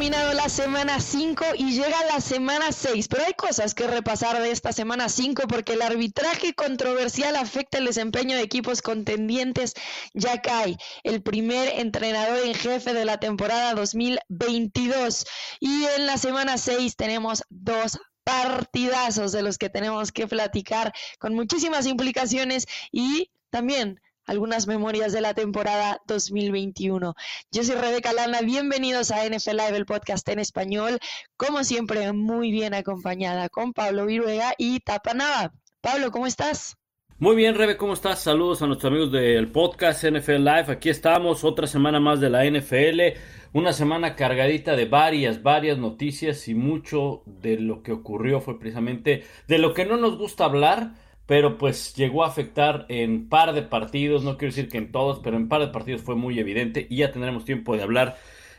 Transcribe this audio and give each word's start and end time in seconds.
terminado 0.00 0.32
la 0.32 0.48
semana 0.48 0.98
5 0.98 1.44
y 1.58 1.72
llega 1.72 2.06
la 2.06 2.22
semana 2.22 2.72
6, 2.72 3.06
pero 3.08 3.26
hay 3.26 3.34
cosas 3.34 3.74
que 3.74 3.86
repasar 3.86 4.40
de 4.40 4.50
esta 4.50 4.72
semana 4.72 5.10
5 5.10 5.42
porque 5.46 5.74
el 5.74 5.82
arbitraje 5.82 6.54
controversial 6.54 7.36
afecta 7.36 7.76
el 7.76 7.84
desempeño 7.84 8.34
de 8.34 8.42
equipos 8.42 8.80
contendientes. 8.80 9.74
Ya 10.14 10.40
cae 10.40 10.78
el 11.02 11.20
primer 11.22 11.78
entrenador 11.78 12.38
en 12.46 12.54
jefe 12.54 12.94
de 12.94 13.04
la 13.04 13.18
temporada 13.18 13.74
2022 13.74 15.26
y 15.60 15.84
en 15.98 16.06
la 16.06 16.16
semana 16.16 16.56
6 16.56 16.96
tenemos 16.96 17.42
dos 17.50 17.98
partidazos 18.24 19.32
de 19.32 19.42
los 19.42 19.58
que 19.58 19.68
tenemos 19.68 20.12
que 20.12 20.26
platicar 20.26 20.94
con 21.18 21.34
muchísimas 21.34 21.84
implicaciones 21.84 22.66
y 22.90 23.30
también 23.50 24.00
algunas 24.30 24.68
memorias 24.68 25.12
de 25.12 25.20
la 25.20 25.34
temporada 25.34 26.00
2021. 26.06 27.14
Yo 27.50 27.64
soy 27.64 27.74
Rebeca 27.74 28.12
Lana, 28.12 28.42
bienvenidos 28.42 29.10
a 29.10 29.28
NFL 29.28 29.56
Live, 29.56 29.76
el 29.76 29.86
podcast 29.86 30.28
en 30.28 30.38
español, 30.38 31.00
como 31.36 31.64
siempre 31.64 32.12
muy 32.12 32.52
bien 32.52 32.72
acompañada 32.72 33.48
con 33.48 33.72
Pablo 33.72 34.06
Viruega 34.06 34.54
y 34.56 34.78
Tapanava. 34.78 35.52
Pablo, 35.80 36.12
¿cómo 36.12 36.28
estás? 36.28 36.76
Muy 37.18 37.34
bien, 37.34 37.56
Rebe, 37.56 37.76
¿cómo 37.76 37.92
estás? 37.92 38.20
Saludos 38.20 38.62
a 38.62 38.68
nuestros 38.68 38.92
amigos 38.92 39.10
del 39.10 39.50
podcast 39.50 40.04
NFL 40.04 40.44
Live. 40.44 40.66
Aquí 40.68 40.90
estamos, 40.90 41.42
otra 41.42 41.66
semana 41.66 41.98
más 41.98 42.20
de 42.20 42.30
la 42.30 42.44
NFL. 42.44 43.18
Una 43.52 43.72
semana 43.72 44.14
cargadita 44.14 44.76
de 44.76 44.84
varias, 44.84 45.42
varias 45.42 45.76
noticias 45.76 46.46
y 46.46 46.54
mucho 46.54 47.24
de 47.26 47.58
lo 47.58 47.82
que 47.82 47.90
ocurrió 47.90 48.40
fue 48.40 48.60
precisamente 48.60 49.24
de 49.48 49.58
lo 49.58 49.74
que 49.74 49.86
no 49.86 49.96
nos 49.96 50.16
gusta 50.16 50.44
hablar 50.44 50.92
pero 51.30 51.58
pues 51.58 51.94
llegó 51.94 52.24
a 52.24 52.26
afectar 52.26 52.86
en 52.88 53.28
par 53.28 53.52
de 53.52 53.62
partidos, 53.62 54.24
no 54.24 54.36
quiero 54.36 54.52
decir 54.52 54.68
que 54.68 54.78
en 54.78 54.90
todos, 54.90 55.20
pero 55.22 55.36
en 55.36 55.48
par 55.48 55.60
de 55.60 55.68
partidos 55.68 56.02
fue 56.02 56.16
muy 56.16 56.40
evidente 56.40 56.88
y 56.90 56.96
ya 56.96 57.12
tendremos 57.12 57.44
tiempo 57.44 57.76
de 57.76 57.84
hablar. 57.84 58.18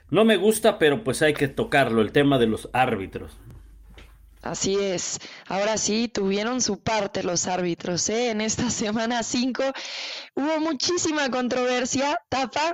No 0.09 0.23
me 0.23 0.37
gusta, 0.37 0.79
pero 0.79 1.03
pues 1.03 1.21
hay 1.21 1.33
que 1.33 1.49
tocarlo, 1.49 2.01
el 2.01 2.13
tema 2.13 2.39
de 2.39 2.47
los 2.47 2.69
árbitros. 2.71 3.33
Así 4.41 4.77
es. 4.79 5.19
Ahora 5.47 5.75
sí, 5.75 6.07
tuvieron 6.07 6.61
su 6.61 6.79
parte 6.81 7.23
los 7.23 7.45
árbitros. 7.45 8.07
¿eh? 8.07 8.29
En 8.29 8.39
esta 8.39 8.69
semana 8.69 9.21
5 9.21 9.63
hubo 10.35 10.59
muchísima 10.61 11.29
controversia. 11.29 12.21
Tapa, 12.29 12.71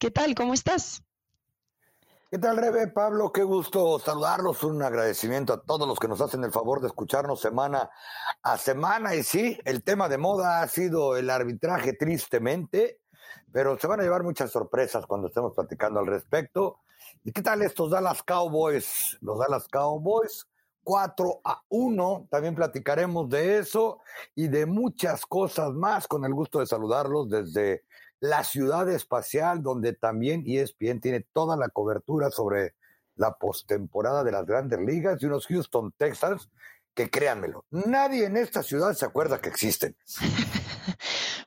¿qué 0.00 0.10
tal? 0.10 0.34
¿Cómo 0.34 0.54
estás? 0.54 1.04
¿Qué 2.32 2.38
tal, 2.38 2.58
Rebe? 2.58 2.86
Pablo, 2.86 3.32
qué 3.32 3.42
gusto 3.42 3.98
saludarlos. 3.98 4.62
Un 4.62 4.80
agradecimiento 4.84 5.52
a 5.52 5.62
todos 5.64 5.88
los 5.88 5.98
que 5.98 6.06
nos 6.06 6.20
hacen 6.20 6.44
el 6.44 6.52
favor 6.52 6.80
de 6.80 6.86
escucharnos 6.86 7.40
semana 7.40 7.90
a 8.44 8.56
semana. 8.56 9.16
Y 9.16 9.24
sí, 9.24 9.58
el 9.64 9.82
tema 9.82 10.08
de 10.08 10.16
moda 10.16 10.62
ha 10.62 10.68
sido 10.68 11.16
el 11.16 11.28
arbitraje, 11.28 11.92
tristemente, 11.92 13.00
pero 13.50 13.76
se 13.80 13.88
van 13.88 13.98
a 13.98 14.04
llevar 14.04 14.22
muchas 14.22 14.52
sorpresas 14.52 15.06
cuando 15.06 15.26
estemos 15.26 15.54
platicando 15.56 15.98
al 15.98 16.06
respecto. 16.06 16.78
¿Y 17.24 17.32
qué 17.32 17.42
tal 17.42 17.62
estos 17.62 17.90
Dallas 17.90 18.22
Cowboys? 18.22 19.18
Los 19.22 19.40
Dallas 19.40 19.66
Cowboys, 19.66 20.46
4 20.84 21.40
a 21.42 21.62
1. 21.68 22.28
También 22.30 22.54
platicaremos 22.54 23.28
de 23.28 23.58
eso 23.58 24.02
y 24.36 24.46
de 24.46 24.66
muchas 24.66 25.26
cosas 25.26 25.72
más. 25.72 26.06
Con 26.06 26.24
el 26.24 26.32
gusto 26.32 26.60
de 26.60 26.66
saludarlos 26.66 27.28
desde 27.28 27.82
la 28.20 28.44
ciudad 28.44 28.88
espacial, 28.90 29.62
donde 29.62 29.94
también 29.94 30.44
ESPN 30.46 31.00
tiene 31.00 31.26
toda 31.32 31.56
la 31.56 31.68
cobertura 31.70 32.30
sobre 32.30 32.74
la 33.16 33.32
postemporada 33.34 34.24
de 34.24 34.32
las 34.32 34.46
grandes 34.46 34.80
ligas 34.80 35.22
y 35.22 35.26
unos 35.26 35.46
Houston 35.46 35.92
Texans 35.96 36.48
que 36.94 37.10
créanmelo, 37.10 37.64
nadie 37.70 38.26
en 38.26 38.36
esta 38.36 38.62
ciudad 38.62 38.92
se 38.94 39.06
acuerda 39.06 39.40
que 39.40 39.48
existen. 39.48 39.96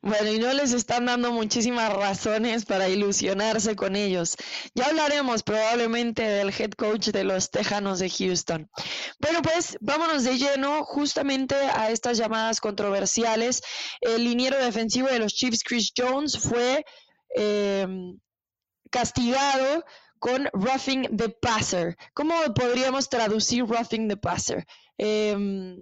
Bueno, 0.06 0.30
y 0.34 0.38
no 0.38 0.52
les 0.52 0.74
están 0.74 1.06
dando 1.06 1.32
muchísimas 1.32 1.94
razones 1.94 2.66
para 2.66 2.90
ilusionarse 2.90 3.78
con 3.78 3.96
ellos. 3.96 4.36
Ya 4.76 4.88
hablaremos 4.88 5.44
probablemente 5.44 6.24
del 6.24 6.50
head 6.50 6.72
coach 6.72 7.08
de 7.12 7.24
los 7.24 7.50
Tejanos 7.50 8.00
de 8.00 8.10
Houston. 8.10 8.70
Bueno, 9.20 9.42
pues 9.42 9.78
vámonos 9.80 10.26
de 10.26 10.38
lleno 10.38 10.84
justamente 10.84 11.56
a 11.56 11.90
estas 11.90 12.18
llamadas 12.18 12.60
controversiales. 12.60 13.62
El 14.02 14.26
liniero 14.26 14.58
defensivo 14.58 15.08
de 15.08 15.20
los 15.20 15.34
Chiefs, 15.34 15.64
Chris 15.64 15.94
Jones, 15.98 16.38
fue 16.38 16.84
eh, 17.38 17.88
castigado 18.92 19.86
con 20.20 20.50
roughing 20.52 21.16
the 21.16 21.30
passer. 21.30 21.96
¿Cómo 22.14 22.36
podríamos 22.54 23.08
traducir 23.08 23.64
roughing 23.66 24.10
the 24.10 24.18
passer? 24.18 24.66
Eh, 24.98 25.78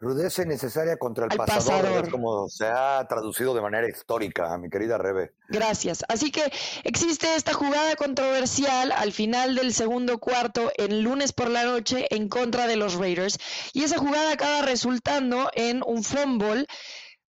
Rudeza 0.00 0.42
innecesaria 0.42 0.96
contra 0.96 1.26
el 1.26 1.36
pasador, 1.36 2.10
como 2.10 2.48
se 2.48 2.66
ha 2.66 3.06
traducido 3.08 3.54
de 3.54 3.62
manera 3.62 3.88
histórica, 3.88 4.56
mi 4.58 4.68
querida 4.68 4.98
Rebe. 4.98 5.32
Gracias. 5.48 6.04
Así 6.08 6.30
que 6.30 6.52
existe 6.84 7.34
esta 7.34 7.52
jugada 7.52 7.96
controversial 7.96 8.92
al 8.92 9.12
final 9.12 9.54
del 9.54 9.72
segundo 9.72 10.18
cuarto, 10.18 10.70
el 10.76 11.02
lunes 11.02 11.32
por 11.32 11.48
la 11.48 11.64
noche, 11.64 12.06
en 12.10 12.28
contra 12.28 12.66
de 12.66 12.76
los 12.76 12.94
Raiders. 12.94 13.38
Y 13.72 13.84
esa 13.84 13.98
jugada 13.98 14.32
acaba 14.32 14.62
resultando 14.62 15.50
en 15.54 15.82
un 15.86 16.02
fumble 16.02 16.66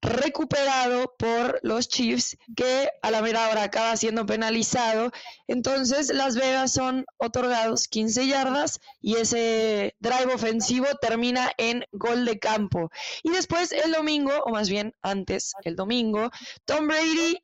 recuperado 0.07 1.15
por 1.19 1.59
los 1.63 1.89
Chiefs, 1.89 2.37
que 2.57 2.89
a 3.03 3.11
la 3.11 3.23
mera 3.23 3.49
hora 3.51 3.65
acaba 3.65 3.97
siendo 3.97 4.25
penalizado. 4.25 5.11
Entonces, 5.49 6.13
Las 6.15 6.37
Vegas 6.37 6.73
son 6.73 7.05
otorgados 7.19 7.89
15 7.89 8.27
yardas 8.27 8.81
y 9.01 9.17
ese 9.17 9.95
drive 10.01 10.33
ofensivo 10.33 10.87
termina 11.01 11.51
en 11.59 11.85
gol 11.93 12.25
de 12.25 12.39
campo. 12.39 12.91
Y 13.23 13.31
después, 13.31 13.73
el 13.73 13.93
domingo, 13.93 14.33
o 14.45 14.51
más 14.51 14.69
bien 14.69 14.95
antes, 15.03 15.53
el 15.65 15.77
domingo, 15.77 16.31
Tom 16.65 16.87
Brady 16.87 17.43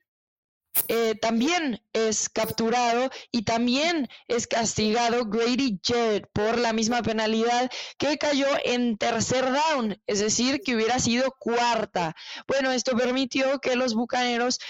eh, 0.89 1.15
también 1.17 1.83
es 1.93 2.29
capturado 2.29 3.11
y 3.31 3.43
también 3.43 4.09
es 4.27 4.47
castigado 4.47 5.27
Grady 5.27 5.81
Jarrett 5.83 6.29
por 6.33 6.59
la 6.59 6.73
misma 6.73 7.03
penalidad 7.03 7.71
que 7.99 8.17
cayó 8.19 8.47
en 8.65 8.97
tercer 8.97 9.45
down, 9.53 10.01
es 10.07 10.21
decir, 10.21 10.63
que 10.63 10.75
hubiera 10.75 10.99
sido 10.99 11.35
cuarta. 11.39 12.15
Bueno, 12.49 12.73
esto 12.73 12.97
permitió 12.97 13.59
que 13.59 13.77
los 13.77 13.95
Bucaneros 13.95 14.61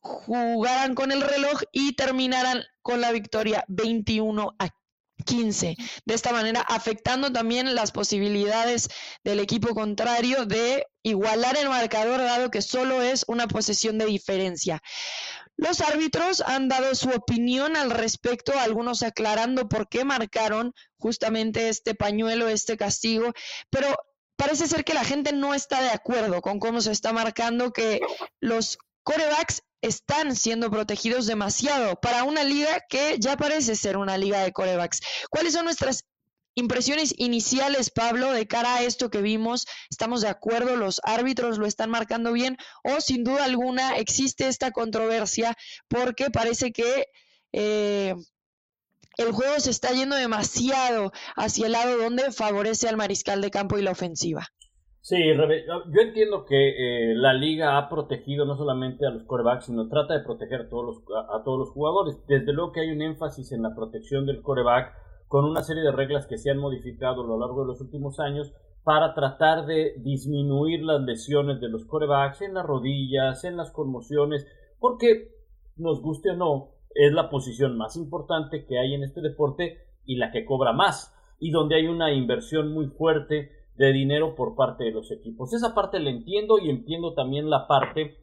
jugaran 0.00 0.94
con 0.94 1.12
el 1.12 1.22
reloj 1.22 1.60
y 1.72 1.94
terminaran 1.94 2.62
con 2.82 3.00
la 3.00 3.12
victoria 3.12 3.64
21 3.68 4.54
a 4.58 4.68
15. 5.28 5.76
De 6.06 6.14
esta 6.14 6.32
manera, 6.32 6.62
afectando 6.62 7.30
también 7.30 7.74
las 7.74 7.92
posibilidades 7.92 8.88
del 9.24 9.40
equipo 9.40 9.74
contrario 9.74 10.46
de 10.46 10.86
igualar 11.02 11.56
el 11.58 11.68
marcador, 11.68 12.18
dado 12.18 12.50
que 12.50 12.62
solo 12.62 13.02
es 13.02 13.24
una 13.28 13.46
posesión 13.46 13.98
de 13.98 14.06
diferencia. 14.06 14.82
Los 15.56 15.80
árbitros 15.82 16.40
han 16.40 16.68
dado 16.68 16.94
su 16.94 17.10
opinión 17.10 17.76
al 17.76 17.90
respecto, 17.90 18.58
algunos 18.58 19.02
aclarando 19.02 19.68
por 19.68 19.88
qué 19.88 20.04
marcaron 20.04 20.72
justamente 20.96 21.68
este 21.68 21.94
pañuelo, 21.94 22.48
este 22.48 22.76
castigo, 22.76 23.32
pero 23.68 23.94
parece 24.36 24.66
ser 24.66 24.84
que 24.84 24.94
la 24.94 25.04
gente 25.04 25.32
no 25.32 25.52
está 25.52 25.82
de 25.82 25.90
acuerdo 25.90 26.40
con 26.40 26.58
cómo 26.58 26.80
se 26.80 26.92
está 26.92 27.12
marcando 27.12 27.72
que 27.72 28.00
los 28.40 28.78
corebacks 29.02 29.62
están 29.80 30.34
siendo 30.36 30.70
protegidos 30.70 31.26
demasiado 31.26 31.96
para 32.00 32.24
una 32.24 32.44
liga 32.44 32.84
que 32.88 33.16
ya 33.18 33.36
parece 33.36 33.76
ser 33.76 33.96
una 33.96 34.18
liga 34.18 34.42
de 34.42 34.52
corebacks. 34.52 35.00
¿Cuáles 35.30 35.52
son 35.52 35.64
nuestras 35.64 36.04
impresiones 36.54 37.14
iniciales, 37.16 37.90
Pablo, 37.90 38.32
de 38.32 38.46
cara 38.46 38.76
a 38.76 38.82
esto 38.82 39.10
que 39.10 39.22
vimos? 39.22 39.66
¿Estamos 39.90 40.22
de 40.22 40.28
acuerdo? 40.28 40.76
¿Los 40.76 41.00
árbitros 41.04 41.58
lo 41.58 41.66
están 41.66 41.90
marcando 41.90 42.32
bien? 42.32 42.56
¿O 42.82 43.00
sin 43.00 43.22
duda 43.24 43.44
alguna 43.44 43.96
existe 43.96 44.48
esta 44.48 44.70
controversia 44.70 45.56
porque 45.88 46.30
parece 46.30 46.72
que... 46.72 47.06
Eh, 47.52 48.14
el 49.18 49.32
juego 49.32 49.58
se 49.58 49.70
está 49.70 49.90
yendo 49.90 50.14
demasiado 50.14 51.12
hacia 51.34 51.66
el 51.66 51.72
lado 51.72 51.98
donde 51.98 52.30
favorece 52.30 52.88
al 52.88 52.96
mariscal 52.96 53.40
de 53.40 53.50
campo 53.50 53.76
y 53.76 53.82
la 53.82 53.90
ofensiva. 53.90 54.48
Sí, 55.00 55.16
yo 55.34 56.00
entiendo 56.00 56.44
que 56.44 57.12
eh, 57.12 57.14
la 57.14 57.32
liga 57.32 57.78
ha 57.78 57.88
protegido 57.88 58.44
no 58.44 58.56
solamente 58.56 59.06
a 59.06 59.10
los 59.10 59.24
corebacks, 59.24 59.66
sino 59.66 59.88
trata 59.88 60.14
de 60.14 60.24
proteger 60.24 60.62
a 60.62 60.68
todos, 60.68 60.84
los, 60.84 60.96
a, 61.30 61.42
todos 61.44 61.58
los 61.58 61.70
jugadores. 61.70 62.22
Desde 62.26 62.52
luego 62.52 62.72
que 62.72 62.80
hay 62.80 62.90
un 62.90 63.00
énfasis 63.00 63.52
en 63.52 63.62
la 63.62 63.74
protección 63.74 64.26
del 64.26 64.42
coreback 64.42 64.92
con 65.28 65.44
una 65.44 65.62
serie 65.62 65.82
de 65.82 65.92
reglas 65.92 66.26
que 66.26 66.36
se 66.36 66.50
han 66.50 66.58
modificado 66.58 67.22
a 67.22 67.26
lo 67.26 67.38
largo 67.38 67.62
de 67.62 67.68
los 67.68 67.80
últimos 67.80 68.18
años 68.18 68.52
para 68.82 69.14
tratar 69.14 69.66
de 69.66 69.94
disminuir 69.98 70.82
las 70.82 71.02
lesiones 71.02 71.60
de 71.60 71.68
los 71.68 71.84
corebacks 71.84 72.40
en 72.42 72.54
las 72.54 72.64
rodillas, 72.64 73.44
en 73.44 73.56
las 73.56 73.70
conmociones, 73.70 74.46
porque 74.78 75.28
nos 75.76 76.00
guste 76.00 76.30
o 76.30 76.36
no, 76.36 76.70
es 76.94 77.12
la 77.12 77.28
posición 77.28 77.76
más 77.76 77.96
importante 77.96 78.64
que 78.66 78.78
hay 78.78 78.94
en 78.94 79.04
este 79.04 79.20
deporte 79.20 79.78
y 80.04 80.16
la 80.16 80.30
que 80.32 80.44
cobra 80.44 80.72
más, 80.72 81.14
y 81.38 81.50
donde 81.50 81.76
hay 81.76 81.86
una 81.86 82.12
inversión 82.12 82.72
muy 82.72 82.86
fuerte 82.86 83.57
de 83.78 83.92
dinero 83.92 84.34
por 84.34 84.56
parte 84.56 84.84
de 84.84 84.90
los 84.90 85.10
equipos. 85.10 85.54
Esa 85.54 85.74
parte 85.74 86.00
la 86.00 86.10
entiendo 86.10 86.58
y 86.58 86.68
entiendo 86.68 87.14
también 87.14 87.48
la 87.48 87.66
parte 87.68 88.18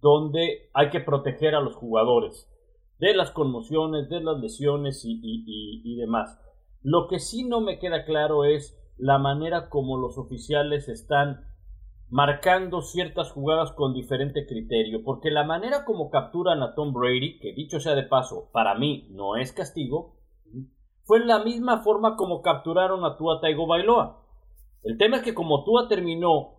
donde 0.00 0.70
hay 0.72 0.90
que 0.90 1.00
proteger 1.00 1.54
a 1.54 1.60
los 1.60 1.76
jugadores 1.76 2.50
de 2.98 3.14
las 3.14 3.30
conmociones, 3.30 4.08
de 4.08 4.20
las 4.20 4.40
lesiones 4.40 5.02
y, 5.04 5.96
demás. 5.96 6.40
Lo 6.82 7.06
que 7.08 7.18
sí 7.18 7.44
no 7.44 7.60
me 7.60 7.78
queda 7.78 8.04
claro 8.04 8.44
es 8.44 8.80
la 8.96 9.18
manera 9.18 9.68
como 9.68 9.98
los 9.98 10.16
oficiales 10.16 10.88
están 10.88 11.44
marcando 12.08 12.80
ciertas 12.80 13.30
jugadas 13.30 13.72
con 13.72 13.92
diferente 13.92 14.46
criterio, 14.46 15.02
porque 15.04 15.30
la 15.30 15.44
manera 15.44 15.84
como 15.84 16.10
capturan 16.10 16.62
a 16.62 16.74
Tom 16.74 16.92
Brady, 16.92 17.38
que 17.40 17.52
dicho 17.52 17.80
sea 17.80 17.94
de 17.94 18.04
paso, 18.04 18.48
para 18.52 18.74
mí 18.74 19.08
no 19.10 19.36
es 19.36 19.52
castigo, 19.52 20.16
fue 21.02 21.24
la 21.24 21.42
misma 21.42 21.82
forma 21.82 22.16
como 22.16 22.40
capturaron 22.40 23.04
a 23.04 23.16
Tua 23.16 23.40
Taigo 23.40 23.66
Bailoa. 23.66 24.23
El 24.84 24.98
tema 24.98 25.16
es 25.16 25.22
que 25.22 25.34
como 25.34 25.64
Tua 25.64 25.88
terminó 25.88 26.58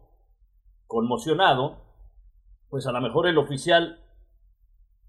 conmocionado, 0.88 1.78
pues 2.70 2.88
a 2.88 2.92
lo 2.92 3.02
mejor 3.02 3.28
el 3.28 3.38
oficial 3.38 4.04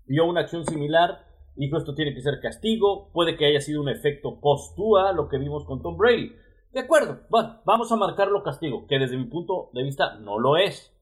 vio 0.06 0.26
una 0.26 0.42
acción 0.42 0.64
similar, 0.64 1.26
dijo 1.54 1.78
esto 1.78 1.94
tiene 1.94 2.14
que 2.14 2.20
ser 2.20 2.40
castigo, 2.40 3.10
puede 3.12 3.36
que 3.36 3.46
haya 3.46 3.60
sido 3.60 3.80
un 3.80 3.88
efecto 3.88 4.40
post-Tua, 4.40 5.12
lo 5.12 5.28
que 5.28 5.38
vimos 5.38 5.64
con 5.64 5.82
Tom 5.82 5.96
Brady. 5.96 6.32
De 6.72 6.80
acuerdo, 6.80 7.20
bueno, 7.30 7.60
vamos 7.64 7.90
a 7.90 7.96
marcarlo 7.96 8.42
castigo, 8.42 8.86
que 8.86 8.98
desde 8.98 9.16
mi 9.16 9.24
punto 9.24 9.70
de 9.72 9.82
vista 9.82 10.16
no 10.18 10.38
lo 10.38 10.56
es. 10.56 10.92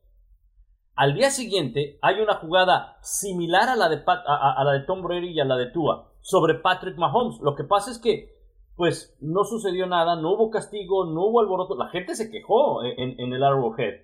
Al 0.94 1.14
día 1.14 1.30
siguiente 1.30 1.98
hay 2.00 2.20
una 2.20 2.34
jugada 2.34 2.98
similar 3.02 3.68
a 3.68 3.74
la 3.74 3.88
de, 3.88 4.02
a, 4.06 4.62
la 4.64 4.72
de 4.72 4.86
Tom 4.86 5.02
Brady 5.02 5.30
y 5.30 5.40
a 5.40 5.44
la 5.44 5.56
de 5.56 5.66
Tua 5.66 6.12
sobre 6.20 6.54
Patrick 6.54 6.96
Mahomes. 6.96 7.40
Lo 7.40 7.56
que 7.56 7.64
pasa 7.64 7.90
es 7.90 7.98
que, 7.98 8.33
pues, 8.76 9.16
no 9.20 9.44
sucedió 9.44 9.86
nada, 9.86 10.16
no 10.16 10.34
hubo 10.34 10.50
castigo, 10.50 11.04
no 11.04 11.26
hubo 11.26 11.40
alboroto. 11.40 11.76
La 11.76 11.88
gente 11.88 12.14
se 12.14 12.30
quejó 12.30 12.84
en, 12.84 13.32
el 13.32 13.42
Arrowhead. 13.42 14.00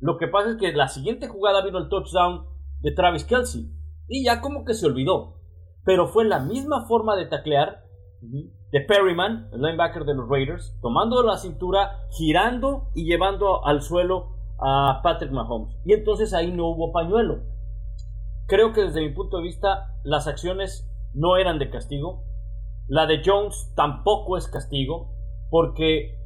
Lo 0.00 0.16
que 0.16 0.28
pasa 0.28 0.50
es 0.50 0.56
que 0.56 0.72
la 0.72 0.88
siguiente 0.88 1.28
jugada 1.28 1.64
vino 1.64 1.78
el 1.78 1.88
touchdown 1.88 2.46
de 2.80 2.92
Travis 2.92 3.24
Kelsey. 3.24 3.70
Y 4.08 4.24
ya 4.24 4.40
como 4.40 4.64
que 4.64 4.74
se 4.74 4.86
olvidó. 4.86 5.34
Pero 5.84 6.08
fue 6.08 6.24
la 6.24 6.40
misma 6.40 6.86
forma 6.86 7.16
de 7.16 7.26
taclear 7.26 7.84
de 8.20 8.80
Perryman, 8.80 9.48
el 9.52 9.62
linebacker 9.62 10.04
de 10.04 10.14
los 10.14 10.28
Raiders, 10.28 10.76
tomando 10.80 11.22
la 11.22 11.36
cintura, 11.36 12.00
girando 12.10 12.88
y 12.94 13.04
llevando 13.04 13.64
al 13.64 13.82
suelo 13.82 14.30
a 14.58 15.00
Patrick 15.02 15.30
Mahomes. 15.30 15.76
Y 15.84 15.92
entonces 15.92 16.32
ahí 16.32 16.50
no 16.50 16.68
hubo 16.68 16.92
pañuelo. 16.92 17.42
Creo 18.46 18.72
que 18.72 18.82
desde 18.82 19.00
mi 19.00 19.10
punto 19.10 19.38
de 19.38 19.44
vista 19.44 19.94
las 20.02 20.26
acciones 20.26 20.90
no 21.14 21.36
eran 21.36 21.58
de 21.58 21.70
castigo. 21.70 22.24
La 22.86 23.06
de 23.06 23.22
Jones 23.24 23.72
tampoco 23.74 24.36
es 24.36 24.48
castigo, 24.48 25.10
porque 25.50 26.18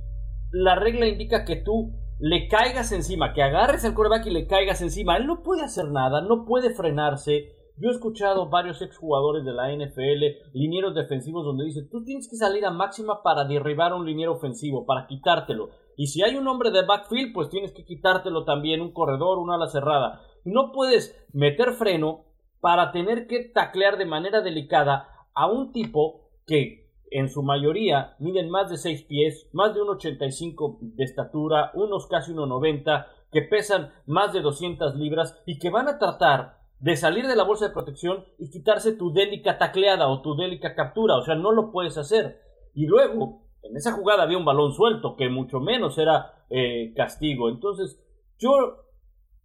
la 0.51 0.75
regla 0.75 1.07
indica 1.07 1.45
que 1.45 1.57
tú 1.57 1.93
le 2.19 2.49
caigas 2.49 2.91
encima, 2.93 3.33
que 3.33 3.43
agarres 3.43 3.85
el 3.85 3.95
quarterback 3.95 4.27
y 4.27 4.31
le 4.31 4.47
caigas 4.47 4.83
encima. 4.83 5.17
Él 5.17 5.27
no 5.27 5.43
puede 5.43 5.63
hacer 5.63 5.91
nada, 5.91 6.21
no 6.21 6.45
puede 6.45 6.71
frenarse, 6.75 7.55
yo 7.81 7.91
he 7.91 7.93
escuchado 7.93 8.49
varios 8.49 8.83
exjugadores 8.83 9.45
de 9.45 9.53
la 9.53 9.73
NFL, 9.73 10.51
linieros 10.53 10.97
defensivos, 10.97 11.45
donde 11.45 11.65
dicen, 11.65 11.89
tú 11.89 12.03
tienes 12.03 12.29
que 12.29 12.37
salir 12.37 12.65
a 12.67 12.73
máxima 12.73 13.23
para 13.23 13.45
derribar 13.45 13.93
a 13.93 13.95
un 13.95 14.05
liniero 14.05 14.33
ofensivo, 14.33 14.85
para 14.85 15.07
quitártelo. 15.07 15.71
Y 15.97 16.09
si 16.09 16.23
hay 16.25 16.35
un 16.35 16.49
hombre 16.49 16.73
de 16.73 16.85
backfield, 16.85 17.33
pues 17.33 17.49
tienes 17.51 17.73
que 17.73 17.85
quitártelo 17.85 18.45
también, 18.45 18.81
un 18.81 18.93
corredor, 18.93 19.39
una 19.39 19.55
ala 19.55 19.69
cerrada. 19.69 20.23
No 20.45 20.73
puedes 20.73 21.25
meter 21.33 21.73
freno 21.75 22.25
para 22.61 22.91
tener 22.91 23.29
que 23.29 23.45
taclear 23.45 23.97
de 23.97 24.07
manera 24.07 24.41
delicada 24.41 25.09
a 25.33 25.47
un 25.47 25.71
tipo 25.71 26.28
que 26.49 26.89
en 27.11 27.29
su 27.29 27.43
mayoría 27.43 28.17
miden 28.19 28.51
más 28.51 28.71
de 28.71 28.77
6 28.77 29.03
pies, 29.05 29.49
más 29.53 29.75
de 29.75 29.81
1,85 29.81 30.79
de 30.81 31.05
estatura, 31.05 31.71
unos 31.75 32.07
casi 32.09 32.33
1,90, 32.33 33.07
que 33.31 33.43
pesan 33.43 33.93
más 34.07 34.33
de 34.33 34.41
200 34.41 34.97
libras 34.97 35.41
y 35.47 35.59
que 35.59 35.71
van 35.71 35.89
a 35.89 35.99
tratar 35.99 36.59
de 36.81 36.97
salir 36.97 37.27
de 37.27 37.37
la 37.37 37.45
bolsa 37.45 37.69
de 37.69 37.75
protección 37.75 38.25
y 38.39 38.51
quitarse 38.51 38.93
tu 38.93 39.13
délica 39.13 39.59
tacleada 39.59 40.09
o 40.09 40.23
tu 40.23 40.35
délica 40.37 40.75
captura, 40.75 41.17
o 41.17 41.23
sea, 41.23 41.35
no 41.35 41.53
lo 41.53 41.71
puedes 41.71 41.99
hacer. 41.99 42.41
Y 42.75 42.87
luego, 42.87 43.43
en 43.63 43.77
esa 43.77 43.93
jugada 43.93 44.23
había 44.23 44.39
un 44.39 44.45
balón 44.45 44.73
suelto, 44.73 45.17
que 45.17 45.29
mucho 45.29 45.61
menos 45.61 45.99
era 45.99 46.45
eh, 46.51 46.93
castigo. 46.95 47.49
Entonces, 47.49 48.01
yo 48.39 48.85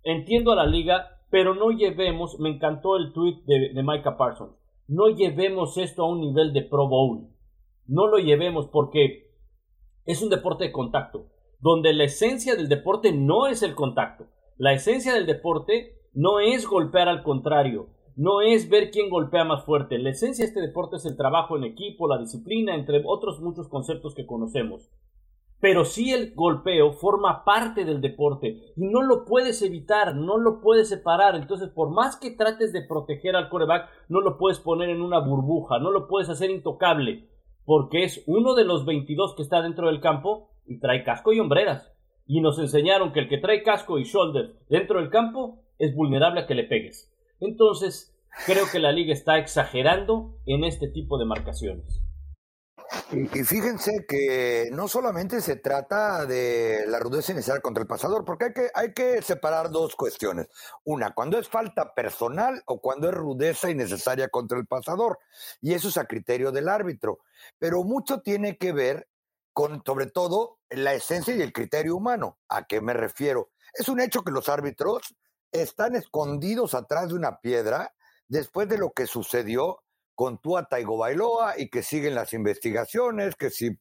entiendo 0.03 0.51
a 0.51 0.55
la 0.55 0.65
liga, 0.65 1.21
pero 1.29 1.55
no 1.55 1.71
llevemos, 1.71 2.39
me 2.39 2.49
encantó 2.49 2.97
el 2.97 3.11
tweet 3.11 3.41
de, 3.45 3.73
de 3.73 3.83
Micah 3.83 4.17
Parsons, 4.17 4.55
no 4.93 5.09
llevemos 5.09 5.79
esto 5.79 6.03
a 6.03 6.07
un 6.07 6.21
nivel 6.21 6.53
de 6.53 6.61
Pro 6.61 6.87
Bowl. 6.87 7.27
No 7.87 8.05
lo 8.05 8.19
llevemos 8.19 8.67
porque 8.67 9.31
es 10.05 10.21
un 10.21 10.29
deporte 10.29 10.65
de 10.65 10.71
contacto, 10.71 11.31
donde 11.59 11.93
la 11.93 12.03
esencia 12.03 12.55
del 12.55 12.69
deporte 12.69 13.11
no 13.11 13.47
es 13.47 13.63
el 13.63 13.73
contacto. 13.73 14.27
La 14.55 14.73
esencia 14.73 15.15
del 15.15 15.25
deporte 15.25 15.97
no 16.13 16.39
es 16.39 16.67
golpear 16.67 17.07
al 17.07 17.23
contrario, 17.23 17.87
no 18.15 18.41
es 18.41 18.69
ver 18.69 18.91
quién 18.91 19.09
golpea 19.09 19.43
más 19.43 19.65
fuerte. 19.65 19.97
La 19.97 20.11
esencia 20.11 20.45
de 20.45 20.49
este 20.49 20.61
deporte 20.61 20.97
es 20.97 21.05
el 21.07 21.17
trabajo 21.17 21.57
en 21.57 21.63
equipo, 21.63 22.07
la 22.07 22.19
disciplina, 22.19 22.75
entre 22.75 23.01
otros 23.03 23.41
muchos 23.41 23.67
conceptos 23.69 24.13
que 24.13 24.27
conocemos. 24.27 24.91
Pero 25.63 25.85
sí 25.85 26.11
el 26.11 26.33
golpeo 26.35 26.91
forma 26.91 27.45
parte 27.45 27.85
del 27.85 28.01
deporte 28.01 28.73
y 28.75 28.85
no 28.85 29.01
lo 29.01 29.23
puedes 29.23 29.61
evitar, 29.61 30.13
no 30.13 30.37
lo 30.37 30.59
puedes 30.59 30.89
separar. 30.89 31.37
Entonces, 31.37 31.69
por 31.69 31.89
más 31.89 32.17
que 32.17 32.31
trates 32.31 32.73
de 32.73 32.85
proteger 32.85 33.37
al 33.37 33.47
coreback, 33.47 33.87
no 34.09 34.19
lo 34.19 34.37
puedes 34.37 34.59
poner 34.59 34.89
en 34.89 35.01
una 35.01 35.19
burbuja, 35.19 35.79
no 35.79 35.89
lo 35.91 36.09
puedes 36.09 36.27
hacer 36.27 36.49
intocable, 36.49 37.29
porque 37.63 38.03
es 38.03 38.25
uno 38.27 38.55
de 38.55 38.65
los 38.65 38.85
22 38.85 39.35
que 39.37 39.41
está 39.41 39.61
dentro 39.61 39.87
del 39.87 40.01
campo 40.01 40.49
y 40.65 40.81
trae 40.81 41.05
casco 41.05 41.31
y 41.31 41.39
hombreras. 41.39 41.95
Y 42.27 42.41
nos 42.41 42.59
enseñaron 42.59 43.13
que 43.13 43.21
el 43.21 43.29
que 43.29 43.37
trae 43.37 43.63
casco 43.63 43.99
y 43.99 44.03
shoulders 44.03 44.51
dentro 44.67 44.99
del 44.99 45.09
campo 45.09 45.63
es 45.79 45.95
vulnerable 45.95 46.41
a 46.41 46.45
que 46.45 46.55
le 46.55 46.65
pegues. 46.65 47.09
Entonces, 47.39 48.13
creo 48.45 48.65
que 48.69 48.79
la 48.79 48.91
liga 48.91 49.13
está 49.13 49.37
exagerando 49.37 50.35
en 50.45 50.65
este 50.65 50.89
tipo 50.89 51.17
de 51.17 51.23
marcaciones. 51.23 52.02
Y, 53.11 53.43
fíjense 53.43 54.05
que 54.07 54.69
no 54.71 54.87
solamente 54.87 55.41
se 55.41 55.55
trata 55.55 56.25
de 56.25 56.85
la 56.87 56.99
rudeza 56.99 57.31
inicial 57.31 57.61
contra 57.61 57.81
el 57.81 57.87
pasador, 57.87 58.25
porque 58.25 58.45
hay 58.45 58.53
que, 58.53 58.71
hay 58.73 58.93
que 58.93 59.21
separar 59.21 59.69
dos 59.69 59.95
cuestiones. 59.95 60.47
Una, 60.83 61.13
cuando 61.13 61.37
es 61.39 61.47
falta 61.47 61.93
personal 61.93 62.61
o 62.65 62.81
cuando 62.81 63.09
es 63.09 63.15
rudeza 63.15 63.69
innecesaria 63.69 64.29
contra 64.29 64.57
el 64.57 64.67
pasador. 64.67 65.19
Y 65.61 65.73
eso 65.73 65.89
es 65.89 65.97
a 65.97 66.05
criterio 66.05 66.51
del 66.51 66.69
árbitro. 66.69 67.19
Pero 67.59 67.83
mucho 67.83 68.21
tiene 68.21 68.57
que 68.57 68.71
ver 68.71 69.07
con, 69.53 69.83
sobre 69.85 70.07
todo, 70.07 70.59
la 70.69 70.93
esencia 70.93 71.35
y 71.35 71.41
el 71.41 71.53
criterio 71.53 71.95
humano. 71.95 72.39
¿A 72.49 72.65
qué 72.65 72.81
me 72.81 72.93
refiero? 72.93 73.51
Es 73.73 73.89
un 73.89 73.99
hecho 73.99 74.23
que 74.23 74.31
los 74.31 74.49
árbitros 74.49 75.15
están 75.51 75.95
escondidos 75.95 76.73
atrás 76.73 77.09
de 77.09 77.15
una 77.15 77.39
piedra 77.39 77.93
después 78.27 78.67
de 78.67 78.77
lo 78.77 78.91
que 78.91 79.05
sucedió 79.05 79.83
con 80.15 80.39
Tua 80.39 80.65
Taigo 80.65 80.97
Bailoa 80.97 81.59
y 81.59 81.69
que 81.69 81.83
siguen 81.83 82.15
las 82.15 82.33
investigaciones, 82.33 83.35
que 83.35 83.49
si 83.49 83.77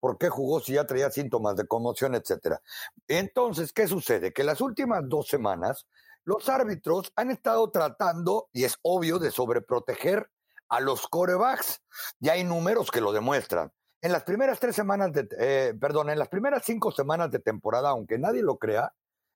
por 0.00 0.18
qué 0.18 0.28
jugó 0.28 0.60
si 0.60 0.74
ya 0.74 0.86
traía 0.86 1.10
síntomas 1.10 1.56
de 1.56 1.66
conmoción, 1.66 2.14
etcétera. 2.14 2.60
Entonces, 3.08 3.72
¿qué 3.72 3.88
sucede? 3.88 4.32
Que 4.32 4.44
las 4.44 4.60
últimas 4.60 5.02
dos 5.08 5.28
semanas 5.28 5.86
los 6.24 6.48
árbitros 6.48 7.12
han 7.14 7.30
estado 7.30 7.70
tratando, 7.70 8.48
y 8.52 8.64
es 8.64 8.78
obvio, 8.82 9.20
de 9.20 9.30
sobreproteger 9.30 10.28
a 10.68 10.80
los 10.80 11.06
corebacks. 11.06 11.80
Ya 12.18 12.32
hay 12.32 12.42
números 12.42 12.90
que 12.90 13.00
lo 13.00 13.12
demuestran. 13.12 13.72
En 14.02 14.12
las 14.12 14.24
primeras 14.24 14.58
tres 14.58 14.74
semanas 14.74 15.12
de, 15.12 15.28
eh, 15.38 15.74
perdón, 15.80 16.10
en 16.10 16.18
las 16.18 16.28
primeras 16.28 16.64
cinco 16.64 16.90
semanas 16.90 17.30
de 17.30 17.38
temporada, 17.38 17.90
aunque 17.90 18.18
nadie 18.18 18.42
lo 18.42 18.58
crea, 18.58 18.92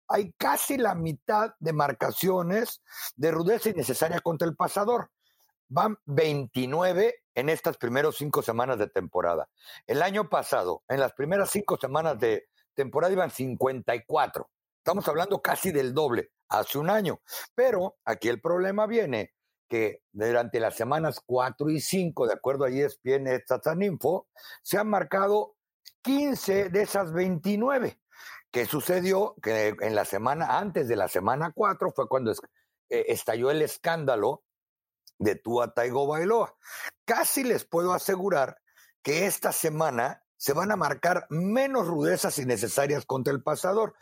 hay 0.08 0.32
casi 0.36 0.76
la 0.76 0.96
mitad 0.96 1.54
de 1.60 1.72
marcaciones 1.72 2.82
de 3.14 3.30
rudeza 3.30 3.70
innecesaria 3.70 4.20
contra 4.20 4.48
el 4.48 4.56
pasador. 4.56 5.10
Van 5.72 5.96
29 6.06 7.14
en 7.36 7.48
estas 7.48 7.76
primeras 7.76 8.16
cinco 8.16 8.42
semanas 8.42 8.76
de 8.76 8.88
temporada. 8.88 9.48
El 9.86 10.02
año 10.02 10.28
pasado, 10.28 10.82
en 10.88 10.98
las 10.98 11.12
primeras 11.12 11.50
cinco 11.50 11.78
semanas 11.80 12.18
de 12.18 12.48
temporada, 12.74 13.12
iban 13.12 13.30
54. 13.30 14.50
Estamos 14.78 15.06
hablando 15.06 15.40
casi 15.40 15.70
del 15.70 15.94
doble, 15.94 16.32
hace 16.48 16.76
un 16.76 16.90
año. 16.90 17.20
Pero 17.54 17.98
aquí 18.04 18.28
el 18.28 18.40
problema 18.40 18.88
viene 18.88 19.32
que 19.68 20.02
durante 20.10 20.58
las 20.58 20.74
semanas 20.74 21.20
4 21.24 21.70
y 21.70 21.80
5, 21.80 22.26
de 22.26 22.32
acuerdo 22.34 22.64
a 22.64 22.70
ESPN 22.70 23.28
Info, 23.82 24.26
se 24.62 24.76
han 24.76 24.88
marcado 24.88 25.54
15 26.02 26.70
de 26.70 26.82
esas 26.82 27.12
29. 27.12 28.00
¿Qué 28.50 28.66
sucedió? 28.66 29.36
Que 29.40 29.76
en 29.80 29.94
la 29.94 30.04
semana, 30.04 30.58
antes 30.58 30.88
de 30.88 30.96
la 30.96 31.06
semana 31.06 31.52
4, 31.54 31.92
fue 31.94 32.08
cuando 32.08 32.32
eh, 32.32 32.36
estalló 32.88 33.52
el 33.52 33.62
escándalo 33.62 34.42
de 35.20 35.36
Tua 35.36 35.72
Taigo 35.72 36.06
Bailoa. 36.06 36.56
Casi 37.04 37.44
les 37.44 37.64
puedo 37.64 37.92
asegurar 37.92 38.60
que 39.02 39.26
esta 39.26 39.52
semana 39.52 40.24
se 40.36 40.54
van 40.54 40.72
a 40.72 40.76
marcar 40.76 41.26
menos 41.28 41.86
rudezas 41.86 42.38
innecesarias 42.38 43.04
contra 43.04 43.32
el 43.32 43.42
pasador. 43.42 43.94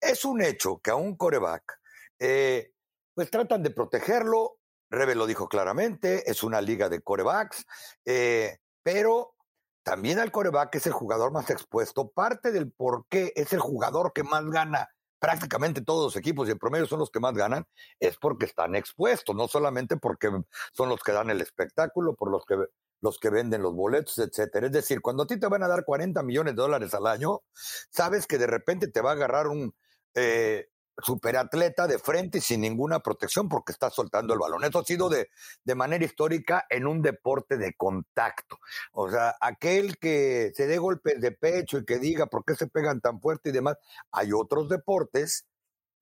Es 0.00 0.24
un 0.24 0.42
hecho 0.42 0.78
que 0.78 0.90
a 0.90 0.94
un 0.94 1.16
coreback, 1.16 1.80
eh, 2.18 2.72
pues 3.14 3.30
tratan 3.30 3.62
de 3.62 3.70
protegerlo. 3.70 4.58
Rebe 4.90 5.14
lo 5.14 5.26
dijo 5.26 5.48
claramente, 5.48 6.30
es 6.30 6.42
una 6.42 6.60
liga 6.60 6.88
de 6.88 7.00
corebacks, 7.00 7.66
eh, 8.04 8.58
pero 8.82 9.34
también 9.82 10.18
al 10.18 10.30
coreback 10.30 10.74
es 10.76 10.86
el 10.86 10.92
jugador 10.92 11.32
más 11.32 11.48
expuesto. 11.48 12.10
Parte 12.10 12.52
del 12.52 12.70
por 12.70 13.06
qué 13.08 13.32
es 13.34 13.52
el 13.52 13.60
jugador 13.60 14.12
que 14.12 14.22
más 14.22 14.44
gana 14.44 14.90
prácticamente 15.18 15.82
todos 15.82 16.04
los 16.04 16.16
equipos 16.16 16.48
y 16.48 16.52
en 16.52 16.58
promedio 16.58 16.86
son 16.86 16.98
los 16.98 17.10
que 17.10 17.20
más 17.20 17.34
ganan, 17.34 17.66
es 18.00 18.16
porque 18.18 18.46
están 18.46 18.74
expuestos, 18.74 19.34
no 19.34 19.48
solamente 19.48 19.96
porque 19.96 20.30
son 20.72 20.88
los 20.88 21.02
que 21.02 21.12
dan 21.12 21.30
el 21.30 21.40
espectáculo, 21.40 22.14
por 22.14 22.30
los 22.30 22.44
que 22.44 22.56
los 23.02 23.18
que 23.18 23.30
venden 23.30 23.62
los 23.62 23.74
boletos, 23.74 24.18
etcétera. 24.18 24.66
Es 24.66 24.72
decir, 24.72 25.00
cuando 25.00 25.24
a 25.24 25.26
ti 25.26 25.38
te 25.38 25.46
van 25.48 25.62
a 25.62 25.68
dar 25.68 25.84
40 25.84 26.22
millones 26.22 26.56
de 26.56 26.62
dólares 26.62 26.94
al 26.94 27.06
año, 27.06 27.42
sabes 27.52 28.26
que 28.26 28.38
de 28.38 28.46
repente 28.46 28.88
te 28.88 29.00
va 29.00 29.10
a 29.10 29.12
agarrar 29.14 29.48
un 29.48 29.74
eh, 30.14 30.68
superatleta 31.02 31.86
de 31.86 31.98
frente 31.98 32.38
y 32.38 32.40
sin 32.40 32.62
ninguna 32.62 33.00
protección 33.00 33.48
porque 33.48 33.72
está 33.72 33.90
soltando 33.90 34.32
el 34.32 34.40
balón. 34.40 34.64
Eso 34.64 34.78
ha 34.78 34.84
sido 34.84 35.08
de, 35.08 35.28
de 35.64 35.74
manera 35.74 36.04
histórica 36.04 36.66
en 36.70 36.86
un 36.86 37.02
deporte 37.02 37.56
de 37.56 37.74
contacto. 37.74 38.58
O 38.92 39.10
sea, 39.10 39.36
aquel 39.40 39.98
que 39.98 40.52
se 40.54 40.66
dé 40.66 40.78
golpes 40.78 41.20
de 41.20 41.32
pecho 41.32 41.78
y 41.78 41.84
que 41.84 41.98
diga 41.98 42.26
por 42.26 42.44
qué 42.44 42.54
se 42.54 42.66
pegan 42.66 43.00
tan 43.00 43.20
fuerte 43.20 43.50
y 43.50 43.52
demás, 43.52 43.76
hay 44.10 44.32
otros 44.32 44.68
deportes 44.68 45.46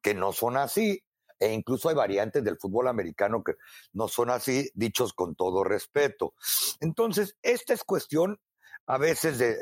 que 0.01 0.15
no 0.15 0.33
son 0.33 0.57
así. 0.57 1.03
E 1.41 1.53
incluso 1.53 1.89
hay 1.89 1.97
variantes 1.97 2.45
del 2.45 2.59
fútbol 2.59 2.87
americano 2.87 3.43
que 3.43 3.55
no 3.93 4.07
son 4.07 4.31
así, 4.31 4.71
dichos 4.75 5.13
con 5.13 5.35
todo 5.35 5.65
respeto. 5.65 6.35
Entonces, 6.81 7.37
esta 7.43 7.75
es 7.75 7.83
cuestión 7.83 8.39
a 8.87 8.99
veces 8.99 9.39
de, 9.39 9.57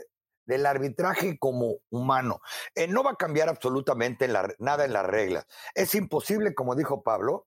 del 0.45 0.67
arbitraje 0.67 1.39
como 1.39 1.79
humano. 1.91 2.41
Eh, 2.75 2.89
no 2.89 3.03
va 3.03 3.13
a 3.13 3.17
cambiar 3.17 3.49
absolutamente 3.49 4.29
nada 4.59 4.85
en 4.85 4.93
las 4.93 5.07
reglas. 5.07 5.47
Es 5.75 5.95
imposible, 5.95 6.55
como 6.55 6.75
dijo 6.75 7.03
Pablo, 7.03 7.47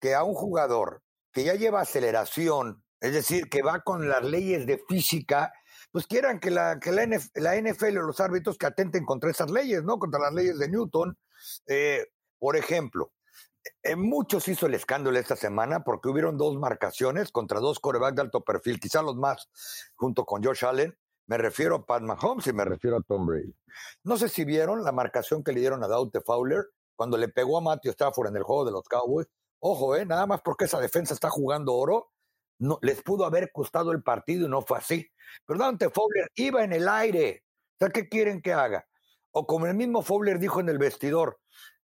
que 0.00 0.14
a 0.14 0.22
un 0.24 0.34
jugador 0.34 1.02
que 1.32 1.44
ya 1.44 1.54
lleva 1.54 1.80
aceleración, 1.80 2.84
es 3.00 3.12
decir, 3.12 3.48
que 3.48 3.62
va 3.62 3.80
con 3.80 4.08
las 4.08 4.24
leyes 4.24 4.66
de 4.66 4.82
física, 4.88 5.52
pues 5.90 6.06
quieran 6.06 6.40
que 6.40 6.50
la, 6.50 6.78
que 6.80 6.92
la, 6.92 7.06
NFL 7.06 7.98
o 7.98 8.02
los 8.02 8.20
árbitros 8.20 8.58
que 8.58 8.66
atenten 8.66 9.04
contra 9.04 9.30
esas 9.30 9.50
leyes, 9.50 9.82
¿no? 9.84 9.98
Contra 9.98 10.20
las 10.20 10.32
leyes 10.32 10.58
de 10.58 10.68
Newton. 10.68 11.16
Eh, 11.66 12.06
por 12.38 12.56
ejemplo, 12.56 13.12
en 13.82 14.00
muchos 14.00 14.48
hizo 14.48 14.66
el 14.66 14.74
escándalo 14.74 15.18
esta 15.18 15.36
semana 15.36 15.84
porque 15.84 16.08
hubieron 16.08 16.36
dos 16.36 16.56
marcaciones 16.56 17.30
contra 17.30 17.60
dos 17.60 17.80
corebacks 17.80 18.16
de 18.16 18.22
alto 18.22 18.42
perfil, 18.42 18.80
quizá 18.80 19.02
los 19.02 19.16
más, 19.16 19.48
junto 19.94 20.24
con 20.24 20.42
Josh 20.42 20.64
Allen, 20.64 20.96
me 21.26 21.38
refiero 21.38 21.76
a 21.76 21.86
Pat 21.86 22.02
Mahomes 22.02 22.46
y 22.46 22.52
me 22.52 22.64
refiero 22.64 22.98
a 22.98 23.02
Tom 23.02 23.26
Brady. 23.26 23.54
No 24.02 24.16
sé 24.16 24.28
si 24.28 24.44
vieron 24.44 24.84
la 24.84 24.92
marcación 24.92 25.42
que 25.42 25.52
le 25.52 25.60
dieron 25.60 25.82
a 25.82 25.88
Daute 25.88 26.20
Fowler 26.20 26.66
cuando 26.96 27.16
le 27.16 27.28
pegó 27.28 27.58
a 27.58 27.60
Matthew 27.60 27.92
Stafford 27.92 28.28
en 28.28 28.36
el 28.36 28.42
juego 28.42 28.64
de 28.64 28.72
los 28.72 28.86
Cowboys. 28.88 29.26
Ojo, 29.60 29.96
eh, 29.96 30.04
nada 30.04 30.26
más 30.26 30.42
porque 30.42 30.66
esa 30.66 30.80
defensa 30.80 31.14
está 31.14 31.30
jugando 31.30 31.74
oro, 31.74 32.12
no, 32.58 32.78
les 32.82 33.02
pudo 33.02 33.24
haber 33.24 33.50
costado 33.52 33.92
el 33.92 34.02
partido 34.02 34.46
y 34.46 34.50
no 34.50 34.62
fue 34.62 34.78
así. 34.78 35.10
Pero 35.46 35.58
Daute 35.58 35.90
Fowler 35.90 36.30
iba 36.34 36.62
en 36.62 36.72
el 36.72 36.88
aire. 36.88 37.44
O 37.74 37.76
sea, 37.78 37.88
¿qué 37.88 38.08
quieren 38.08 38.42
que 38.42 38.52
haga? 38.52 38.86
O 39.30 39.46
como 39.46 39.66
el 39.66 39.74
mismo 39.74 40.02
Fowler 40.02 40.38
dijo 40.38 40.60
en 40.60 40.68
el 40.68 40.78
vestidor, 40.78 41.40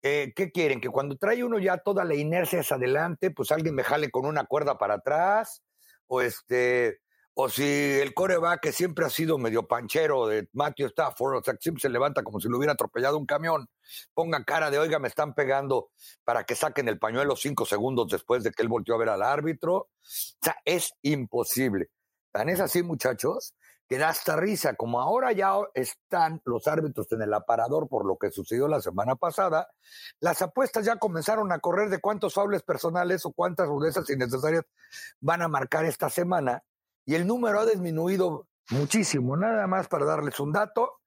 eh, 0.02 0.32
¿qué 0.36 0.52
quieren? 0.52 0.80
Que 0.80 0.90
cuando 0.90 1.18
trae 1.18 1.44
uno 1.44 1.60
ya 1.60 1.78
toda 1.78 2.06
la 2.06 2.16
inercia 2.16 2.60
hacia 2.60 2.76
adelante, 2.76 3.32
pues 3.32 3.52
alguien 3.52 3.76
me 3.76 3.84
jale 3.84 4.12
con 4.12 4.26
una 4.26 4.46
cuerda 4.46 4.78
para 4.78 4.96
atrás, 4.96 5.64
o 6.08 6.22
este, 6.22 7.00
o 7.36 7.50
si 7.50 7.64
el 7.64 8.14
coreback 8.14 8.62
que 8.62 8.72
siempre 8.72 9.06
ha 9.06 9.10
sido 9.10 9.38
medio 9.38 9.68
panchero 9.68 10.28
de 10.28 10.48
Matthew 10.54 10.88
Stafford, 10.88 11.38
o 11.38 11.44
sea, 11.44 11.56
siempre 11.60 11.82
se 11.82 11.90
levanta 11.90 12.24
como 12.24 12.40
si 12.40 12.48
lo 12.48 12.58
hubiera 12.58 12.74
atropellado 12.74 13.18
un 13.18 13.26
camión, 13.26 13.68
ponga 14.14 14.44
cara 14.44 14.70
de, 14.70 14.78
oiga, 14.78 15.00
me 15.00 15.08
están 15.08 15.34
pegando 15.34 15.90
para 16.24 16.44
que 16.44 16.56
saquen 16.56 16.88
el 16.88 17.00
pañuelo 17.00 17.36
cinco 17.36 17.66
segundos 17.66 18.08
después 18.10 18.44
de 18.44 18.52
que 18.52 18.62
él 18.62 18.68
volteó 18.68 18.96
a 18.96 19.00
ver 19.00 19.10
al 19.10 19.24
árbitro. 19.24 19.76
O 19.76 19.90
sea, 20.02 20.58
es 20.64 20.94
imposible. 21.02 21.90
Tan 22.32 22.50
es 22.50 22.60
así, 22.60 22.84
muchachos, 22.84 23.56
que 23.88 23.98
da 23.98 24.10
hasta 24.10 24.36
risa. 24.36 24.76
Como 24.76 25.02
ahora 25.02 25.32
ya 25.32 25.54
están 25.74 26.42
los 26.46 26.68
árbitros 26.68 27.12
en 27.12 27.24
el 27.24 27.34
aparador 27.34 27.88
por 27.88 28.06
lo 28.06 28.18
que 28.18 28.32
sucedió 28.32 28.68
la 28.68 28.82
semana 28.82 29.16
pasada, 29.16 29.70
las 30.20 30.42
apuestas 30.44 30.86
ya 30.86 30.98
comenzaron 30.98 31.52
a 31.52 31.60
correr 31.60 31.90
de 31.90 32.00
cuántos 32.00 32.36
fables 32.36 32.62
personales 32.62 33.26
o 33.26 33.34
cuántas 33.34 33.68
rudezas 33.68 34.10
innecesarias 34.10 34.66
van 35.20 35.42
a 35.42 35.48
marcar 35.48 35.86
esta 35.86 36.10
semana 36.10 36.64
y 37.06 37.16
el 37.16 37.28
número 37.28 37.60
ha 37.60 37.66
disminuido 37.66 38.48
muchísimo. 38.70 39.36
Nada 39.38 39.68
más 39.68 39.88
para 39.88 40.06
darles 40.06 40.40
un 40.40 40.52
dato, 40.52 41.00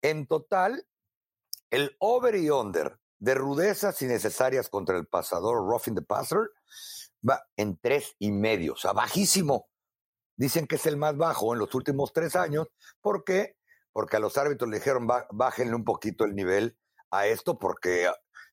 en 0.00 0.26
total, 0.26 0.86
el 1.70 1.96
over 1.98 2.34
y 2.34 2.50
under 2.50 2.98
de 3.18 3.34
rudezas 3.34 4.00
innecesarias 4.02 4.68
contra 4.68 4.96
el 4.96 5.06
pasador 5.06 5.66
roughing 5.68 5.94
the 5.94 6.02
passer 6.02 6.50
va 7.28 7.42
en 7.56 7.78
tres 7.78 8.16
y 8.18 8.32
medio, 8.32 8.72
o 8.72 8.76
sea, 8.76 8.92
bajísimo. 8.92 9.68
Dicen 10.36 10.66
que 10.66 10.76
es 10.76 10.86
el 10.86 10.96
más 10.96 11.16
bajo 11.16 11.52
en 11.52 11.60
los 11.60 11.74
últimos 11.74 12.12
tres 12.12 12.34
años. 12.34 12.68
¿Por 13.00 13.22
qué? 13.22 13.56
Porque 13.92 14.16
a 14.16 14.20
los 14.20 14.36
árbitros 14.38 14.68
le 14.68 14.78
dijeron 14.78 15.06
bájenle 15.06 15.74
un 15.74 15.84
poquito 15.84 16.24
el 16.24 16.34
nivel 16.34 16.76
a 17.10 17.26
esto 17.26 17.58
porque 17.58 18.10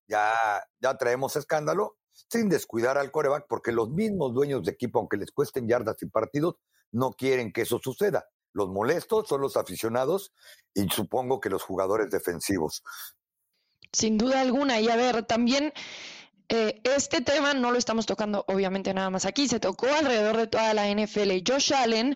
ya, 0.07 0.33
ya 0.79 0.97
traemos 0.97 1.35
escándalo 1.35 1.97
sin 2.11 2.49
descuidar 2.49 2.97
al 2.97 3.11
coreback, 3.11 3.45
porque 3.47 3.71
los 3.71 3.89
mismos 3.89 4.33
dueños 4.33 4.63
de 4.63 4.71
equipo, 4.71 4.99
aunque 4.99 5.17
les 5.17 5.31
cuesten 5.31 5.67
yardas 5.67 5.95
y 6.01 6.07
partidos, 6.07 6.55
no 6.91 7.11
quieren 7.11 7.51
que 7.51 7.61
eso 7.61 7.79
suceda. 7.83 8.27
Los 8.53 8.69
molestos 8.69 9.27
son 9.27 9.41
los 9.41 9.57
aficionados 9.57 10.33
y 10.73 10.87
supongo 10.89 11.39
que 11.39 11.49
los 11.49 11.63
jugadores 11.63 12.09
defensivos. 12.09 12.83
Sin 13.91 14.17
duda 14.17 14.41
alguna. 14.41 14.79
Y 14.79 14.89
a 14.89 14.95
ver, 14.95 15.23
también 15.23 15.73
eh, 16.49 16.81
este 16.83 17.21
tema 17.21 17.53
no 17.53 17.71
lo 17.71 17.77
estamos 17.77 18.05
tocando 18.05 18.43
obviamente 18.47 18.93
nada 18.93 19.11
más 19.11 19.25
aquí, 19.25 19.47
se 19.47 19.59
tocó 19.59 19.87
alrededor 19.87 20.37
de 20.37 20.47
toda 20.47 20.73
la 20.73 20.89
NFL. 20.89 21.31
Josh 21.47 21.73
Allen, 21.73 22.15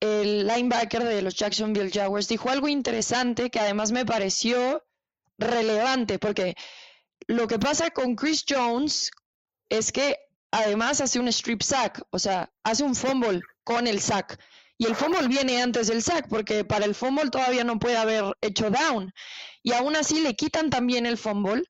el 0.00 0.46
linebacker 0.46 1.04
de 1.04 1.22
los 1.22 1.34
Jacksonville 1.34 1.90
Jaguars, 1.92 2.28
dijo 2.28 2.48
algo 2.48 2.68
interesante 2.68 3.50
que 3.50 3.60
además 3.60 3.92
me 3.92 4.06
pareció 4.06 4.82
relevante, 5.36 6.18
porque 6.18 6.54
lo 7.26 7.46
que 7.46 7.58
pasa 7.58 7.90
con 7.90 8.16
Chris 8.16 8.44
Jones 8.48 9.10
es 9.68 9.92
que 9.92 10.18
además 10.50 11.00
hace 11.00 11.20
un 11.20 11.28
strip 11.28 11.62
sack, 11.62 12.02
o 12.10 12.18
sea, 12.18 12.50
hace 12.62 12.84
un 12.84 12.94
fumble 12.94 13.42
con 13.64 13.86
el 13.86 14.00
sack. 14.00 14.38
Y 14.76 14.86
el 14.86 14.96
fumble 14.96 15.28
viene 15.28 15.62
antes 15.62 15.86
del 15.86 16.02
sack, 16.02 16.28
porque 16.28 16.64
para 16.64 16.84
el 16.84 16.94
fumble 16.94 17.30
todavía 17.30 17.64
no 17.64 17.78
puede 17.78 17.96
haber 17.96 18.24
hecho 18.40 18.70
down. 18.70 19.12
Y 19.62 19.72
aún 19.72 19.96
así 19.96 20.20
le 20.20 20.34
quitan 20.34 20.70
también 20.70 21.06
el 21.06 21.16
fumble, 21.16 21.62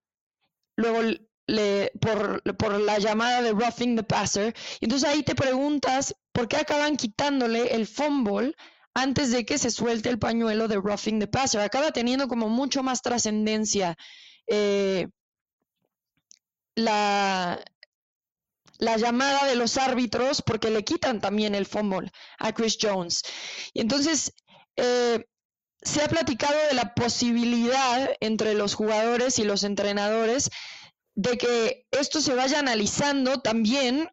luego 0.76 1.00
le, 1.46 1.92
por, 2.00 2.42
por 2.56 2.80
la 2.80 2.98
llamada 2.98 3.42
de 3.42 3.52
roughing 3.52 3.96
the 3.96 4.02
passer. 4.02 4.54
Y 4.80 4.86
entonces 4.86 5.08
ahí 5.08 5.22
te 5.22 5.34
preguntas, 5.34 6.14
¿por 6.32 6.48
qué 6.48 6.56
acaban 6.56 6.96
quitándole 6.96 7.74
el 7.74 7.86
fumble 7.86 8.54
antes 8.94 9.30
de 9.30 9.44
que 9.44 9.58
se 9.58 9.70
suelte 9.70 10.08
el 10.08 10.18
pañuelo 10.18 10.66
de 10.66 10.76
roughing 10.76 11.20
the 11.20 11.26
passer? 11.26 11.60
Acaba 11.60 11.92
teniendo 11.92 12.26
como 12.26 12.48
mucho 12.48 12.82
más 12.82 13.02
trascendencia. 13.02 13.96
Eh, 14.46 15.08
la, 16.76 17.62
la 18.84 18.96
llamada 18.96 19.46
de 19.46 19.56
los 19.56 19.76
árbitros 19.76 20.42
porque 20.42 20.70
le 20.70 20.84
quitan 20.84 21.20
también 21.20 21.54
el 21.54 21.66
fumble 21.66 22.12
a 22.38 22.52
Chris 22.52 22.78
Jones. 22.80 23.22
Y 23.72 23.80
entonces 23.80 24.34
eh, 24.76 25.24
se 25.82 26.02
ha 26.02 26.08
platicado 26.08 26.56
de 26.68 26.74
la 26.74 26.94
posibilidad 26.94 28.10
entre 28.20 28.54
los 28.54 28.74
jugadores 28.74 29.38
y 29.38 29.44
los 29.44 29.64
entrenadores 29.64 30.50
de 31.14 31.38
que 31.38 31.86
esto 31.90 32.20
se 32.20 32.34
vaya 32.34 32.58
analizando 32.58 33.40
también 33.40 34.08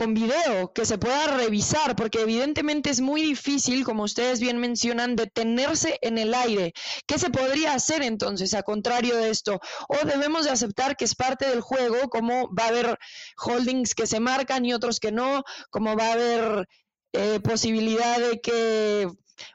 con 0.00 0.14
video, 0.14 0.72
que 0.72 0.86
se 0.86 0.96
pueda 0.96 1.26
revisar, 1.26 1.94
porque 1.94 2.22
evidentemente 2.22 2.88
es 2.88 3.02
muy 3.02 3.20
difícil, 3.20 3.84
como 3.84 4.04
ustedes 4.04 4.40
bien 4.40 4.56
mencionan, 4.56 5.14
detenerse 5.14 5.98
en 6.00 6.16
el 6.16 6.32
aire. 6.32 6.72
¿Qué 7.06 7.18
se 7.18 7.28
podría 7.28 7.74
hacer 7.74 8.00
entonces 8.00 8.54
a 8.54 8.62
contrario 8.62 9.14
de 9.14 9.28
esto? 9.28 9.60
¿O 9.88 10.06
debemos 10.06 10.46
de 10.46 10.52
aceptar 10.52 10.96
que 10.96 11.04
es 11.04 11.14
parte 11.14 11.46
del 11.46 11.60
juego, 11.60 12.08
como 12.08 12.48
va 12.58 12.64
a 12.64 12.68
haber 12.68 12.98
holdings 13.36 13.94
que 13.94 14.06
se 14.06 14.20
marcan 14.20 14.64
y 14.64 14.72
otros 14.72 15.00
que 15.00 15.12
no, 15.12 15.42
como 15.68 15.94
va 15.94 16.06
a 16.06 16.12
haber 16.12 16.66
eh, 17.12 17.38
posibilidad 17.40 18.18
de 18.20 18.40
que 18.40 19.06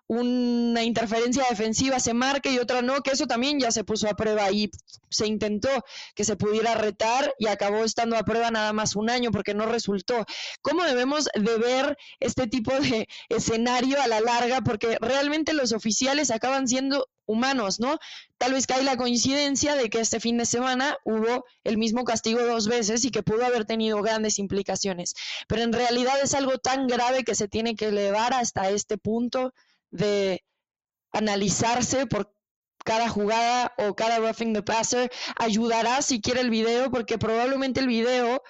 una 0.08 0.84
interferencia 0.84 1.46
defensiva 1.50 2.00
se 2.00 2.13
marque 2.13 2.51
y 2.51 2.60
otra 2.60 2.82
no, 2.82 3.01
que 3.01 3.12
eso 3.12 3.27
también 3.27 3.60
ya 3.60 3.72
se 3.72 3.84
puso 3.84 4.08
a 4.10 4.15
prueba 4.15 4.51
y 4.51 4.72
se 5.10 5.27
intentó 5.27 5.70
que 6.13 6.24
se 6.24 6.36
pudiera 6.36 6.75
retar 6.75 7.34
y 7.39 7.48
acabó 7.48 7.84
estando 7.84 8.18
a 8.18 8.24
prueba 8.24 8.51
nada 8.51 8.74
más 8.74 8.96
un 8.96 9.10
año 9.10 9.32
porque 9.32 9.54
no 9.54 9.65
resultó. 9.65 10.25
¿Cómo 10.62 10.84
debemos 10.84 11.30
de 11.34 11.58
ver 11.58 11.98
este 12.20 12.48
tipo 12.48 12.72
de 12.80 13.08
escenario 13.30 14.01
a 14.01 14.08
la 14.08 14.20
larga? 14.20 14.62
Porque 14.62 14.98
realmente 15.00 15.54
los 15.54 15.72
oficiales 15.72 16.32
acaban 16.32 16.68
siendo 16.68 17.08
humanos, 17.25 17.80
¿no? 17.80 17.98
Tal 18.38 18.54
vez 18.54 18.68
cae 18.68 18.84
la 18.84 18.98
coincidencia 18.98 19.75
de 19.75 19.89
que 19.89 20.00
este 20.00 20.20
fin 20.20 20.38
de 20.38 20.46
semana 20.46 20.98
hubo 21.06 21.46
el 21.63 21.77
mismo 21.77 22.04
castigo 22.04 22.42
dos 22.44 22.68
veces 22.68 23.04
y 23.06 23.12
que 23.12 23.24
pudo 23.24 23.46
haber 23.46 23.65
tenido 23.65 24.01
grandes 24.01 24.39
implicaciones. 24.39 25.15
Pero 25.48 25.63
en 25.63 25.74
realidad 25.74 26.15
es 26.22 26.34
algo 26.34 26.58
tan 26.58 26.88
grave 26.88 27.24
que 27.24 27.36
se 27.36 27.48
tiene 27.48 27.75
que 27.75 27.88
elevar 27.88 28.34
hasta 28.34 28.70
este 28.70 28.98
punto 28.98 29.54
de 29.95 30.43
analizarse 31.11 32.07
por 32.07 32.33
cada 32.83 33.09
jugada 33.09 33.73
o 33.77 33.95
cada 33.95 34.19
roughing 34.19 34.53
the 34.53 34.61
passer, 34.61 35.11
ayudará 35.37 36.01
si 36.01 36.21
quiere 36.21 36.41
el 36.41 36.49
video, 36.49 36.91
porque 36.91 37.17
probablemente 37.17 37.79
el 37.79 37.87
video 37.87 38.41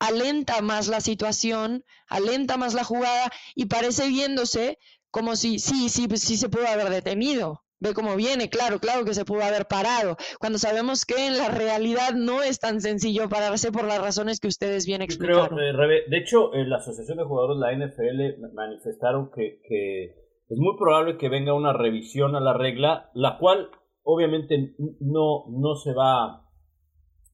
alenta 0.00 0.60
más 0.62 0.88
la 0.88 1.00
situación, 1.00 1.84
alenta 2.08 2.56
más 2.56 2.74
la 2.74 2.84
jugada 2.84 3.30
y 3.54 3.66
parece 3.66 4.08
viéndose 4.08 4.78
como 5.10 5.36
si 5.36 5.58
sí, 5.58 5.88
sí, 5.88 6.06
sí 6.16 6.36
se 6.36 6.48
pudo 6.48 6.66
haber 6.66 6.90
detenido. 6.90 7.62
Ve 7.80 7.94
cómo 7.94 8.16
viene, 8.16 8.50
claro, 8.50 8.80
claro 8.80 9.04
que 9.04 9.14
se 9.14 9.24
pudo 9.24 9.42
haber 9.44 9.66
parado, 9.66 10.16
cuando 10.40 10.58
sabemos 10.58 11.04
que 11.06 11.28
en 11.28 11.38
la 11.38 11.46
realidad 11.46 12.12
no 12.14 12.42
es 12.42 12.58
tan 12.58 12.80
sencillo 12.80 13.28
pararse 13.28 13.70
por 13.70 13.84
las 13.84 14.00
razones 14.00 14.40
que 14.40 14.48
ustedes 14.48 14.84
bien 14.84 15.00
explicaron. 15.00 15.60
Eh, 15.60 16.02
de 16.08 16.18
hecho, 16.18 16.50
la 16.52 16.78
Asociación 16.78 17.18
de 17.18 17.24
Jugadores, 17.24 17.58
la 17.58 17.72
NFL, 17.72 18.52
manifestaron 18.52 19.30
que, 19.30 19.60
que 19.62 20.27
es 20.48 20.58
muy 20.58 20.76
probable 20.76 21.18
que 21.18 21.28
venga 21.28 21.52
una 21.52 21.72
revisión 21.72 22.34
a 22.34 22.40
la 22.40 22.54
regla, 22.54 23.10
la 23.14 23.38
cual 23.38 23.70
obviamente 24.02 24.74
no, 25.00 25.44
no 25.48 25.74
se 25.74 25.92
va 25.92 26.44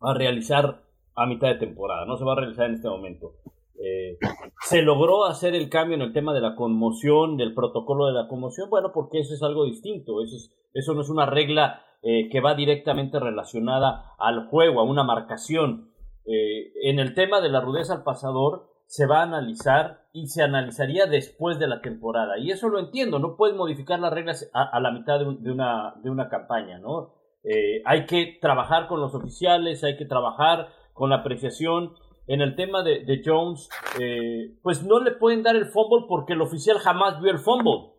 a 0.00 0.14
realizar 0.14 0.82
a 1.14 1.26
mitad 1.26 1.48
de 1.48 1.66
temporada, 1.66 2.06
no 2.06 2.16
se 2.16 2.24
va 2.24 2.32
a 2.32 2.36
realizar 2.36 2.66
en 2.66 2.74
este 2.74 2.88
momento. 2.88 3.34
Eh, 3.76 4.18
se 4.62 4.82
logró 4.82 5.26
hacer 5.26 5.54
el 5.54 5.68
cambio 5.68 5.96
en 5.96 6.02
el 6.02 6.12
tema 6.12 6.32
de 6.32 6.40
la 6.40 6.56
conmoción, 6.56 7.36
del 7.36 7.54
protocolo 7.54 8.06
de 8.06 8.12
la 8.12 8.28
conmoción, 8.28 8.68
bueno, 8.70 8.90
porque 8.92 9.20
eso 9.20 9.34
es 9.34 9.42
algo 9.42 9.64
distinto, 9.64 10.22
eso, 10.22 10.36
eso 10.72 10.94
no 10.94 11.02
es 11.02 11.10
una 11.10 11.26
regla 11.26 11.82
eh, 12.02 12.28
que 12.30 12.40
va 12.40 12.54
directamente 12.54 13.20
relacionada 13.20 14.14
al 14.18 14.48
juego, 14.48 14.80
a 14.80 14.84
una 14.84 15.04
marcación. 15.04 15.90
Eh, 16.26 16.72
en 16.82 16.98
el 16.98 17.14
tema 17.14 17.40
de 17.40 17.48
la 17.48 17.60
rudeza 17.60 17.94
al 17.94 18.02
pasador, 18.02 18.73
se 18.86 19.06
va 19.06 19.20
a 19.20 19.24
analizar 19.24 20.06
y 20.12 20.26
se 20.26 20.42
analizaría 20.42 21.06
después 21.06 21.58
de 21.58 21.66
la 21.66 21.80
temporada. 21.80 22.38
Y 22.38 22.50
eso 22.50 22.68
lo 22.68 22.78
entiendo, 22.78 23.18
no 23.18 23.36
puedes 23.36 23.56
modificar 23.56 23.98
las 23.98 24.12
reglas 24.12 24.50
a, 24.52 24.78
la 24.80 24.90
mitad 24.92 25.18
de, 25.18 25.26
una, 25.26 25.94
de, 26.02 26.10
una, 26.10 26.28
campaña, 26.28 26.78
¿no? 26.78 27.14
hay 27.84 28.06
que 28.06 28.38
trabajar 28.40 28.86
con 28.86 29.00
los 29.00 29.14
oficiales, 29.14 29.84
hay 29.84 29.96
que 29.96 30.06
trabajar 30.06 30.68
con 30.94 31.10
la 31.10 31.16
apreciación 31.16 31.92
en 32.26 32.40
el 32.40 32.56
tema 32.56 32.82
de, 32.82 33.22
Jones, 33.24 33.68
eh, 34.00 34.56
pues 34.62 34.82
no 34.82 35.00
le 35.00 35.12
pueden 35.12 35.42
dar 35.42 35.56
el 35.56 35.66
fumble 35.66 36.06
porque 36.08 36.32
el 36.32 36.40
oficial 36.40 36.78
jamás 36.78 37.20
vio 37.20 37.30
el 37.30 37.38
fumble. 37.38 37.92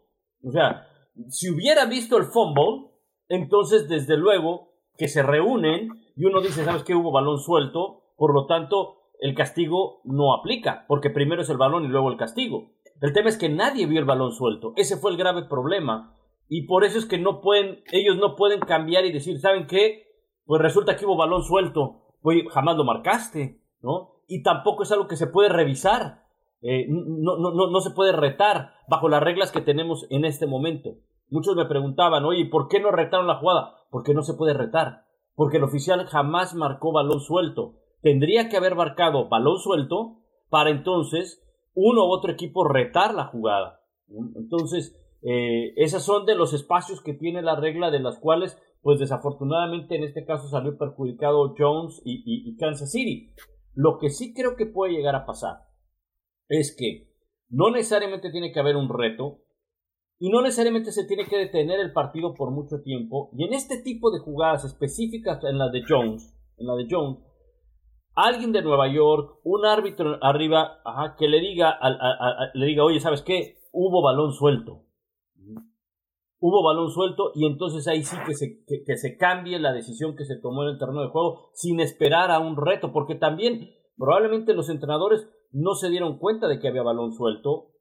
O 0.43 0.51
sea, 0.51 0.87
si 1.29 1.49
hubiera 1.49 1.85
visto 1.85 2.17
el 2.17 2.23
fumble, 2.23 2.89
entonces 3.27 3.87
desde 3.87 4.17
luego 4.17 4.73
que 4.97 5.07
se 5.07 5.21
reúnen 5.21 5.89
y 6.15 6.25
uno 6.25 6.41
dice, 6.41 6.63
¿sabes 6.63 6.83
qué? 6.83 6.95
Hubo 6.95 7.11
balón 7.11 7.37
suelto, 7.37 8.13
por 8.17 8.33
lo 8.33 8.47
tanto 8.47 9.04
el 9.25 9.35
castigo 9.35 10.01
no 10.03 10.33
aplica, 10.33 10.85
porque 10.87 11.09
primero 11.09 11.41
es 11.41 11.49
el 11.49 11.57
balón 11.57 11.85
y 11.85 11.87
luego 11.87 12.11
el 12.11 12.17
castigo. 12.17 12.71
El 13.01 13.13
tema 13.13 13.29
es 13.29 13.37
que 13.37 13.49
nadie 13.49 13.87
vio 13.87 13.99
el 13.99 14.05
balón 14.05 14.31
suelto, 14.31 14.73
ese 14.75 14.97
fue 14.97 15.11
el 15.11 15.17
grave 15.17 15.45
problema. 15.45 16.17
Y 16.47 16.67
por 16.67 16.83
eso 16.83 16.99
es 16.99 17.05
que 17.05 17.17
no 17.17 17.41
pueden, 17.41 17.83
ellos 17.91 18.17
no 18.17 18.35
pueden 18.35 18.59
cambiar 18.59 19.05
y 19.05 19.11
decir, 19.11 19.39
¿saben 19.39 19.67
qué? 19.67 20.03
Pues 20.45 20.61
resulta 20.61 20.95
que 20.95 21.05
hubo 21.05 21.17
balón 21.17 21.43
suelto, 21.43 22.13
pues 22.21 22.43
jamás 22.51 22.77
lo 22.77 22.83
marcaste, 22.83 23.61
¿no? 23.81 24.15
y 24.27 24.43
tampoco 24.43 24.83
es 24.83 24.91
algo 24.91 25.07
que 25.07 25.17
se 25.17 25.27
puede 25.27 25.49
revisar. 25.49 26.23
Eh, 26.61 26.87
no, 26.89 27.37
no, 27.37 27.53
no, 27.53 27.69
no, 27.69 27.81
se 27.81 27.91
puede 27.91 28.11
retar 28.11 28.73
bajo 28.87 29.07
las 29.09 29.21
reglas 29.21 29.51
que 29.51 29.61
tenemos 29.61 30.07
en 30.09 30.25
este 30.25 30.47
momento. 30.47 30.95
Muchos 31.29 31.55
me 31.55 31.65
preguntaban, 31.65 32.25
oye, 32.25 32.45
¿por 32.45 32.67
qué 32.67 32.79
no 32.79 32.91
retaron 32.91 33.27
la 33.27 33.35
jugada? 33.35 33.75
Porque 33.91 34.13
no 34.13 34.23
se 34.23 34.33
puede 34.33 34.53
retar. 34.53 35.05
Porque 35.35 35.57
el 35.57 35.63
oficial 35.63 36.05
jamás 36.07 36.55
marcó 36.55 36.91
balón 36.91 37.19
suelto. 37.19 37.75
Tendría 38.01 38.49
que 38.49 38.57
haber 38.57 38.75
marcado 38.75 39.29
balón 39.29 39.59
suelto 39.59 40.19
para 40.49 40.69
entonces 40.69 41.41
uno 41.73 42.05
u 42.05 42.11
otro 42.11 42.31
equipo 42.31 42.67
retar 42.67 43.13
la 43.13 43.25
jugada. 43.25 43.81
Entonces, 44.35 44.95
eh, 45.21 45.73
esos 45.75 46.03
son 46.03 46.25
de 46.25 46.35
los 46.35 46.53
espacios 46.53 47.01
que 47.01 47.13
tiene 47.13 47.41
la 47.41 47.55
regla 47.55 47.91
de 47.91 47.99
las 47.99 48.19
cuales, 48.19 48.57
pues 48.81 48.99
desafortunadamente 48.99 49.95
en 49.95 50.03
este 50.03 50.25
caso 50.25 50.47
salió 50.47 50.77
perjudicado 50.77 51.55
Jones 51.57 52.01
y 52.05 52.55
Kansas 52.57 52.91
City. 52.91 53.33
Lo 53.73 53.97
que 53.97 54.09
sí 54.09 54.33
creo 54.33 54.55
que 54.55 54.67
puede 54.67 54.93
llegar 54.93 55.15
a 55.15 55.25
pasar 55.25 55.65
es 56.47 56.75
que 56.77 57.09
no 57.49 57.71
necesariamente 57.71 58.31
tiene 58.31 58.51
que 58.51 58.59
haber 58.59 58.75
un 58.75 58.89
reto 58.89 59.39
y 60.17 60.29
no 60.29 60.41
necesariamente 60.41 60.91
se 60.91 61.05
tiene 61.05 61.25
que 61.25 61.37
detener 61.37 61.79
el 61.79 61.91
partido 61.91 62.33
por 62.33 62.51
mucho 62.51 62.81
tiempo. 62.81 63.29
Y 63.37 63.43
en 63.43 63.53
este 63.53 63.81
tipo 63.81 64.11
de 64.11 64.19
jugadas 64.19 64.63
específicas, 64.63 65.43
en 65.43 65.57
la 65.57 65.69
de 65.69 65.83
Jones, 65.87 66.33
en 66.57 66.67
la 66.67 66.75
de 66.75 66.87
Jones, 66.89 67.19
alguien 68.15 68.51
de 68.51 68.61
Nueva 68.61 68.87
York, 68.87 69.39
un 69.43 69.65
árbitro 69.65 70.17
arriba, 70.21 70.81
que 71.17 71.27
le 71.27 71.39
diga, 71.39 71.79
le 72.53 72.65
diga, 72.65 72.83
oye, 72.83 72.99
¿sabes 72.99 73.21
qué? 73.21 73.59
Hubo 73.71 74.01
balón 74.01 74.33
suelto 74.33 74.85
hubo 76.47 76.63
balón 76.63 76.91
suelto 76.91 77.31
y 77.33 77.47
entonces 77.47 77.87
ahí 77.87 78.03
sí 78.03 78.15
que 78.23 78.35
se, 78.35 78.63
que, 78.65 78.97
se 78.97 79.17
cambie 79.17 79.57
la 79.57 79.73
decisión 79.73 80.15
que 80.15 80.25
se 80.25 80.35
tomó 80.35 80.63
en 80.63 80.69
el 80.69 80.77
terreno 80.77 81.01
de 81.01 81.09
juego 81.09 81.49
sin 81.53 81.79
esperar 81.79 82.29
a 82.29 82.37
un 82.37 82.55
reto, 82.55 82.93
porque 82.93 83.15
también 83.15 83.71
probablemente 83.97 84.53
los 84.53 84.69
entrenadores 84.69 85.27
no 85.51 85.73
se 85.73 85.89
dieron 85.89 86.19
cuenta 86.19 86.47
de 86.47 86.59
que 86.59 86.67
había 86.67 86.83
balón 86.83 87.13
suelto, 87.13 87.71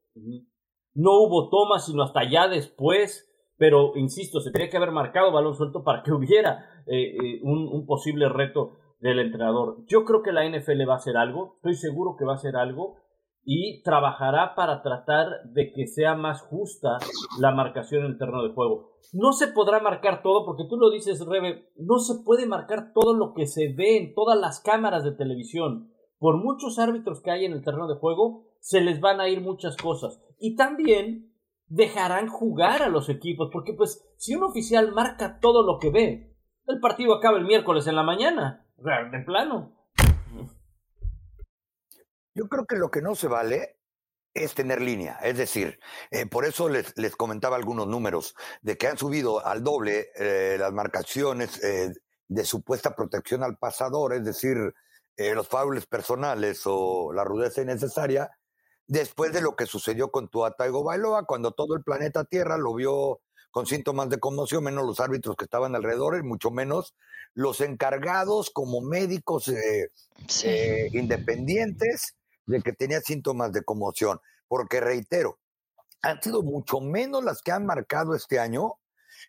no 0.95 1.11
hubo 1.19 1.49
toma 1.49 1.77
sino 1.77 2.01
hasta 2.01 2.27
ya 2.27 2.47
después, 2.47 3.29
pero 3.57 3.95
insisto, 3.97 4.39
se 4.39 4.49
tenía 4.49 4.69
que 4.69 4.77
haber 4.77 4.91
marcado 4.91 5.31
balón 5.31 5.55
suelto 5.55 5.83
para 5.83 6.01
que 6.01 6.11
hubiera 6.13 6.83
eh, 6.87 7.15
eh, 7.15 7.39
un 7.43 7.85
posible 7.85 8.29
reto 8.29 8.77
del 8.99 9.19
entrenador. 9.19 9.83
Yo 9.87 10.05
creo 10.05 10.21
que 10.21 10.31
la 10.31 10.47
NFL 10.47 10.87
va 10.87 10.93
a 10.93 10.97
hacer 10.97 11.17
algo, 11.17 11.55
estoy 11.57 11.75
seguro 11.75 12.15
que 12.17 12.25
va 12.25 12.33
a 12.33 12.35
hacer 12.35 12.55
algo, 12.55 12.97
y 13.45 13.83
trabajará 13.83 14.55
para 14.55 14.81
tratar 14.81 15.27
de 15.51 15.71
que 15.71 15.85
sea 15.85 16.15
más 16.15 16.41
justa 16.41 16.97
la 17.39 17.51
marcación 17.51 18.03
en 18.03 18.11
el 18.11 18.17
terreno 18.17 18.43
de 18.43 18.53
juego. 18.53 18.97
No 19.13 19.33
se 19.33 19.47
podrá 19.47 19.79
marcar 19.79 20.23
todo, 20.23 20.45
porque 20.45 20.65
tú 20.67 20.77
lo 20.77 20.89
dices, 20.89 21.23
Rebe, 21.25 21.69
no 21.77 21.99
se 21.99 22.23
puede 22.23 22.47
marcar 22.47 22.91
todo 22.93 23.13
lo 23.13 23.33
que 23.33 23.45
se 23.45 23.71
ve 23.73 23.97
en 23.97 24.15
todas 24.15 24.37
las 24.37 24.59
cámaras 24.61 25.03
de 25.03 25.11
televisión. 25.11 25.91
Por 26.17 26.43
muchos 26.43 26.79
árbitros 26.79 27.21
que 27.21 27.29
hay 27.29 27.45
en 27.45 27.53
el 27.53 27.63
terreno 27.63 27.87
de 27.87 27.99
juego, 27.99 28.47
se 28.59 28.81
les 28.81 28.99
van 28.99 29.21
a 29.21 29.29
ir 29.29 29.41
muchas 29.41 29.77
cosas. 29.77 30.19
Y 30.39 30.55
también 30.55 31.31
dejarán 31.67 32.27
jugar 32.27 32.81
a 32.81 32.89
los 32.89 33.09
equipos, 33.09 33.49
porque 33.53 33.73
pues 33.73 34.03
si 34.17 34.35
un 34.35 34.43
oficial 34.43 34.91
marca 34.91 35.39
todo 35.39 35.61
lo 35.61 35.77
que 35.77 35.91
ve, 35.91 36.35
el 36.65 36.79
partido 36.79 37.13
acaba 37.13 37.37
el 37.37 37.45
miércoles 37.45 37.85
en 37.85 37.95
la 37.95 38.03
mañana, 38.03 38.64
de 38.77 39.19
plano. 39.25 39.71
Yo 42.33 42.47
creo 42.49 42.65
que 42.65 42.75
lo 42.75 42.91
que 42.91 43.01
no 43.01 43.15
se 43.15 43.27
vale 43.27 43.77
es 44.33 44.53
tener 44.53 44.81
línea. 44.81 45.17
Es 45.23 45.37
decir, 45.37 45.79
eh, 46.11 46.25
por 46.25 46.45
eso 46.45 46.67
les, 46.67 46.95
les, 46.97 47.15
comentaba 47.15 47.55
algunos 47.55 47.87
números 47.87 48.35
de 48.61 48.77
que 48.77 48.87
han 48.87 48.97
subido 48.97 49.45
al 49.45 49.63
doble 49.63 50.09
eh, 50.15 50.57
las 50.59 50.73
marcaciones 50.73 51.63
eh, 51.63 51.93
de 52.27 52.43
supuesta 52.43 52.95
protección 52.95 53.43
al 53.43 53.57
pasador, 53.57 54.13
es 54.13 54.25
decir, 54.25 54.73
los 55.17 55.47
faules 55.47 55.85
personales 55.85 56.63
o 56.65 57.13
la 57.13 57.23
rudeza 57.23 57.61
innecesaria, 57.61 58.29
después 58.85 59.31
de 59.31 59.39
lo 59.39 59.55
que 59.55 59.65
sucedió 59.65 60.11
con 60.11 60.27
Tuataigo 60.27 60.83
Bailoa, 60.83 61.23
cuando 61.23 61.51
todo 61.51 61.73
el 61.73 61.83
planeta 61.83 62.25
Tierra 62.25 62.57
lo 62.57 62.73
vio 62.73 63.21
con 63.55 63.65
síntomas 63.65 64.09
de 64.09 64.19
conmoción, 64.19 64.65
menos 64.65 64.85
los 64.85 64.99
árbitros 64.99 65.37
que 65.37 65.45
estaban 65.45 65.75
alrededor, 65.77 66.17
y 66.17 66.23
mucho 66.23 66.51
menos 66.51 66.93
los 67.33 67.61
encargados 67.61 68.49
como 68.49 68.81
médicos 68.81 69.49
independientes 70.91 72.17
de 72.47 72.61
que 72.61 72.73
tenía 72.73 72.99
síntomas 72.99 73.53
de 73.53 73.63
conmoción, 73.63 74.19
porque 74.49 74.81
reitero, 74.81 75.39
han 76.01 76.21
sido 76.21 76.43
mucho 76.43 76.81
menos 76.81 77.23
las 77.23 77.41
que 77.41 77.53
han 77.53 77.65
marcado 77.65 78.13
este 78.13 78.39
año 78.39 78.73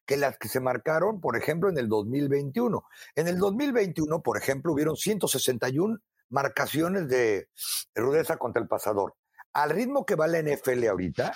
que 0.06 0.16
las 0.16 0.36
que 0.38 0.48
se 0.48 0.58
marcaron, 0.58 1.20
por 1.20 1.36
ejemplo, 1.36 1.68
en 1.68 1.78
el 1.78 1.88
2021. 1.88 2.84
En 3.14 3.28
el 3.28 3.38
2021, 3.38 4.22
por 4.22 4.38
ejemplo, 4.38 4.72
hubieron 4.72 4.96
161 4.96 6.00
marcaciones 6.30 7.06
de 7.06 7.48
rudeza 7.94 8.38
contra 8.38 8.60
el 8.60 8.66
pasador. 8.66 9.14
Al 9.52 9.70
ritmo 9.70 10.04
que 10.04 10.16
va 10.16 10.26
la 10.26 10.42
NFL 10.42 10.84
ahorita, 10.88 11.32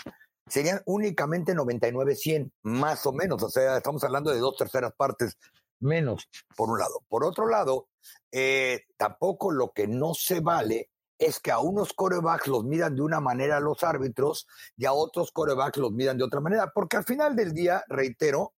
serían 0.46 0.82
únicamente 0.86 1.54
99-100, 1.54 2.52
más 2.62 3.06
o 3.06 3.12
menos. 3.12 3.42
O 3.42 3.50
sea, 3.50 3.76
estamos 3.76 4.02
hablando 4.04 4.30
de 4.30 4.38
dos 4.38 4.56
terceras 4.56 4.92
partes 4.96 5.38
menos, 5.80 6.28
por 6.56 6.70
un 6.70 6.78
lado. 6.78 7.02
Por 7.08 7.24
otro 7.24 7.48
lado, 7.48 7.88
eh, 8.32 8.82
tampoco 8.96 9.50
lo 9.50 9.72
que 9.72 9.86
no 9.86 10.14
se 10.14 10.40
vale 10.40 10.90
es 11.18 11.38
que 11.38 11.50
a 11.50 11.58
unos 11.58 11.92
corebacks 11.92 12.48
los 12.48 12.64
miran 12.64 12.96
de 12.96 13.02
una 13.02 13.20
manera 13.20 13.60
los 13.60 13.84
árbitros 13.84 14.46
y 14.76 14.86
a 14.86 14.92
otros 14.92 15.30
corebacks 15.32 15.76
los 15.76 15.92
miran 15.92 16.16
de 16.16 16.24
otra 16.24 16.40
manera, 16.40 16.72
porque 16.74 16.96
al 16.96 17.04
final 17.04 17.36
del 17.36 17.52
día, 17.52 17.84
reitero, 17.88 18.54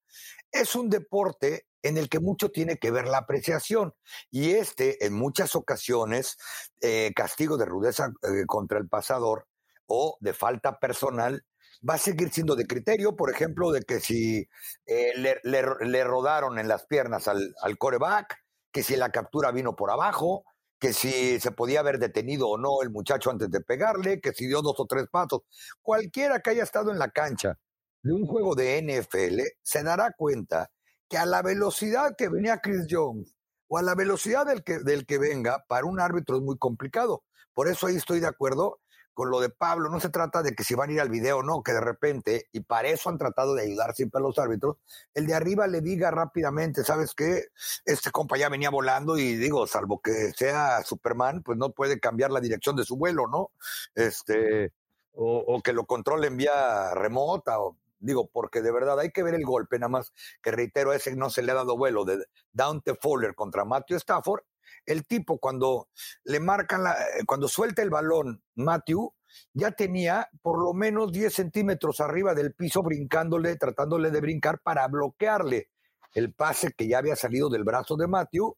es 0.50 0.76
un 0.76 0.88
deporte 0.88 1.66
en 1.82 1.98
el 1.98 2.08
que 2.08 2.20
mucho 2.20 2.50
tiene 2.50 2.78
que 2.78 2.92
ver 2.92 3.08
la 3.08 3.18
apreciación. 3.18 3.94
Y 4.30 4.52
este, 4.52 5.04
en 5.04 5.14
muchas 5.14 5.56
ocasiones, 5.56 6.36
eh, 6.80 7.12
castigo 7.16 7.56
de 7.56 7.64
rudeza 7.64 8.12
eh, 8.22 8.44
contra 8.46 8.78
el 8.78 8.88
pasador 8.88 9.48
o 9.86 10.16
de 10.20 10.32
falta 10.32 10.78
personal, 10.78 11.44
va 11.88 11.94
a 11.94 11.98
seguir 11.98 12.30
siendo 12.30 12.56
de 12.56 12.66
criterio, 12.66 13.16
por 13.16 13.30
ejemplo, 13.30 13.70
de 13.72 13.82
que 13.82 14.00
si 14.00 14.48
eh, 14.86 15.12
le, 15.42 16.04
rodaron 16.04 16.58
en 16.58 16.68
las 16.68 16.86
piernas 16.86 17.28
al, 17.28 17.54
al 17.60 17.78
coreback, 17.78 18.36
que 18.72 18.82
si 18.82 18.96
la 18.96 19.10
captura 19.10 19.50
vino 19.52 19.76
por 19.76 19.90
abajo, 19.90 20.44
que 20.82 20.92
si 20.92 21.38
se 21.38 21.52
podía 21.52 21.78
haber 21.78 22.00
detenido 22.00 22.48
o 22.48 22.58
no 22.58 22.82
el 22.82 22.90
muchacho 22.90 23.30
antes 23.30 23.50
de 23.50 23.60
pegarle, 23.60 24.20
que 24.20 24.32
si 24.32 24.48
dio 24.48 24.62
dos 24.62 24.74
o 24.78 24.86
tres 24.86 25.06
pasos. 25.08 25.42
Cualquiera 25.80 26.40
que 26.40 26.50
haya 26.50 26.64
estado 26.64 26.90
en 26.90 26.98
la 26.98 27.10
cancha 27.10 27.56
de 28.02 28.12
un 28.12 28.26
juego 28.26 28.56
de 28.56 28.82
NFL 28.82 29.42
se 29.62 29.82
dará 29.84 30.12
cuenta 30.16 30.72
que 31.08 31.18
a 31.18 31.24
la 31.24 31.40
velocidad 31.40 32.16
que 32.18 32.28
venía 32.28 32.58
Chris 32.58 32.86
Jones 32.90 33.32
o 33.68 33.78
a 33.78 33.82
la 33.82 33.94
velocidad 33.94 34.44
del 34.44 34.64
que, 34.64 34.80
del 34.80 35.06
que 35.06 35.18
venga, 35.18 35.64
para 35.68 35.86
un 35.86 36.00
árbitro 36.00 36.36
es 36.36 36.42
muy 36.42 36.58
complicado. 36.58 37.22
Por 37.54 37.68
eso 37.68 37.86
ahí 37.86 37.94
estoy 37.96 38.18
de 38.18 38.26
acuerdo 38.26 38.80
con 39.14 39.30
lo 39.30 39.40
de 39.40 39.50
Pablo, 39.50 39.90
no 39.90 40.00
se 40.00 40.08
trata 40.08 40.42
de 40.42 40.54
que 40.54 40.64
si 40.64 40.74
van 40.74 40.90
a 40.90 40.92
ir 40.94 41.00
al 41.00 41.10
video 41.10 41.38
o 41.38 41.42
no, 41.42 41.62
que 41.62 41.72
de 41.72 41.80
repente, 41.80 42.48
y 42.52 42.60
para 42.60 42.88
eso 42.88 43.10
han 43.10 43.18
tratado 43.18 43.54
de 43.54 43.62
ayudar 43.62 43.94
siempre 43.94 44.18
a 44.18 44.22
los 44.22 44.38
árbitros, 44.38 44.76
el 45.14 45.26
de 45.26 45.34
arriba 45.34 45.66
le 45.66 45.80
diga 45.80 46.10
rápidamente, 46.10 46.84
¿sabes 46.84 47.14
qué? 47.14 47.46
Este 47.84 48.10
compa 48.10 48.36
ya 48.36 48.48
venía 48.48 48.70
volando 48.70 49.18
y 49.18 49.36
digo, 49.36 49.66
salvo 49.66 50.00
que 50.00 50.32
sea 50.36 50.82
Superman, 50.82 51.42
pues 51.42 51.58
no 51.58 51.70
puede 51.72 52.00
cambiar 52.00 52.30
la 52.30 52.40
dirección 52.40 52.76
de 52.76 52.84
su 52.84 52.96
vuelo, 52.96 53.26
¿no? 53.28 53.50
Este, 53.94 54.72
o, 55.12 55.60
que 55.62 55.72
lo 55.72 55.84
controle 55.86 56.28
en 56.28 56.36
vía 56.36 56.94
remota, 56.94 57.60
o 57.60 57.76
Digo, 58.02 58.28
porque 58.32 58.62
de 58.62 58.72
verdad 58.72 58.98
hay 58.98 59.12
que 59.12 59.22
ver 59.22 59.34
el 59.34 59.44
golpe, 59.44 59.78
nada 59.78 59.88
más 59.88 60.12
que 60.42 60.50
reitero, 60.50 60.92
ese 60.92 61.14
no 61.14 61.30
se 61.30 61.40
le 61.40 61.52
ha 61.52 61.54
dado 61.54 61.76
vuelo 61.76 62.04
de 62.04 62.24
Dante 62.50 62.96
Fowler 62.96 63.36
contra 63.36 63.64
Matthew 63.64 63.98
Stafford. 63.98 64.42
El 64.86 65.06
tipo 65.06 65.38
cuando 65.38 65.88
le 66.24 66.40
marcan, 66.40 66.84
la, 66.84 66.92
eh, 66.92 67.24
cuando 67.26 67.48
suelta 67.48 67.82
el 67.82 67.90
balón 67.90 68.42
Matthew, 68.54 69.12
ya 69.52 69.70
tenía 69.72 70.28
por 70.42 70.62
lo 70.62 70.74
menos 70.74 71.12
10 71.12 71.32
centímetros 71.32 72.00
arriba 72.00 72.34
del 72.34 72.54
piso 72.54 72.82
brincándole, 72.82 73.56
tratándole 73.56 74.10
de 74.10 74.20
brincar 74.20 74.60
para 74.62 74.86
bloquearle 74.88 75.70
el 76.14 76.34
pase 76.34 76.72
que 76.72 76.86
ya 76.86 76.98
había 76.98 77.16
salido 77.16 77.48
del 77.48 77.64
brazo 77.64 77.96
de 77.96 78.06
Matthew. 78.06 78.56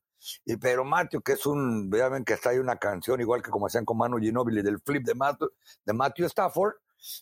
Pero 0.61 0.85
Matthew, 0.85 1.23
que 1.23 1.33
es 1.33 1.47
un, 1.47 1.91
vean 1.91 2.25
que 2.25 2.33
está 2.33 2.51
ahí 2.51 2.59
una 2.59 2.77
canción, 2.77 3.21
igual 3.21 3.43
que 3.43 3.51
como 3.51 3.67
hacían 3.67 3.85
con 3.85 3.99
Manu 3.99 4.19
Ginóbili 4.19 4.63
del 4.63 4.81
flip 4.81 5.05
de 5.05 5.15
Matthew, 5.15 5.51
de 5.85 5.93
Matthew 5.93 6.27
Stafford, 6.27 6.75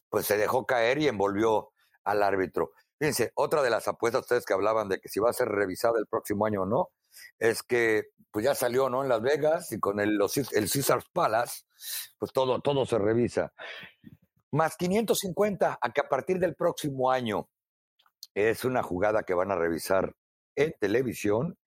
pues 0.08 0.26
se 0.26 0.36
dejó 0.36 0.66
caer 0.66 0.98
y 0.98 1.08
envolvió 1.08 1.72
al 2.04 2.22
árbitro. 2.22 2.72
Fíjense, 2.98 3.32
otra 3.34 3.62
de 3.62 3.70
las 3.70 3.88
apuestas 3.88 4.22
ustedes 4.22 4.44
que 4.44 4.52
hablaban 4.52 4.88
de 4.88 5.00
que 5.00 5.08
si 5.08 5.18
va 5.18 5.30
a 5.30 5.32
ser 5.32 5.48
revisada 5.48 5.98
el 5.98 6.06
próximo 6.06 6.46
año 6.46 6.62
o 6.62 6.66
no, 6.66 6.90
es 7.38 7.62
que 7.62 8.10
pues 8.30 8.46
ya 8.46 8.54
salió, 8.54 8.88
¿no? 8.88 9.02
En 9.02 9.10
Las 9.10 9.20
Vegas 9.20 9.72
y 9.72 9.78
con 9.78 10.00
el, 10.00 10.16
los, 10.16 10.36
el 10.36 10.68
Palace, 11.12 11.64
pues 12.18 12.32
todo, 12.32 12.60
todo 12.60 12.86
se 12.86 12.98
revisa. 12.98 13.52
Más 14.50 14.76
550 14.76 15.78
a 15.80 15.92
que 15.92 16.00
a 16.00 16.08
partir 16.08 16.38
del 16.38 16.54
próximo 16.54 17.10
año 17.10 17.48
es 18.34 18.64
una 18.64 18.82
jugada 18.82 19.22
que 19.22 19.34
van 19.34 19.50
a 19.50 19.56
revisar 19.56 20.14
en 20.56 20.74
televisión 20.80 21.58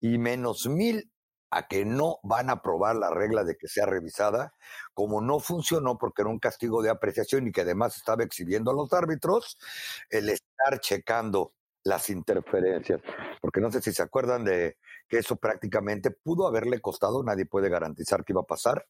y 0.00 0.18
menos 0.18 0.66
mil 0.66 1.10
a 1.50 1.68
que 1.68 1.84
no 1.84 2.18
van 2.22 2.50
a 2.50 2.54
aprobar 2.54 2.96
la 2.96 3.10
regla 3.10 3.44
de 3.44 3.56
que 3.56 3.68
sea 3.68 3.86
revisada, 3.86 4.54
como 4.92 5.20
no 5.20 5.38
funcionó 5.38 5.98
porque 5.98 6.22
era 6.22 6.30
un 6.30 6.40
castigo 6.40 6.82
de 6.82 6.90
apreciación 6.90 7.46
y 7.46 7.52
que 7.52 7.60
además 7.60 7.96
estaba 7.96 8.24
exhibiendo 8.24 8.72
a 8.72 8.74
los 8.74 8.92
árbitros, 8.92 9.56
el 10.10 10.30
estar 10.30 10.80
checando 10.80 11.52
las 11.84 12.10
interferencias. 12.10 13.00
Porque 13.40 13.60
no 13.60 13.70
sé 13.70 13.80
si 13.80 13.92
se 13.92 14.02
acuerdan 14.02 14.44
de 14.44 14.78
que 15.08 15.18
eso 15.18 15.36
prácticamente 15.36 16.10
pudo 16.10 16.46
haberle 16.48 16.80
costado, 16.80 17.22
nadie 17.22 17.46
puede 17.46 17.68
garantizar 17.68 18.24
que 18.24 18.32
iba 18.32 18.40
a 18.40 18.46
pasar, 18.46 18.86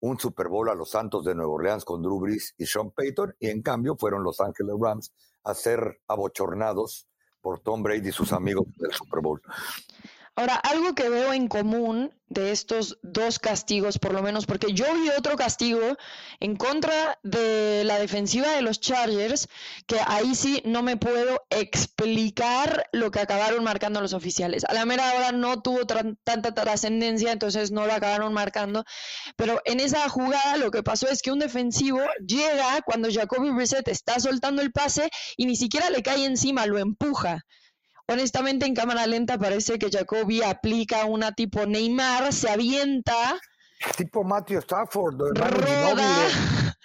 un 0.00 0.18
Super 0.18 0.48
Bowl 0.48 0.68
a 0.68 0.74
los 0.74 0.90
Santos 0.90 1.24
de 1.24 1.34
Nueva 1.34 1.52
Orleans 1.52 1.84
con 1.84 2.02
Drew 2.02 2.18
Brees 2.18 2.54
y 2.58 2.66
Sean 2.66 2.90
Payton, 2.90 3.36
y 3.38 3.48
en 3.48 3.62
cambio 3.62 3.96
fueron 3.96 4.24
los 4.24 4.40
Ángeles 4.40 4.74
Rams 4.80 5.12
a 5.44 5.54
ser 5.54 6.00
abochornados 6.08 7.06
por 7.40 7.60
Tom 7.60 7.82
Brady 7.82 8.08
y 8.08 8.12
sus 8.12 8.32
amigos 8.32 8.66
del 8.76 8.92
Super 8.92 9.20
Bowl. 9.20 9.40
Ahora, 10.34 10.54
algo 10.54 10.94
que 10.94 11.10
veo 11.10 11.34
en 11.34 11.46
común 11.46 12.14
de 12.28 12.52
estos 12.52 12.98
dos 13.02 13.38
castigos, 13.38 13.98
por 13.98 14.14
lo 14.14 14.22
menos, 14.22 14.46
porque 14.46 14.72
yo 14.72 14.86
vi 14.94 15.10
otro 15.10 15.36
castigo 15.36 15.98
en 16.40 16.56
contra 16.56 17.18
de 17.22 17.82
la 17.84 17.98
defensiva 17.98 18.48
de 18.52 18.62
los 18.62 18.80
Chargers, 18.80 19.48
que 19.86 19.98
ahí 20.06 20.34
sí 20.34 20.62
no 20.64 20.82
me 20.82 20.96
puedo 20.96 21.42
explicar 21.50 22.88
lo 22.92 23.10
que 23.10 23.20
acabaron 23.20 23.62
marcando 23.62 24.00
los 24.00 24.14
oficiales. 24.14 24.64
A 24.64 24.72
la 24.72 24.86
mera 24.86 25.12
hora 25.14 25.32
no 25.32 25.60
tuvo 25.60 25.80
tanta 25.86 26.54
trascendencia, 26.54 27.30
entonces 27.32 27.70
no 27.70 27.86
lo 27.86 27.92
acabaron 27.92 28.32
marcando, 28.32 28.84
pero 29.36 29.60
en 29.66 29.80
esa 29.80 30.08
jugada 30.08 30.56
lo 30.56 30.70
que 30.70 30.82
pasó 30.82 31.08
es 31.08 31.20
que 31.20 31.30
un 31.30 31.40
defensivo 31.40 32.00
llega 32.26 32.80
cuando 32.86 33.10
Jacoby 33.12 33.50
Brissett 33.50 33.86
está 33.88 34.18
soltando 34.18 34.62
el 34.62 34.72
pase 34.72 35.10
y 35.36 35.44
ni 35.44 35.56
siquiera 35.56 35.90
le 35.90 36.02
cae 36.02 36.24
encima, 36.24 36.64
lo 36.64 36.78
empuja. 36.78 37.44
Honestamente, 38.12 38.66
en 38.66 38.74
cámara 38.74 39.06
lenta 39.06 39.38
parece 39.38 39.78
que 39.78 39.90
Jacoby 39.90 40.42
aplica 40.42 41.06
una 41.06 41.32
tipo 41.32 41.66
Neymar, 41.66 42.32
se 42.32 42.50
avienta. 42.50 43.40
Tipo 43.96 44.22
Matthew 44.22 44.58
Stafford, 44.60 45.18
roda, 45.34 46.28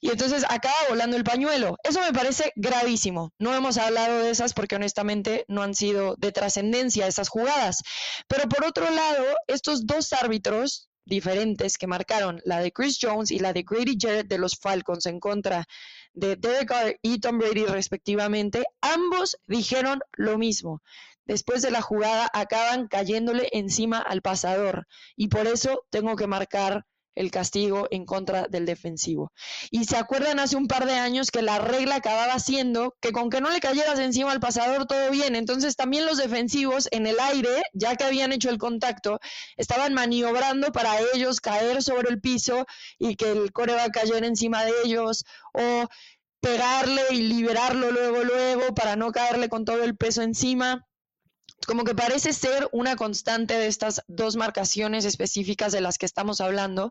y 0.00 0.10
entonces 0.10 0.44
acaba 0.48 0.74
volando 0.88 1.16
el 1.16 1.24
pañuelo. 1.24 1.76
Eso 1.82 2.00
me 2.00 2.12
parece 2.12 2.52
gravísimo. 2.54 3.32
No 3.38 3.54
hemos 3.54 3.78
hablado 3.78 4.18
de 4.18 4.30
esas 4.30 4.52
porque 4.52 4.76
honestamente 4.76 5.44
no 5.48 5.62
han 5.62 5.74
sido 5.74 6.14
de 6.16 6.30
trascendencia 6.30 7.06
esas 7.06 7.28
jugadas. 7.28 7.82
Pero 8.28 8.48
por 8.48 8.64
otro 8.64 8.88
lado, 8.90 9.24
estos 9.48 9.86
dos 9.86 10.12
árbitros 10.12 10.88
diferentes 11.04 11.78
que 11.78 11.86
marcaron 11.86 12.40
la 12.44 12.60
de 12.60 12.72
Chris 12.72 12.98
Jones 13.00 13.30
y 13.30 13.38
la 13.38 13.52
de 13.52 13.62
Grady 13.62 13.96
Jarrett 13.98 14.28
de 14.28 14.38
los 14.38 14.56
Falcons 14.58 15.06
en 15.06 15.20
contra 15.20 15.66
de 16.12 16.36
Derek 16.36 16.68
Carr 16.68 16.96
y 17.02 17.18
Tom 17.20 17.38
Brady 17.38 17.66
respectivamente, 17.66 18.64
ambos 18.80 19.36
dijeron 19.46 20.00
lo 20.12 20.38
mismo. 20.38 20.82
Después 21.26 21.62
de 21.62 21.70
la 21.70 21.80
jugada 21.80 22.28
acaban 22.32 22.86
cayéndole 22.86 23.48
encima 23.52 23.98
al 23.98 24.22
pasador 24.22 24.86
y 25.16 25.28
por 25.28 25.46
eso 25.46 25.84
tengo 25.90 26.16
que 26.16 26.26
marcar 26.26 26.84
el 27.14 27.30
castigo 27.30 27.86
en 27.90 28.04
contra 28.04 28.46
del 28.48 28.66
defensivo. 28.66 29.32
Y 29.70 29.84
se 29.84 29.96
acuerdan 29.96 30.38
hace 30.38 30.56
un 30.56 30.66
par 30.66 30.86
de 30.86 30.94
años 30.94 31.30
que 31.30 31.42
la 31.42 31.58
regla 31.58 31.96
acababa 31.96 32.38
siendo 32.38 32.96
que 33.00 33.12
con 33.12 33.30
que 33.30 33.40
no 33.40 33.50
le 33.50 33.60
cayeras 33.60 33.98
encima 33.98 34.32
al 34.32 34.40
pasador 34.40 34.86
todo 34.86 35.10
bien. 35.10 35.36
Entonces 35.36 35.76
también 35.76 36.06
los 36.06 36.18
defensivos 36.18 36.88
en 36.90 37.06
el 37.06 37.18
aire, 37.20 37.62
ya 37.72 37.96
que 37.96 38.04
habían 38.04 38.32
hecho 38.32 38.50
el 38.50 38.58
contacto, 38.58 39.20
estaban 39.56 39.94
maniobrando 39.94 40.72
para 40.72 40.96
ellos 41.14 41.40
caer 41.40 41.82
sobre 41.82 42.10
el 42.10 42.20
piso 42.20 42.66
y 42.98 43.16
que 43.16 43.30
el 43.30 43.52
core 43.52 43.74
va 43.74 43.84
a 43.84 43.90
caer 43.90 44.24
encima 44.24 44.64
de 44.64 44.72
ellos 44.84 45.24
o 45.52 45.86
pegarle 46.40 47.02
y 47.10 47.22
liberarlo 47.22 47.90
luego, 47.90 48.22
luego 48.22 48.74
para 48.74 48.96
no 48.96 49.12
caerle 49.12 49.48
con 49.48 49.64
todo 49.64 49.82
el 49.82 49.96
peso 49.96 50.22
encima 50.22 50.86
como 51.66 51.84
que 51.84 51.94
parece 51.94 52.32
ser 52.32 52.68
una 52.72 52.96
constante 52.96 53.54
de 53.54 53.66
estas 53.66 54.02
dos 54.06 54.36
marcaciones 54.36 55.04
específicas 55.04 55.72
de 55.72 55.80
las 55.80 55.98
que 55.98 56.06
estamos 56.06 56.40
hablando. 56.40 56.90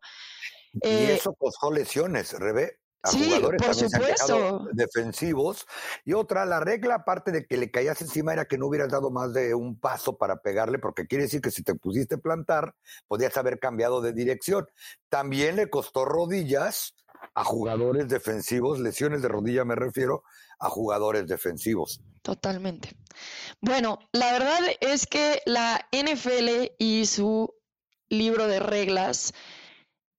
y 0.73 0.87
eh, 0.87 1.13
eso 1.15 1.33
costó 1.33 1.71
lesiones, 1.71 2.33
Rebe. 2.33 2.79
A 3.05 3.11
sí, 3.11 3.25
jugadores 3.25 3.61
por 3.61 3.75
supuesto. 3.75 4.67
defensivos. 4.71 5.65
Y 6.05 6.13
otra, 6.13 6.45
la 6.45 6.61
regla, 6.61 6.95
aparte 6.95 7.33
de 7.33 7.45
que 7.45 7.57
le 7.57 7.69
caías 7.69 8.01
encima, 8.01 8.31
era 8.31 8.45
que 8.45 8.57
no 8.57 8.67
hubieras 8.67 8.89
dado 8.89 9.11
más 9.11 9.33
de 9.33 9.53
un 9.53 9.77
paso 9.77 10.17
para 10.17 10.37
pegarle, 10.37 10.79
porque 10.79 11.05
quiere 11.05 11.25
decir 11.25 11.41
que 11.41 11.51
si 11.51 11.63
te 11.63 11.75
pusiste 11.75 12.15
a 12.15 12.19
plantar, 12.19 12.75
podías 13.09 13.35
haber 13.35 13.59
cambiado 13.59 14.01
de 14.01 14.13
dirección. 14.13 14.67
También 15.09 15.57
le 15.57 15.69
costó 15.69 16.05
rodillas 16.05 16.95
a 17.33 17.43
jugadores 17.43 18.07
defensivos, 18.07 18.79
lesiones 18.79 19.21
de 19.21 19.27
rodilla 19.27 19.65
me 19.65 19.75
refiero, 19.75 20.23
a 20.59 20.69
jugadores 20.69 21.27
defensivos. 21.27 22.01
Totalmente. 22.21 22.95
Bueno, 23.61 23.99
la 24.11 24.31
verdad 24.31 24.59
es 24.79 25.07
que 25.07 25.41
la 25.45 25.87
NFL 25.91 26.73
y 26.77 27.05
su 27.05 27.53
libro 28.09 28.47
de 28.47 28.59
reglas 28.59 29.33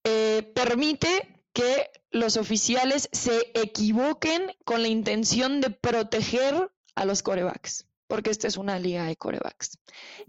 eh, 0.05 0.53
permite 0.55 1.43
que 1.53 1.91
los 2.11 2.37
oficiales 2.37 3.09
se 3.13 3.51
equivoquen 3.55 4.53
con 4.65 4.83
la 4.83 4.89
intención 4.89 5.61
de 5.61 5.71
proteger 5.71 6.71
a 6.95 7.05
los 7.05 7.23
corebacks, 7.23 7.87
porque 8.07 8.31
esta 8.31 8.49
es 8.49 8.57
una 8.57 8.79
liga 8.79 9.05
de 9.05 9.17
corebacks. 9.17 9.79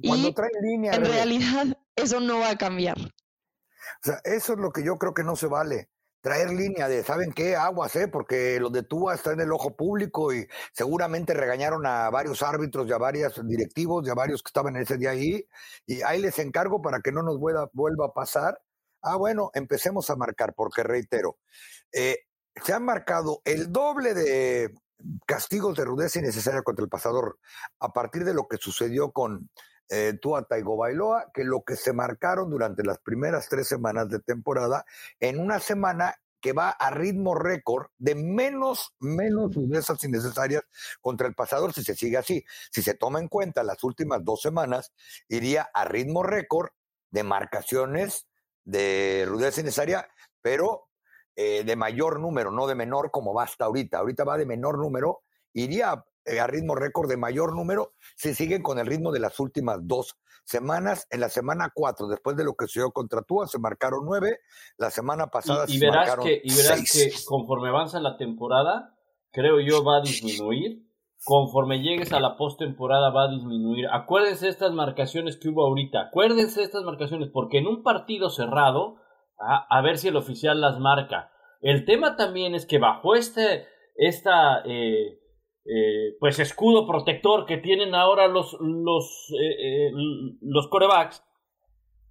Cuando 0.03 0.29
y 0.29 0.33
línea, 0.61 0.93
en 0.93 1.05
realidad 1.05 1.77
eso 1.95 2.19
no 2.19 2.39
va 2.39 2.51
a 2.51 2.57
cambiar. 2.57 2.97
O 2.97 4.03
sea, 4.03 4.21
eso 4.23 4.53
es 4.53 4.59
lo 4.59 4.71
que 4.71 4.83
yo 4.83 4.97
creo 4.97 5.13
que 5.13 5.23
no 5.23 5.35
se 5.35 5.47
vale 5.47 5.89
traer 6.25 6.49
línea 6.49 6.87
de, 6.87 7.03
¿saben 7.03 7.31
qué? 7.31 7.55
Aguas, 7.55 7.95
¿eh? 7.95 8.07
Porque 8.07 8.59
los 8.59 8.71
de 8.71 8.81
Túa 8.81 9.13
están 9.13 9.35
en 9.35 9.41
el 9.41 9.51
ojo 9.51 9.75
público 9.75 10.33
y 10.33 10.47
seguramente 10.73 11.35
regañaron 11.35 11.85
a 11.85 12.09
varios 12.09 12.41
árbitros 12.41 12.87
y 12.87 12.93
a 12.93 12.97
varios 12.97 13.39
directivos 13.47 14.07
y 14.07 14.09
a 14.09 14.15
varios 14.15 14.41
que 14.41 14.49
estaban 14.49 14.75
ese 14.75 14.97
día 14.97 15.11
ahí. 15.11 15.47
Y 15.85 16.01
ahí 16.01 16.19
les 16.19 16.39
encargo 16.39 16.81
para 16.81 16.99
que 17.01 17.11
no 17.11 17.21
nos 17.21 17.37
vuelva, 17.37 17.69
vuelva 17.73 18.07
a 18.07 18.13
pasar. 18.13 18.59
Ah, 19.03 19.17
bueno, 19.17 19.51
empecemos 19.53 20.09
a 20.09 20.15
marcar, 20.15 20.55
porque 20.55 20.81
reitero, 20.81 21.37
eh, 21.93 22.17
se 22.55 22.73
han 22.73 22.83
marcado 22.83 23.43
el 23.45 23.71
doble 23.71 24.15
de 24.15 24.73
castigos 25.27 25.77
de 25.77 25.85
rudeza 25.85 26.17
innecesaria 26.17 26.63
contra 26.63 26.81
el 26.81 26.89
pasador 26.89 27.37
a 27.79 27.93
partir 27.93 28.25
de 28.25 28.33
lo 28.33 28.47
que 28.47 28.57
sucedió 28.57 29.11
con 29.11 29.51
eh, 29.89 30.17
Tua 30.21 30.43
Taigo 30.43 30.77
Bailoa, 30.77 31.31
que 31.33 31.43
lo 31.43 31.63
que 31.63 31.75
se 31.75 31.93
marcaron 31.93 32.49
durante 32.49 32.83
las 32.83 32.99
primeras 32.99 33.47
tres 33.49 33.67
semanas 33.67 34.09
de 34.09 34.19
temporada, 34.19 34.85
en 35.19 35.39
una 35.39 35.59
semana 35.59 36.15
que 36.45 36.53
va 36.53 36.69
a 36.69 36.91
ritmo 36.91 37.33
récord 37.33 37.87
de 37.97 38.13
menos, 38.13 38.93
menos 38.99 39.55
rudezas 39.55 40.03
innecesarias 40.03 40.61
contra 41.01 41.27
el 41.27 41.33
pasador 41.33 41.73
si 41.73 41.83
se 41.83 41.95
sigue 41.95 42.17
así. 42.17 42.45
Si 42.71 42.83
se 42.83 42.93
toma 42.93 43.19
en 43.19 43.27
cuenta 43.27 43.63
las 43.63 43.83
últimas 43.83 44.23
dos 44.23 44.41
semanas, 44.43 44.93
iría 45.27 45.69
a 45.73 45.85
ritmo 45.85 46.21
récord 46.21 46.69
de 47.09 47.23
marcaciones 47.23 48.27
de 48.63 49.25
rudeza 49.27 49.61
innecesaria, 49.61 50.07
pero 50.41 50.89
eh, 51.35 51.63
de 51.63 51.75
mayor 51.75 52.19
número, 52.19 52.51
no 52.51 52.67
de 52.67 52.75
menor 52.75 53.09
como 53.09 53.33
va 53.33 53.43
hasta 53.43 53.65
ahorita. 53.65 53.97
Ahorita 53.97 54.23
va 54.23 54.37
de 54.37 54.45
menor 54.45 54.77
número, 54.77 55.23
iría 55.51 56.05
a 56.25 56.47
ritmo 56.47 56.75
récord 56.75 57.09
de 57.09 57.17
mayor 57.17 57.55
número, 57.55 57.93
se 58.15 58.33
siguen 58.33 58.61
con 58.61 58.79
el 58.79 58.87
ritmo 58.87 59.11
de 59.11 59.19
las 59.19 59.39
últimas 59.39 59.79
dos 59.81 60.17
semanas. 60.45 61.07
En 61.09 61.19
la 61.19 61.29
semana 61.29 61.71
cuatro, 61.73 62.07
después 62.07 62.37
de 62.37 62.43
lo 62.43 62.55
que 62.55 62.67
se 62.67 62.79
dio 62.79 62.91
contra 62.91 63.21
Túa, 63.21 63.47
se 63.47 63.59
marcaron 63.59 64.01
nueve. 64.05 64.39
La 64.77 64.89
semana 64.89 65.27
pasada 65.27 65.65
y, 65.67 65.77
se 65.77 65.85
verás 65.85 66.07
marcaron 66.07 66.25
que, 66.25 66.41
Y 66.43 66.55
verás 66.55 66.91
que 66.91 67.11
conforme 67.25 67.69
avanza 67.69 67.99
la 67.99 68.17
temporada, 68.17 68.95
creo 69.31 69.59
yo 69.59 69.83
va 69.83 69.97
a 69.97 70.01
disminuir. 70.01 70.83
Conforme 71.23 71.81
llegues 71.81 72.13
a 72.13 72.19
la 72.19 72.37
postemporada 72.37 73.09
va 73.09 73.23
a 73.23 73.31
disminuir. 73.31 73.87
Acuérdense 73.91 74.47
estas 74.47 74.71
marcaciones 74.73 75.37
que 75.37 75.49
hubo 75.49 75.65
ahorita. 75.65 76.01
Acuérdense 76.09 76.61
estas 76.61 76.83
marcaciones, 76.83 77.29
porque 77.33 77.57
en 77.57 77.65
un 77.65 77.81
partido 77.81 78.29
cerrado, 78.29 78.97
a, 79.39 79.65
a 79.67 79.81
ver 79.81 79.97
si 79.97 80.09
el 80.09 80.17
oficial 80.17 80.61
las 80.61 80.79
marca. 80.79 81.31
El 81.61 81.85
tema 81.85 82.15
también 82.15 82.53
es 82.53 82.67
que 82.67 82.77
bajo 82.77 83.15
este, 83.15 83.65
esta... 83.95 84.61
Eh, 84.65 85.19
eh, 85.65 86.15
pues 86.19 86.39
escudo 86.39 86.85
protector 86.85 87.45
que 87.45 87.57
tienen 87.57 87.95
ahora 87.95 88.27
los, 88.27 88.55
los, 88.59 89.33
eh, 89.39 89.91
los 90.41 90.67
corebacks, 90.67 91.23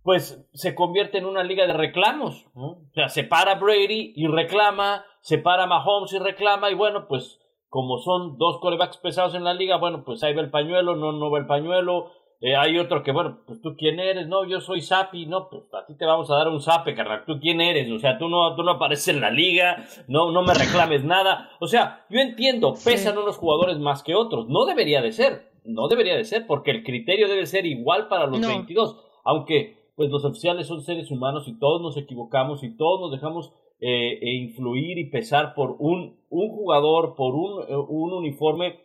pues 0.03 0.47
se 0.53 0.75
convierte 0.75 1.19
en 1.19 1.25
una 1.25 1.45
liga 1.45 1.67
de 1.67 1.73
reclamos. 1.73 2.47
O 2.55 2.79
sea, 2.95 3.09
se 3.09 3.25
para 3.25 3.55
Brady 3.55 4.13
y 4.17 4.27
reclama, 4.27 5.05
se 5.21 5.39
para 5.39 5.67
Mahomes 5.67 6.13
y 6.13 6.19
reclama, 6.19 6.71
y 6.71 6.75
bueno, 6.75 7.07
pues 7.09 7.41
como 7.69 7.99
son 7.99 8.39
dos 8.39 8.59
corebacks 8.59 8.99
pesados 8.99 9.35
en 9.35 9.45
la 9.45 9.55
liga, 9.55 9.79
bueno, 9.79 10.05
pues 10.05 10.23
ahí 10.23 10.35
va 10.35 10.43
el 10.43 10.51
pañuelo, 10.51 10.95
no, 10.95 11.13
no 11.13 11.31
va 11.31 11.39
el 11.39 11.47
pañuelo. 11.47 12.13
Eh, 12.47 12.55
hay 12.55 12.79
otro 12.79 13.03
que, 13.03 13.11
bueno, 13.11 13.39
pues 13.47 13.63
tú 13.63 13.75
quién 13.75 13.99
eres, 13.99 14.29
no, 14.29 14.47
yo 14.47 14.61
soy 14.61 14.83
Sapi, 14.83 15.25
no, 15.25 15.49
pues 15.49 15.63
a 15.73 15.87
ti 15.87 15.97
te 15.97 16.05
vamos 16.05 16.31
a 16.31 16.35
dar 16.35 16.49
un 16.49 16.61
Sape, 16.61 16.95
carnal, 16.95 17.25
tú 17.25 17.41
quién 17.41 17.63
eres, 17.63 17.91
o 17.91 17.99
sea, 17.99 18.19
tú 18.19 18.29
no, 18.29 18.55
tú 18.55 18.63
no 18.63 18.73
apareces 18.73 19.09
en 19.09 19.23
la 19.23 19.31
liga, 19.31 19.87
no, 20.09 20.31
no 20.31 20.43
me 20.43 20.53
reclames 20.53 21.05
nada. 21.07 21.49
O 21.59 21.67
sea, 21.67 22.05
yo 22.11 22.21
entiendo, 22.21 22.75
pesan 22.85 23.17
unos 23.17 23.39
jugadores 23.39 23.79
más 23.79 24.03
que 24.03 24.15
otros, 24.15 24.47
no 24.51 24.67
debería 24.67 25.01
de 25.01 25.13
ser, 25.13 25.53
no 25.65 25.89
debería 25.89 26.17
de 26.17 26.25
ser, 26.25 26.47
porque 26.47 26.71
el 26.71 26.85
criterio 26.85 27.29
debe 27.29 27.47
ser 27.47 27.65
igual 27.65 28.09
para 28.09 28.27
los 28.27 28.47
22, 28.47 29.03
aunque 29.25 29.79
pues 29.97 30.11
los 30.11 30.27
oficiales 30.27 30.67
son 30.67 30.83
seres 30.83 31.11
humanos 31.11 31.49
y 31.49 31.59
todos 31.59 31.81
nos 31.81 31.97
equivocamos 31.97 32.63
y 32.63 32.77
todos 32.77 33.01
nos 33.01 33.11
dejamos 33.11 33.55
eh, 33.81 34.19
e 34.21 34.35
influir 34.35 34.99
y 34.99 35.09
pesar 35.09 35.55
por 35.55 35.77
un, 35.79 36.19
un 36.29 36.49
jugador, 36.51 37.15
por 37.17 37.35
un, 37.35 37.63
eh, 37.69 37.77
un, 37.77 38.13
uniforme, 38.13 38.81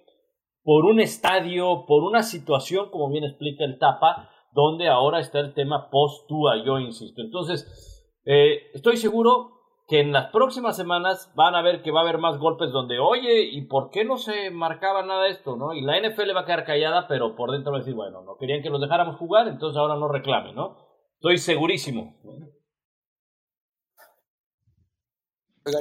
por 0.63 0.85
un 0.85 0.99
estadio, 0.99 1.85
por 1.87 2.03
una 2.03 2.23
situación, 2.23 2.89
como 2.91 3.09
bien 3.09 3.23
explica 3.23 3.63
el 3.65 3.79
Tapa, 3.79 4.29
donde 4.51 4.87
ahora 4.87 5.19
está 5.19 5.39
el 5.39 5.53
tema 5.53 5.89
post-TUA, 5.89 6.63
yo 6.65 6.79
insisto. 6.79 7.21
Entonces, 7.21 8.19
eh, 8.25 8.69
estoy 8.73 8.97
seguro 8.97 9.59
que 9.87 10.01
en 10.01 10.11
las 10.11 10.31
próximas 10.31 10.77
semanas 10.77 11.31
van 11.35 11.55
a 11.55 11.63
ver 11.63 11.81
que 11.81 11.91
va 11.91 12.01
a 12.01 12.03
haber 12.03 12.19
más 12.19 12.37
golpes 12.37 12.71
donde, 12.71 12.99
oye, 12.99 13.41
¿y 13.41 13.61
por 13.61 13.89
qué 13.89 14.05
no 14.05 14.17
se 14.17 14.51
marcaba 14.51 15.03
nada 15.03 15.27
esto? 15.27 15.55
¿no? 15.55 15.73
Y 15.73 15.81
la 15.81 15.97
NFL 15.99 16.35
va 16.35 16.41
a 16.41 16.45
quedar 16.45 16.63
callada, 16.63 17.07
pero 17.07 17.35
por 17.35 17.51
dentro 17.51 17.71
va 17.71 17.79
a 17.79 17.81
decir, 17.81 17.95
bueno, 17.95 18.21
no 18.21 18.37
querían 18.37 18.61
que 18.61 18.69
los 18.69 18.79
dejáramos 18.79 19.15
jugar, 19.17 19.47
entonces 19.47 19.77
ahora 19.77 19.95
no 19.95 20.07
reclame, 20.07 20.53
¿no? 20.53 20.77
Estoy 21.15 21.39
segurísimo. 21.39 22.15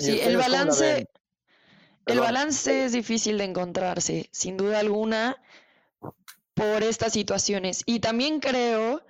Sí, 0.01 0.21
el 0.21 0.37
balance, 0.38 1.07
el 2.09 2.21
balance 2.21 2.85
es 2.85 2.92
difícil 2.92 3.38
de 3.38 3.44
encontrarse, 3.44 4.29
sin 4.33 4.57
duda 4.57 4.81
alguna, 4.81 5.37
por 6.55 6.83
estas 6.83 7.12
situaciones. 7.12 7.83
Y 7.87 8.01
también 8.01 8.40
creo 8.40 9.05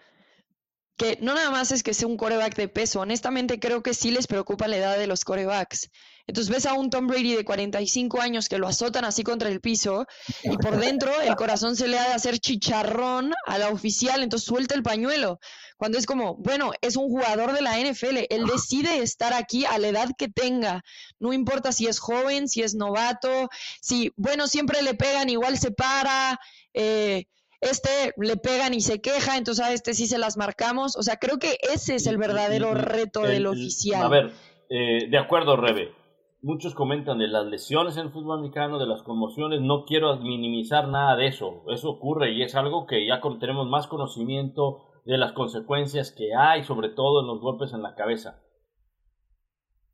que 0.96 1.16
no 1.22 1.34
nada 1.34 1.50
más 1.50 1.70
es 1.72 1.82
que 1.82 1.94
sea 1.94 2.08
un 2.08 2.16
coreback 2.16 2.56
de 2.56 2.68
peso, 2.68 3.00
honestamente 3.00 3.60
creo 3.60 3.82
que 3.82 3.94
sí 3.94 4.10
les 4.10 4.26
preocupa 4.26 4.68
la 4.68 4.76
edad 4.76 4.98
de 4.98 5.06
los 5.06 5.24
corebacks. 5.24 5.90
Entonces 6.28 6.54
ves 6.54 6.66
a 6.66 6.74
un 6.74 6.90
Tom 6.90 7.06
Brady 7.06 7.34
de 7.34 7.44
45 7.44 8.20
años 8.20 8.50
que 8.50 8.58
lo 8.58 8.68
azotan 8.68 9.06
así 9.06 9.24
contra 9.24 9.48
el 9.48 9.62
piso 9.62 10.06
y 10.44 10.58
por 10.58 10.76
dentro 10.78 11.10
el 11.22 11.34
corazón 11.36 11.74
se 11.74 11.88
le 11.88 11.98
ha 11.98 12.06
de 12.06 12.12
hacer 12.12 12.38
chicharrón 12.38 13.32
a 13.46 13.56
la 13.56 13.70
oficial, 13.70 14.22
entonces 14.22 14.46
suelta 14.46 14.74
el 14.74 14.82
pañuelo. 14.82 15.40
Cuando 15.78 15.96
es 15.96 16.04
como, 16.04 16.36
bueno, 16.36 16.72
es 16.82 16.96
un 16.96 17.08
jugador 17.08 17.52
de 17.52 17.62
la 17.62 17.78
NFL, 17.78 18.26
él 18.28 18.44
decide 18.46 18.98
estar 18.98 19.32
aquí 19.32 19.64
a 19.64 19.78
la 19.78 19.88
edad 19.88 20.10
que 20.18 20.28
tenga, 20.28 20.82
no 21.18 21.32
importa 21.32 21.72
si 21.72 21.86
es 21.86 21.98
joven, 21.98 22.46
si 22.48 22.62
es 22.62 22.74
novato, 22.74 23.48
si, 23.80 24.12
bueno, 24.16 24.48
siempre 24.48 24.82
le 24.82 24.92
pegan, 24.92 25.30
igual 25.30 25.56
se 25.56 25.70
para, 25.70 26.38
eh, 26.74 27.24
este 27.62 28.12
le 28.18 28.36
pegan 28.36 28.74
y 28.74 28.82
se 28.82 29.00
queja, 29.00 29.38
entonces 29.38 29.64
a 29.64 29.72
este 29.72 29.94
sí 29.94 30.06
se 30.06 30.18
las 30.18 30.36
marcamos. 30.36 30.94
O 30.96 31.02
sea, 31.02 31.16
creo 31.16 31.38
que 31.38 31.58
ese 31.72 31.94
es 31.94 32.06
el 32.06 32.18
verdadero 32.18 32.74
reto 32.74 33.22
del 33.22 33.46
oficial. 33.46 34.02
A 34.02 34.08
ver, 34.08 34.32
eh, 34.68 35.08
de 35.08 35.18
acuerdo, 35.18 35.56
Rebe 35.56 35.97
muchos 36.42 36.74
comentan 36.74 37.18
de 37.18 37.28
las 37.28 37.46
lesiones 37.46 37.96
en 37.96 38.06
el 38.06 38.12
fútbol 38.12 38.38
americano, 38.38 38.78
de 38.78 38.86
las 38.86 39.02
conmociones, 39.02 39.60
no 39.60 39.84
quiero 39.84 40.16
minimizar 40.18 40.88
nada 40.88 41.16
de 41.16 41.26
eso, 41.26 41.64
eso 41.68 41.90
ocurre 41.90 42.32
y 42.32 42.42
es 42.42 42.54
algo 42.54 42.86
que 42.86 43.06
ya 43.06 43.20
tenemos 43.40 43.68
más 43.68 43.86
conocimiento 43.86 44.84
de 45.04 45.18
las 45.18 45.32
consecuencias 45.32 46.12
que 46.12 46.34
hay, 46.34 46.62
sobre 46.62 46.90
todo 46.90 47.22
en 47.22 47.26
los 47.26 47.40
golpes 47.40 47.72
en 47.72 47.82
la 47.82 47.94
cabeza. 47.94 48.42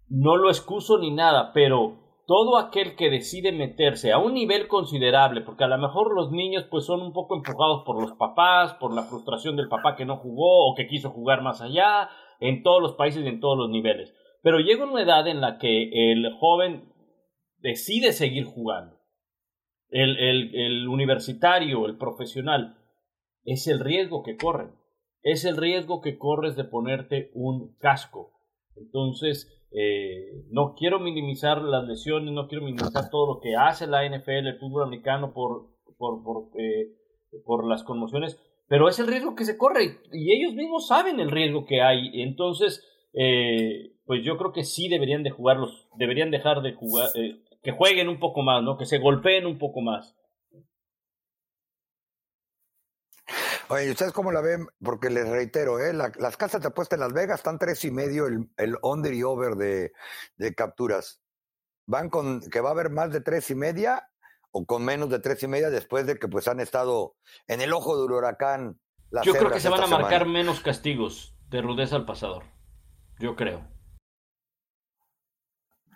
No 0.09 0.37
lo 0.37 0.49
excuso 0.49 0.99
ni 0.99 1.11
nada, 1.11 1.53
pero 1.55 2.05
todo 2.27 2.59
aquel 2.59 2.97
que 2.97 3.11
decide 3.11 3.53
meterse 3.53 4.13
a 4.13 4.19
un 4.19 4.35
nivel 4.35 4.69
considerable, 4.69 5.41
porque 5.41 5.65
a 5.65 5.69
lo 5.69 5.79
mejor 5.79 6.15
los 6.15 6.31
niños 6.31 6.65
pues 6.71 6.85
son 6.85 7.01
un 7.01 7.13
poco 7.13 7.37
empujados 7.37 7.85
por 7.85 8.01
los 8.01 8.13
papás, 8.13 8.75
por 8.75 8.95
la 8.95 9.03
frustración 9.03 9.57
del 9.57 9.69
papá 9.69 9.95
que 9.97 10.05
no 10.05 10.17
jugó 10.17 10.71
o 10.71 10.75
que 10.75 10.89
quiso 10.89 11.11
jugar 11.11 11.43
más 11.43 11.61
allá, 11.61 12.09
en 12.41 12.63
todos 12.63 12.83
los 12.83 12.95
países 12.95 13.25
y 13.25 13.29
en 13.29 13.41
todos 13.41 13.57
los 13.57 13.71
niveles. 13.71 14.15
Pero 14.45 14.59
llega 14.59 14.85
una 14.85 15.03
edad 15.03 15.27
en 15.27 15.41
la 15.41 15.57
que 15.57 16.13
el 16.13 16.31
joven 16.39 16.93
decide 17.61 18.13
seguir 18.13 18.45
jugando. 18.45 19.01
El, 19.89 20.19
el, 20.19 20.87
universitario, 20.87 21.87
el 21.87 21.97
profesional, 21.97 22.77
es 23.45 23.67
el 23.69 23.81
riesgo 23.81 24.23
que 24.23 24.37
corre. 24.37 24.69
Es 25.23 25.47
el 25.47 25.57
riesgo 25.57 26.03
que 26.03 26.19
corres 26.19 26.57
de 26.57 26.65
ponerte 26.65 27.31
un 27.33 27.75
casco. 27.79 28.33
Entonces, 28.77 29.51
eh, 29.71 30.45
no 30.51 30.75
quiero 30.75 31.01
minimizar 31.01 31.63
las 31.63 31.87
lesiones, 31.89 32.35
no 32.35 32.47
quiero 32.47 32.67
minimizar 32.67 33.09
todo 33.09 33.37
lo 33.37 33.41
que 33.41 33.57
hace 33.57 33.87
la 33.87 34.05
NFL, 34.05 34.47
el 34.47 34.59
fútbol 34.59 34.83
americano 34.83 35.33
por, 35.33 35.71
por, 35.97 36.23
por, 36.23 36.61
eh, 36.61 36.93
por 37.47 37.67
las 37.67 37.83
conmociones, 37.83 38.39
pero 38.69 38.89
es 38.89 38.99
el 38.99 39.07
riesgo 39.07 39.35
que 39.35 39.47
se 39.47 39.57
corre 39.57 40.01
y 40.13 40.33
ellos 40.33 40.55
mismos 40.55 40.87
saben 40.87 41.19
el 41.19 41.31
riesgo 41.31 41.65
que 41.65 41.81
hay. 41.81 42.23
Entonces, 42.23 42.87
eh, 43.15 43.94
pues 44.07 44.23
yo 44.25 44.37
creo 44.37 44.53
que 44.53 44.65
sí 44.65 44.89
deberían 44.89 45.23
de 45.23 45.31
jugarlos, 45.31 45.89
deberían 45.97 46.31
dejar 46.31 46.63
de 46.63 46.75
jugar, 46.75 47.09
eh, 47.15 47.41
que 47.63 47.73
jueguen 47.73 48.09
un 48.09 48.21
poco 48.21 48.43
más, 48.43 48.63
¿no? 48.63 48.77
Que 48.77 48.87
se 48.87 48.99
golpeen 48.99 49.47
un 49.47 49.59
poco 49.59 49.81
más. 49.81 50.15
Oye, 53.69 53.91
¿ustedes 53.91 54.13
cómo 54.13 54.31
la 54.31 54.43
ven? 54.43 54.67
Porque 54.83 55.09
les 55.09 55.27
reitero, 55.27 55.81
¿eh? 55.81 55.95
las 55.95 56.37
casas 56.37 56.61
de 56.61 56.69
apuesta 56.69 56.97
en 56.97 57.01
Las 57.01 57.15
Vegas 57.15 57.41
están 57.41 57.59
tres 57.59 57.85
y 57.85 57.91
medio 57.91 58.27
el, 58.27 58.51
el 58.59 58.77
under 58.83 59.15
y 59.15 59.23
over 59.23 59.55
de, 59.55 59.93
de, 60.37 60.55
capturas. 60.55 61.23
¿Van 61.87 62.11
con 62.11 62.41
que 62.51 62.61
va 62.61 62.69
a 62.69 62.73
haber 62.73 62.91
más 62.91 63.11
de 63.11 63.23
tres 63.23 63.51
y 63.51 63.55
media 63.55 64.11
o 64.51 64.67
con 64.67 64.85
menos 64.85 65.09
de 65.09 65.19
tres 65.19 65.43
y 65.43 65.49
media 65.49 65.71
después 65.71 66.07
de 66.07 66.19
que 66.19 66.29
pues 66.29 66.47
han 66.47 66.61
estado 66.61 67.17
en 67.49 67.63
el 67.63 67.73
ojo 67.73 68.01
del 68.01 68.13
huracán? 68.13 68.79
Yo 69.25 69.33
creo 69.33 69.51
que 69.51 69.61
se 69.61 69.71
van 69.71 69.83
a 69.83 69.87
marcar 69.87 70.27
menos 70.27 70.61
castigos 70.61 71.35
de 71.49 71.63
rudeza 71.63 71.97
al 71.97 72.05
pasador. 72.05 72.45
Yo 73.19 73.35
creo. 73.37 73.67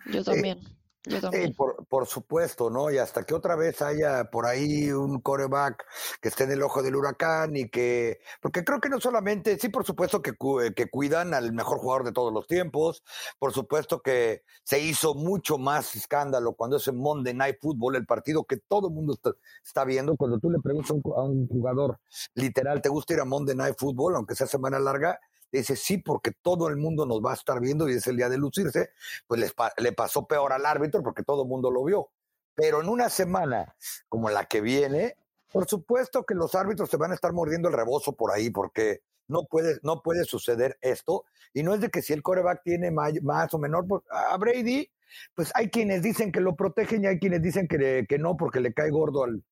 Yo 0.09 0.25
también. 0.25 0.59
Yo 1.05 1.21
también. 1.21 1.55
por, 1.55 1.87
por, 1.87 2.07
supuesto, 2.07 2.71
¿no? 2.71 2.91
Y 2.91 2.99
hasta 2.99 3.23
que 3.23 3.33
otra 3.33 3.57
vez 3.57 3.81
haya 3.83 4.25
por 4.25 4.47
ahí 4.47 4.91
un 4.91 5.21
coreback 5.21 5.87
que 6.21 6.29
esté 6.29 6.45
en 6.45 6.53
el 6.53 6.63
ojo 6.63 6.83
del 6.83 6.97
huracán 6.97 7.57
y 7.57 7.71
que. 7.71 8.21
Porque 8.43 8.65
creo 8.65 8.81
que 8.81 8.89
no 8.89 9.01
solamente, 9.01 9.59
sí, 9.59 9.69
por 9.69 9.87
supuesto 9.87 10.21
que, 10.21 10.35
que 10.75 10.91
cuidan 10.91 11.35
al 11.35 11.53
mejor 11.53 11.79
jugador 11.79 12.05
de 12.05 12.13
todos 12.13 12.33
los 12.33 12.47
tiempos. 12.47 13.03
Por 13.39 13.53
supuesto 13.53 14.03
que 14.03 14.43
se 14.65 14.81
hizo 14.81 15.15
mucho 15.15 15.57
más 15.57 15.95
escándalo 15.95 16.53
cuando 16.55 16.77
es 16.77 16.89
en 16.89 16.99
Monday 16.99 17.33
Night 17.33 17.57
Football, 17.61 17.97
el 17.97 18.07
partido 18.07 18.45
que 18.45 18.57
todo 18.57 18.89
el 18.89 18.95
mundo 18.95 19.17
está, 19.65 19.85
viendo. 19.85 20.17
Cuando 20.17 20.39
tú 20.39 20.51
le 20.51 20.59
preguntas 20.59 20.91
a 20.91 20.95
un, 20.95 21.03
a 21.17 21.23
un 21.23 21.49
jugador, 21.49 22.01
literal, 22.35 22.83
¿te 22.83 22.89
gusta 22.89 23.15
ir 23.15 23.21
a 23.21 23.25
Monday 23.25 23.57
Night 23.57 23.77
Football, 23.79 24.17
aunque 24.17 24.35
sea 24.35 24.47
semana 24.47 24.79
larga? 24.79 25.19
Dice, 25.53 25.77
sí, 25.77 25.99
porque 25.99 26.33
todo 26.43 26.69
el 26.69 26.77
mundo 26.77 27.07
nos 27.07 27.21
va 27.21 27.33
a 27.33 27.35
estar 27.35 27.61
viendo 27.61 27.89
y 27.89 27.95
es 27.95 28.07
el 28.07 28.17
día 28.17 28.29
de 28.29 28.39
lucirse, 28.39 28.91
pues 29.27 29.55
le 29.79 29.93
pasó 29.93 30.27
peor 30.27 30.53
al 30.53 30.67
árbitro 30.67 31.03
porque 31.03 31.23
todo 31.23 31.43
el 31.43 31.49
mundo 31.49 31.71
lo 31.71 31.85
vio. 31.85 32.11
Pero 32.55 32.81
en 32.81 32.89
una 32.89 33.09
semana 33.09 33.77
como 34.09 34.31
la 34.31 34.47
que 34.47 34.61
viene, 34.61 35.17
por 35.53 35.69
supuesto 35.69 36.25
que 36.25 36.35
los 36.35 36.55
árbitros 36.55 36.91
se 36.91 36.97
van 36.97 37.13
a 37.13 37.15
estar 37.15 37.33
mordiendo 37.33 37.69
el 37.69 37.75
rebozo 37.75 38.13
por 38.13 38.33
ahí 38.33 38.51
porque 38.51 39.03
no 39.29 39.45
puede, 39.45 39.79
no 39.83 40.03
puede 40.03 40.25
suceder 40.25 40.79
esto. 40.81 41.25
Y 41.55 41.63
no 41.63 41.75
es 41.75 41.81
de 41.81 41.91
que 41.91 42.03
si 42.03 42.13
el 42.13 42.23
coreback 42.23 42.63
tiene 42.63 42.91
más, 42.91 43.55
o 43.55 43.59
menor, 43.59 43.87
pues, 43.87 44.03
a 44.11 44.37
Brady, 44.37 44.91
pues 45.35 45.51
hay 45.55 45.71
quienes 45.71 46.03
dicen 46.03 46.33
que 46.33 46.41
lo 46.41 46.57
protegen 46.57 47.05
y 47.05 47.07
hay 47.07 47.19
quienes 47.19 47.43
dicen 47.43 47.69
que, 47.69 48.07
que 48.09 48.19
no 48.19 48.37
porque 48.37 48.61
le 48.61 48.75
cae 48.75 48.91
gordo 48.91 49.25
al, 49.25 49.43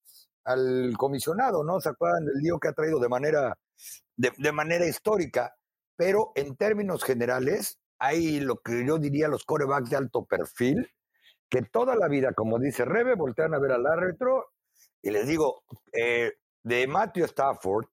al 0.45 0.95
comisionado, 0.99 1.65
¿no? 1.65 1.81
¿Se 1.81 1.89
acuerdan 1.89 2.27
del 2.27 2.37
lío 2.37 2.59
que 2.59 2.69
ha 2.69 2.73
traído 2.73 2.99
de 2.99 3.09
manera, 3.09 3.59
de, 4.17 4.33
de 4.37 4.53
manera 4.53 4.87
histórica? 4.87 5.55
Pero 5.97 6.33
en 6.35 6.57
términos 6.57 7.05
generales, 7.05 7.81
hay 7.99 8.41
lo 8.41 8.61
que 8.61 8.87
yo 8.87 8.99
diría 8.99 9.29
los 9.29 9.45
corebacks 9.45 9.91
de 9.91 9.97
alto 9.97 10.25
perfil, 10.25 10.91
que 11.49 11.63
toda 11.63 11.97
la 11.97 12.09
vida, 12.09 12.33
como 12.33 12.59
dice 12.59 12.85
Rebe, 12.85 13.15
voltean 13.15 13.55
a 13.55 13.59
ver 13.59 13.73
al 13.73 13.87
árbitro 13.87 14.53
y 15.03 15.11
les 15.11 15.27
digo, 15.27 15.63
eh, 15.93 16.33
de 16.63 16.87
Matthew 16.87 17.27
Stafford, 17.27 17.87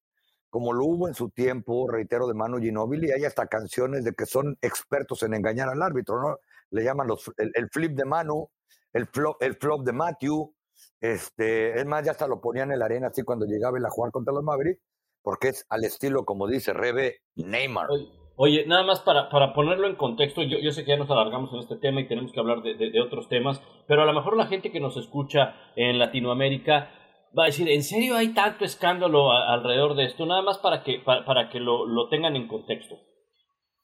como 0.49 0.73
lo 0.73 0.85
hubo 0.85 1.07
en 1.07 1.13
su 1.13 1.29
tiempo, 1.29 1.87
reitero, 1.89 2.27
de 2.27 2.33
Manu 2.33 2.59
Ginobili, 2.59 3.11
hay 3.11 3.25
hasta 3.25 3.47
canciones 3.47 4.03
de 4.03 4.13
que 4.13 4.25
son 4.25 4.57
expertos 4.61 5.23
en 5.23 5.33
engañar 5.33 5.69
al 5.69 5.81
árbitro, 5.81 6.21
¿no? 6.21 6.37
Le 6.71 6.83
llaman 6.83 7.07
los, 7.07 7.31
el, 7.37 7.69
flip 7.69 7.93
de 7.93 8.05
Manu, 8.05 8.49
el 8.93 9.07
flop, 9.07 9.41
el 9.41 9.55
flop 9.55 9.83
de 9.83 9.93
Matthew, 9.93 10.53
este, 10.99 11.79
es 11.79 11.85
más, 11.85 12.03
ya 12.03 12.11
hasta 12.11 12.27
lo 12.27 12.41
ponían 12.41 12.71
en 12.71 12.79
la 12.79 12.85
arena 12.85 13.07
así 13.07 13.23
cuando 13.23 13.45
llegaba 13.45 13.77
él 13.77 13.85
a 13.85 13.89
jugar 13.89 14.11
contra 14.11 14.33
los 14.33 14.43
Mavericks, 14.43 14.81
porque 15.23 15.47
es 15.49 15.65
al 15.69 15.83
estilo, 15.83 16.25
como 16.25 16.47
dice 16.47 16.73
Rebe, 16.73 17.21
Neymar. 17.35 17.87
Oye, 18.35 18.65
nada 18.65 18.83
más 18.83 18.99
para, 19.01 19.29
para 19.29 19.53
ponerlo 19.53 19.87
en 19.87 19.95
contexto, 19.95 20.41
yo, 20.41 20.57
yo, 20.57 20.71
sé 20.71 20.83
que 20.83 20.91
ya 20.91 20.97
nos 20.97 21.09
alargamos 21.09 21.53
en 21.53 21.59
este 21.59 21.75
tema 21.75 22.01
y 22.01 22.07
tenemos 22.07 22.31
que 22.31 22.39
hablar 22.39 22.63
de, 22.63 22.75
de, 22.75 23.01
otros 23.01 23.29
temas, 23.29 23.61
pero 23.87 24.01
a 24.01 24.05
lo 24.05 24.13
mejor 24.13 24.35
la 24.35 24.47
gente 24.47 24.71
que 24.71 24.79
nos 24.79 24.97
escucha 24.97 25.55
en 25.75 25.99
Latinoamérica 25.99 26.89
va 27.37 27.43
a 27.43 27.47
decir, 27.47 27.69
¿en 27.69 27.83
serio 27.83 28.15
hay 28.15 28.33
tanto 28.33 28.65
escándalo 28.65 29.31
alrededor 29.31 29.95
de 29.95 30.05
esto? 30.05 30.25
Nada 30.25 30.41
más 30.41 30.57
para 30.57 30.83
que, 30.83 30.99
para, 30.99 31.25
para 31.25 31.49
que 31.49 31.59
lo, 31.59 31.85
lo, 31.85 32.09
tengan 32.09 32.35
en 32.35 32.47
contexto. 32.47 32.95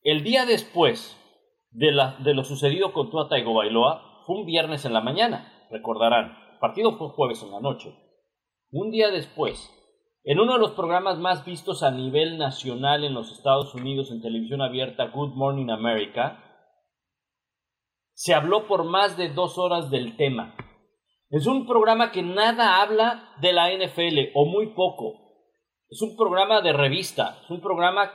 El 0.01 0.23
día 0.23 0.45
después 0.45 1.15
de, 1.71 1.91
la, 1.91 2.15
de 2.19 2.33
lo 2.33 2.43
sucedido 2.43 2.91
con 2.91 3.11
Tua 3.11 3.27
Bailoa 3.29 4.23
fue 4.25 4.37
un 4.37 4.45
viernes 4.45 4.83
en 4.85 4.93
la 4.93 5.01
mañana, 5.01 5.67
recordarán. 5.69 6.37
El 6.53 6.59
partido 6.59 6.97
fue 6.97 7.09
jueves 7.09 7.43
en 7.43 7.51
la 7.51 7.59
noche. 7.59 7.95
Un 8.71 8.91
día 8.91 9.09
después, 9.09 9.71
en 10.29 10.39
uno 10.39 10.53
de 10.53 10.59
los 10.59 10.73
programas 10.73 11.17
más 11.17 11.43
vistos 11.43 11.81
a 11.81 11.89
nivel 11.89 12.37
nacional 12.37 13.03
en 13.03 13.15
los 13.15 13.31
Estados 13.31 13.73
Unidos 13.73 14.11
en 14.11 14.21
televisión 14.21 14.61
abierta, 14.61 15.07
Good 15.07 15.33
Morning 15.33 15.71
America, 15.71 16.37
se 18.13 18.35
habló 18.35 18.67
por 18.67 18.83
más 18.83 19.17
de 19.17 19.29
dos 19.29 19.57
horas 19.57 19.89
del 19.89 20.15
tema. 20.17 20.55
Es 21.31 21.47
un 21.47 21.65
programa 21.65 22.11
que 22.11 22.21
nada 22.21 22.79
habla 22.79 23.33
de 23.41 23.53
la 23.53 23.71
NFL 23.71 24.29
o 24.35 24.45
muy 24.45 24.67
poco. 24.75 25.15
Es 25.89 25.99
un 26.03 26.15
programa 26.15 26.61
de 26.61 26.73
revista, 26.73 27.39
es 27.43 27.49
un 27.49 27.61
programa 27.61 28.11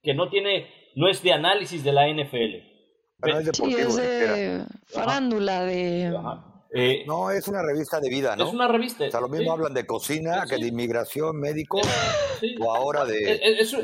que 0.00 0.14
no 0.14 0.30
tiene, 0.30 0.70
no 0.96 1.06
es 1.06 1.22
de 1.22 1.34
análisis 1.34 1.84
de 1.84 1.92
la 1.92 2.08
NFL. 2.08 2.66
Pero 3.20 3.38
es 3.40 3.50
sí, 3.52 3.74
es 3.74 3.96
de 3.96 4.64
farándula, 4.86 5.64
de... 5.64 6.18
Eh, 6.74 7.04
no, 7.06 7.30
es 7.30 7.46
una 7.48 7.62
revista 7.62 8.00
de 8.00 8.08
vida, 8.08 8.34
¿no? 8.34 8.44
Es 8.44 8.52
una 8.54 8.66
revista. 8.66 9.04
O 9.06 9.10
sea, 9.10 9.20
lo 9.20 9.28
mismo 9.28 9.52
hablan 9.52 9.74
de 9.74 9.86
cocina, 9.86 10.44
que 10.48 10.56
de 10.56 10.68
inmigración, 10.68 11.38
médicos, 11.38 11.82
o 12.60 12.74
ahora 12.74 13.04
de... 13.04 13.40
Es, 13.60 13.74
un 13.74 13.82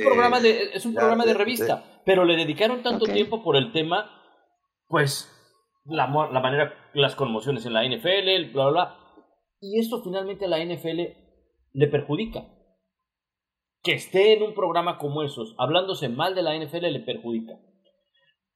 programa 0.00 0.40
de, 0.40 0.70
es 0.72 0.86
un 0.86 0.94
programa 0.94 1.26
de 1.26 1.34
revista, 1.34 2.00
pero 2.06 2.24
le 2.24 2.36
dedicaron 2.36 2.82
tanto 2.82 3.04
tiempo 3.04 3.42
por 3.42 3.56
el 3.56 3.70
tema, 3.72 4.10
pues, 4.88 5.28
la, 5.84 6.06
la 6.06 6.40
manera, 6.40 6.72
las 6.94 7.14
conmociones 7.16 7.66
en 7.66 7.74
la 7.74 7.84
NFL, 7.84 8.52
bla, 8.52 8.64
bla, 8.64 8.70
bla. 8.70 8.98
Y 9.60 9.78
esto 9.78 10.02
finalmente 10.02 10.46
a 10.46 10.48
la 10.48 10.64
NFL 10.64 11.00
le 11.72 11.86
perjudica. 11.88 12.46
Que 13.82 13.92
esté 13.92 14.34
en 14.34 14.42
un 14.42 14.54
programa 14.54 14.96
como 14.96 15.22
esos, 15.22 15.54
hablándose 15.58 16.08
mal 16.08 16.34
de 16.34 16.42
la 16.42 16.56
NFL, 16.56 16.86
le 16.86 17.00
perjudica. 17.00 17.58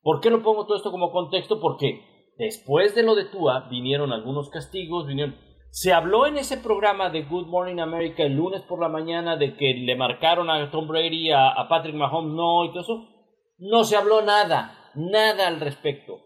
¿Por 0.00 0.20
qué 0.20 0.30
lo 0.30 0.42
pongo 0.42 0.66
todo 0.66 0.76
esto 0.76 0.92
como 0.92 1.10
contexto? 1.10 1.60
Porque 1.60 2.15
Después 2.38 2.94
de 2.94 3.02
lo 3.02 3.14
de 3.14 3.24
Tua, 3.24 3.68
vinieron 3.70 4.12
algunos 4.12 4.50
castigos, 4.50 5.06
vinieron... 5.06 5.36
Se 5.70 5.92
habló 5.92 6.26
en 6.26 6.36
ese 6.38 6.58
programa 6.58 7.10
de 7.10 7.22
Good 7.22 7.46
Morning 7.46 7.80
America 7.80 8.22
el 8.22 8.34
lunes 8.34 8.62
por 8.62 8.80
la 8.80 8.88
mañana 8.88 9.36
de 9.36 9.56
que 9.56 9.74
le 9.74 9.96
marcaron 9.96 10.48
a 10.48 10.70
Tom 10.70 10.86
Brady, 10.86 11.30
a, 11.32 11.66
Patrick 11.68 11.94
Mahomes, 11.94 12.34
no, 12.34 12.64
y 12.64 12.68
todo 12.68 12.80
eso. 12.80 13.08
No 13.58 13.84
se 13.84 13.96
habló 13.96 14.22
nada, 14.22 14.90
nada 14.94 15.48
al 15.48 15.60
respecto. 15.60 16.18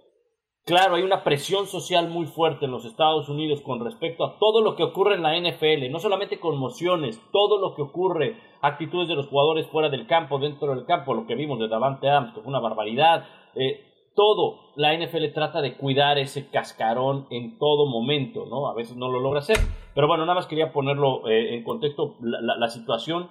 Claro, 0.66 0.94
hay 0.94 1.03
una 1.03 1.25
presión 1.25 1.66
social 1.66 2.09
muy 2.09 2.27
fuerte 2.27 2.66
en 2.66 2.70
los 2.70 2.85
Estados 2.85 3.29
Unidos 3.29 3.61
con 3.61 3.85
respecto 3.85 4.25
a 4.25 4.38
todo 4.38 4.61
lo 4.62 4.77
que 4.77 4.85
ocurre 4.85 5.14
en 5.14 5.23
la 5.23 5.37
NFL, 5.37 5.90
no 5.90 5.99
solamente 5.99 6.38
conmociones, 6.38 7.20
todo 7.33 7.59
lo 7.59 7.75
que 7.75 7.83
ocurre, 7.83 8.37
actitudes 8.61 9.09
de 9.09 9.16
los 9.16 9.27
jugadores 9.27 9.66
fuera 9.66 9.88
del 9.88 10.07
campo, 10.07 10.38
dentro 10.38 10.75
del 10.75 10.85
campo, 10.85 11.14
lo 11.14 11.27
que 11.27 11.35
vimos 11.35 11.59
de 11.59 11.66
Davante 11.66 12.09
Adams, 12.09 12.35
que 12.35 12.40
fue 12.40 12.51
una 12.51 12.61
barbaridad, 12.61 13.27
eh, 13.57 13.89
todo 14.14 14.73
la 14.77 14.94
NFL 14.96 15.33
trata 15.33 15.61
de 15.61 15.77
cuidar 15.77 16.18
ese 16.18 16.49
cascarón 16.49 17.27
en 17.31 17.59
todo 17.59 17.87
momento, 17.87 18.46
¿no? 18.46 18.68
A 18.68 18.75
veces 18.75 18.96
no 18.96 19.11
lo 19.11 19.20
logra 19.20 19.40
hacer. 19.40 19.59
Pero 19.94 20.07
bueno, 20.07 20.25
nada 20.25 20.37
más 20.37 20.46
quería 20.46 20.73
ponerlo 20.73 21.29
eh, 21.29 21.55
en 21.55 21.64
contexto 21.64 22.16
la, 22.20 22.68
situación 22.68 23.31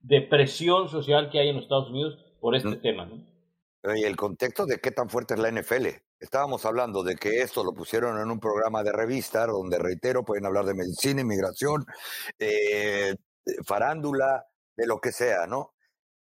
de 0.00 0.22
presión 0.22 0.88
social 0.88 1.30
que 1.30 1.40
hay 1.40 1.48
en 1.48 1.56
los 1.56 1.64
Estados 1.64 1.90
Unidos 1.90 2.18
por 2.40 2.54
este 2.54 2.68
mm. 2.68 2.80
tema, 2.80 3.06
¿no? 3.06 3.94
Y 3.94 4.02
el 4.02 4.16
contexto 4.16 4.66
de 4.66 4.78
qué 4.80 4.90
tan 4.90 5.08
fuerte 5.08 5.34
es 5.34 5.40
la 5.40 5.50
NFL. 5.50 5.86
Estábamos 6.20 6.66
hablando 6.66 7.02
de 7.04 7.14
que 7.14 7.42
esto 7.42 7.62
lo 7.62 7.72
pusieron 7.72 8.20
en 8.20 8.30
un 8.30 8.40
programa 8.40 8.82
de 8.82 8.92
revista 8.92 9.46
donde, 9.46 9.78
reitero, 9.78 10.24
pueden 10.24 10.46
hablar 10.46 10.64
de 10.64 10.74
medicina, 10.74 11.20
inmigración, 11.20 11.86
eh, 12.38 13.14
farándula, 13.64 14.46
de 14.76 14.86
lo 14.86 15.00
que 15.00 15.12
sea, 15.12 15.46
¿no? 15.46 15.72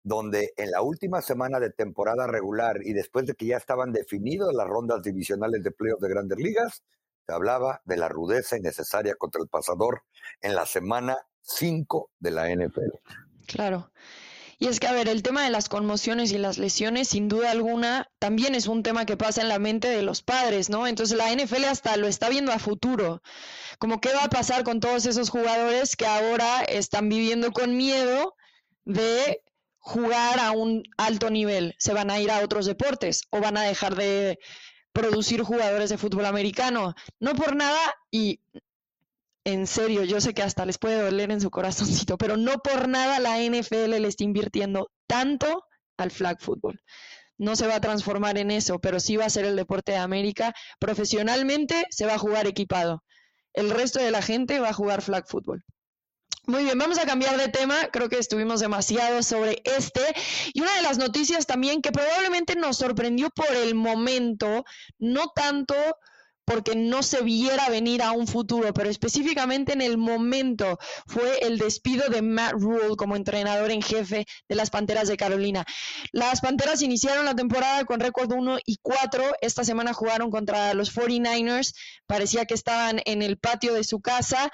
Donde 0.03 0.53
en 0.57 0.71
la 0.71 0.81
última 0.81 1.21
semana 1.21 1.59
de 1.59 1.71
temporada 1.71 2.27
regular 2.27 2.77
y 2.83 2.93
después 2.93 3.25
de 3.25 3.35
que 3.35 3.47
ya 3.47 3.57
estaban 3.57 3.91
definidas 3.91 4.53
las 4.53 4.67
rondas 4.67 5.01
divisionales 5.01 5.63
de 5.63 5.71
playoffs 5.71 6.01
de 6.01 6.09
grandes 6.09 6.37
ligas, 6.37 6.83
se 7.25 7.33
hablaba 7.33 7.81
de 7.85 7.97
la 7.97 8.09
rudeza 8.09 8.57
innecesaria 8.57 9.15
contra 9.15 9.41
el 9.41 9.47
pasador 9.47 10.03
en 10.41 10.55
la 10.55 10.65
semana 10.65 11.17
5 11.41 12.11
de 12.19 12.31
la 12.31 12.53
NFL. 12.53 12.91
Claro. 13.47 13.91
Y 14.59 14.67
es 14.67 14.79
que, 14.79 14.87
a 14.87 14.93
ver, 14.93 15.09
el 15.09 15.23
tema 15.23 15.43
de 15.43 15.49
las 15.49 15.67
conmociones 15.67 16.31
y 16.31 16.37
las 16.37 16.57
lesiones, 16.57 17.09
sin 17.09 17.27
duda 17.27 17.51
alguna, 17.51 18.09
también 18.19 18.55
es 18.55 18.67
un 18.67 18.83
tema 18.83 19.05
que 19.05 19.17
pasa 19.17 19.41
en 19.41 19.49
la 19.49 19.59
mente 19.59 19.89
de 19.89 20.03
los 20.03 20.21
padres, 20.21 20.69
¿no? 20.69 20.87
Entonces 20.87 21.17
la 21.17 21.33
NFL 21.33 21.65
hasta 21.65 21.97
lo 21.97 22.07
está 22.07 22.29
viendo 22.29 22.51
a 22.51 22.59
futuro. 22.59 23.21
Como 23.79 23.99
qué 23.99 24.13
va 24.13 24.25
a 24.25 24.29
pasar 24.29 24.63
con 24.63 24.79
todos 24.79 25.05
esos 25.05 25.29
jugadores 25.29 25.95
que 25.95 26.05
ahora 26.05 26.61
están 26.63 27.09
viviendo 27.09 27.51
con 27.51 27.75
miedo 27.75 28.35
de 28.85 29.41
jugar 29.83 30.39
a 30.39 30.51
un 30.51 30.83
alto 30.97 31.29
nivel, 31.29 31.75
se 31.77 31.93
van 31.93 32.09
a 32.09 32.19
ir 32.19 32.31
a 32.31 32.39
otros 32.39 32.65
deportes 32.65 33.23
o 33.31 33.41
van 33.41 33.57
a 33.57 33.63
dejar 33.63 33.95
de 33.95 34.39
producir 34.93 35.41
jugadores 35.41 35.89
de 35.89 35.97
fútbol 35.97 36.25
americano. 36.25 36.95
No 37.19 37.35
por 37.35 37.55
nada, 37.55 37.79
y 38.09 38.39
en 39.43 39.67
serio, 39.67 40.05
yo 40.05 40.21
sé 40.21 40.33
que 40.33 40.41
hasta 40.41 40.65
les 40.65 40.77
puede 40.77 41.01
doler 41.01 41.31
en 41.31 41.41
su 41.41 41.51
corazoncito, 41.51 42.17
pero 42.17 42.37
no 42.37 42.59
por 42.59 42.87
nada 42.87 43.19
la 43.19 43.39
NFL 43.39 43.89
le 43.99 44.07
está 44.07 44.23
invirtiendo 44.23 44.89
tanto 45.05 45.65
al 45.97 46.11
flag 46.11 46.39
football. 46.39 46.79
No 47.37 47.57
se 47.57 47.67
va 47.67 47.75
a 47.75 47.81
transformar 47.81 48.37
en 48.37 48.51
eso, 48.51 48.79
pero 48.79 49.01
sí 49.01 49.17
va 49.17 49.25
a 49.25 49.29
ser 49.29 49.43
el 49.43 49.57
deporte 49.57 49.91
de 49.91 49.97
América. 49.97 50.53
Profesionalmente 50.79 51.85
se 51.89 52.05
va 52.05 52.13
a 52.13 52.19
jugar 52.19 52.47
equipado. 52.47 53.03
El 53.53 53.69
resto 53.69 53.99
de 53.99 54.11
la 54.11 54.21
gente 54.21 54.61
va 54.61 54.69
a 54.69 54.73
jugar 54.73 55.01
flag 55.01 55.27
football. 55.27 55.65
Muy 56.45 56.65
bien, 56.65 56.77
vamos 56.77 56.97
a 56.99 57.05
cambiar 57.05 57.37
de 57.37 57.47
tema. 57.47 57.87
Creo 57.89 58.09
que 58.09 58.19
estuvimos 58.19 58.59
demasiado 58.59 59.23
sobre 59.23 59.61
este. 59.63 60.01
Y 60.53 60.59
una 60.59 60.75
de 60.75 60.81
las 60.81 60.97
noticias 60.97 61.45
también 61.45 61.81
que 61.81 61.93
probablemente 61.93 62.57
nos 62.57 62.77
sorprendió 62.77 63.29
por 63.29 63.55
el 63.55 63.75
momento, 63.75 64.65
no 64.99 65.31
tanto 65.33 65.73
porque 66.45 66.75
no 66.75 67.01
se 67.03 67.21
viera 67.21 67.69
venir 67.69 68.01
a 68.01 68.11
un 68.11 68.27
futuro, 68.27 68.73
pero 68.73 68.89
específicamente 68.89 69.71
en 69.71 69.81
el 69.81 69.97
momento 69.97 70.77
fue 71.07 71.37
el 71.39 71.57
despido 71.57 72.09
de 72.09 72.21
Matt 72.21 72.53
Rule 72.53 72.97
como 72.97 73.15
entrenador 73.15 73.71
en 73.71 73.81
jefe 73.81 74.25
de 74.49 74.55
las 74.55 74.69
Panteras 74.69 75.07
de 75.07 75.15
Carolina. 75.15 75.63
Las 76.11 76.41
Panteras 76.41 76.81
iniciaron 76.81 77.23
la 77.23 77.35
temporada 77.35 77.85
con 77.85 78.01
récord 78.01 78.31
1 78.31 78.57
y 78.65 78.79
4. 78.81 79.23
Esta 79.39 79.63
semana 79.63 79.93
jugaron 79.93 80.29
contra 80.29 80.73
los 80.73 80.93
49ers. 80.93 81.73
Parecía 82.05 82.45
que 82.45 82.53
estaban 82.53 83.01
en 83.05 83.21
el 83.21 83.37
patio 83.37 83.73
de 83.73 83.85
su 83.85 84.01
casa. 84.01 84.51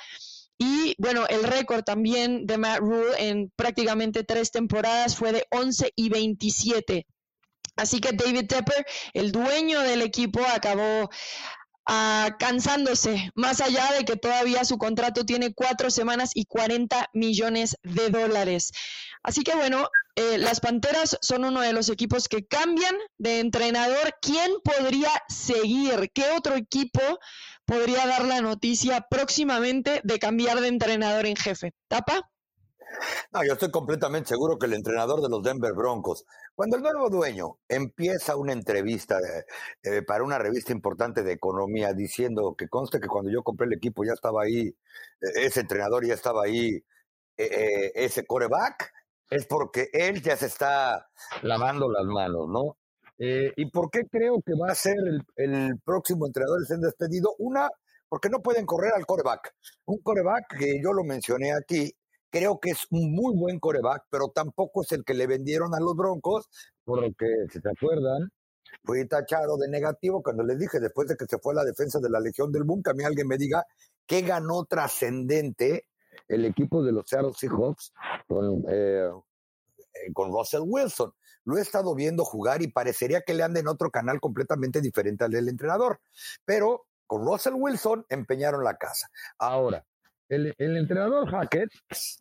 Y 0.61 0.93
bueno, 0.97 1.25
el 1.29 1.43
récord 1.43 1.83
también 1.83 2.45
de 2.45 2.57
Matt 2.57 2.79
Rule 2.79 3.15
en 3.17 3.49
prácticamente 3.55 4.25
tres 4.25 4.51
temporadas 4.51 5.15
fue 5.15 5.31
de 5.31 5.47
11 5.51 5.93
y 5.95 6.09
27. 6.09 7.07
Así 7.77 8.01
que 8.01 8.11
David 8.11 8.47
Tepper, 8.47 8.85
el 9.13 9.31
dueño 9.31 9.79
del 9.79 10.01
equipo, 10.01 10.41
acabó 10.53 11.09
ah, 11.85 12.35
cansándose, 12.37 13.31
más 13.35 13.61
allá 13.61 13.89
de 13.97 14.03
que 14.03 14.17
todavía 14.17 14.65
su 14.65 14.77
contrato 14.77 15.25
tiene 15.25 15.53
cuatro 15.53 15.89
semanas 15.89 16.31
y 16.33 16.43
40 16.43 17.09
millones 17.13 17.77
de 17.83 18.09
dólares. 18.09 18.71
Así 19.23 19.43
que 19.43 19.55
bueno, 19.55 19.87
eh, 20.15 20.37
las 20.37 20.59
Panteras 20.59 21.17
son 21.21 21.45
uno 21.45 21.61
de 21.61 21.71
los 21.71 21.87
equipos 21.87 22.27
que 22.27 22.45
cambian 22.45 22.95
de 23.17 23.39
entrenador. 23.39 24.13
¿Quién 24.21 24.51
podría 24.61 25.11
seguir? 25.29 26.11
¿Qué 26.13 26.25
otro 26.37 26.55
equipo 26.55 26.99
podría 27.69 28.07
dar 28.07 28.25
la 28.25 28.41
noticia 28.41 29.05
próximamente 29.07 30.01
de 30.03 30.17
cambiar 30.17 30.59
de 30.59 30.69
entrenador 30.69 31.27
en 31.27 31.35
jefe. 31.35 31.73
¿Tapa? 31.87 32.31
No, 33.31 33.43
yo 33.45 33.53
estoy 33.53 33.69
completamente 33.69 34.29
seguro 34.29 34.57
que 34.57 34.65
el 34.65 34.73
entrenador 34.73 35.21
de 35.21 35.29
los 35.29 35.43
Denver 35.43 35.73
Broncos, 35.73 36.25
cuando 36.55 36.77
el 36.77 36.81
nuevo 36.81 37.11
dueño 37.11 37.59
empieza 37.67 38.35
una 38.35 38.53
entrevista 38.53 39.19
eh, 39.19 39.45
eh, 39.83 40.01
para 40.01 40.23
una 40.23 40.39
revista 40.39 40.71
importante 40.71 41.21
de 41.21 41.33
economía 41.33 41.93
diciendo 41.93 42.55
que 42.57 42.67
conste 42.67 42.99
que 42.99 43.07
cuando 43.07 43.29
yo 43.29 43.43
compré 43.43 43.67
el 43.67 43.73
equipo 43.73 44.03
ya 44.03 44.13
estaba 44.13 44.41
ahí, 44.41 44.75
e, 45.21 45.45
ese 45.45 45.59
entrenador 45.59 46.03
ya 46.03 46.15
estaba 46.15 46.45
ahí, 46.45 46.83
e, 47.37 47.43
e, 47.43 47.91
ese 47.93 48.25
coreback, 48.25 48.91
es 49.29 49.45
porque 49.45 49.89
él 49.93 50.23
ya 50.23 50.35
se 50.35 50.47
está 50.47 51.07
lavando 51.43 51.91
las 51.91 52.05
manos, 52.05 52.47
¿no? 52.49 52.77
Eh, 53.19 53.51
¿Y 53.57 53.69
por 53.69 53.91
qué 53.91 54.03
creo 54.09 54.41
que 54.45 54.53
va 54.53 54.71
a 54.71 54.75
ser 54.75 54.95
el, 55.35 55.79
próximo 55.83 56.25
entrenador 56.25 56.59
en 56.69 56.81
despedido? 56.81 57.35
Una, 57.37 57.69
porque 58.07 58.29
no 58.29 58.39
pueden 58.39 58.65
correr 58.65 58.93
al 58.95 59.05
coreback. 59.05 59.53
Un 59.85 59.99
coreback 59.99 60.57
que 60.57 60.81
yo 60.81 60.93
lo 60.93 61.03
mencioné 61.03 61.51
aquí, 61.53 61.91
creo 62.29 62.59
que 62.59 62.71
es 62.71 62.87
un 62.91 63.11
muy 63.13 63.35
buen 63.35 63.59
coreback, 63.59 64.03
pero 64.09 64.29
tampoco 64.29 64.83
es 64.83 64.91
el 64.93 65.03
que 65.03 65.13
le 65.13 65.27
vendieron 65.27 65.75
a 65.75 65.79
los 65.79 65.95
Broncos, 65.95 66.47
por 66.85 67.01
lo 67.01 67.09
que, 67.13 67.27
si 67.51 67.59
se 67.59 67.69
acuerdan, 67.69 68.29
fui 68.83 69.05
tachado 69.07 69.57
de 69.57 69.67
negativo 69.67 70.23
cuando 70.23 70.43
les 70.43 70.57
dije, 70.57 70.79
después 70.79 71.07
de 71.09 71.17
que 71.17 71.25
se 71.25 71.39
fue 71.39 71.53
la 71.53 71.65
defensa 71.65 71.99
de 71.99 72.09
la 72.09 72.21
Legión 72.21 72.51
del 72.51 72.63
Boom, 72.63 72.81
a 72.85 72.93
mí 72.93 73.03
alguien 73.03 73.27
me 73.27 73.37
diga 73.37 73.63
qué 74.05 74.21
ganó 74.21 74.63
trascendente 74.65 75.89
el 76.29 76.45
equipo 76.45 76.83
de 76.83 76.91
los 76.91 77.07
Seattle 77.07 77.33
Seahawks 77.33 77.91
con, 78.27 78.63
eh, 78.69 79.09
eh, 79.09 80.13
con 80.13 80.31
Russell 80.31 80.61
Wilson. 80.63 81.11
Lo 81.45 81.57
he 81.57 81.61
estado 81.61 81.95
viendo 81.95 82.25
jugar 82.25 82.61
y 82.61 82.67
parecería 82.67 83.21
que 83.21 83.33
le 83.33 83.43
anda 83.43 83.59
en 83.59 83.67
otro 83.67 83.91
canal 83.91 84.19
completamente 84.19 84.81
diferente 84.81 85.23
al 85.23 85.31
del 85.31 85.49
entrenador. 85.49 85.99
Pero 86.45 86.85
con 87.07 87.25
Russell 87.25 87.53
Wilson 87.55 88.05
empeñaron 88.09 88.63
la 88.63 88.77
casa. 88.77 89.09
Ahora, 89.37 89.83
el, 90.29 90.53
entrenador 90.59 91.29
Hackett, 91.29 91.71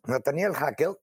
Nathaniel 0.07 0.53
Hackett, 0.53 0.97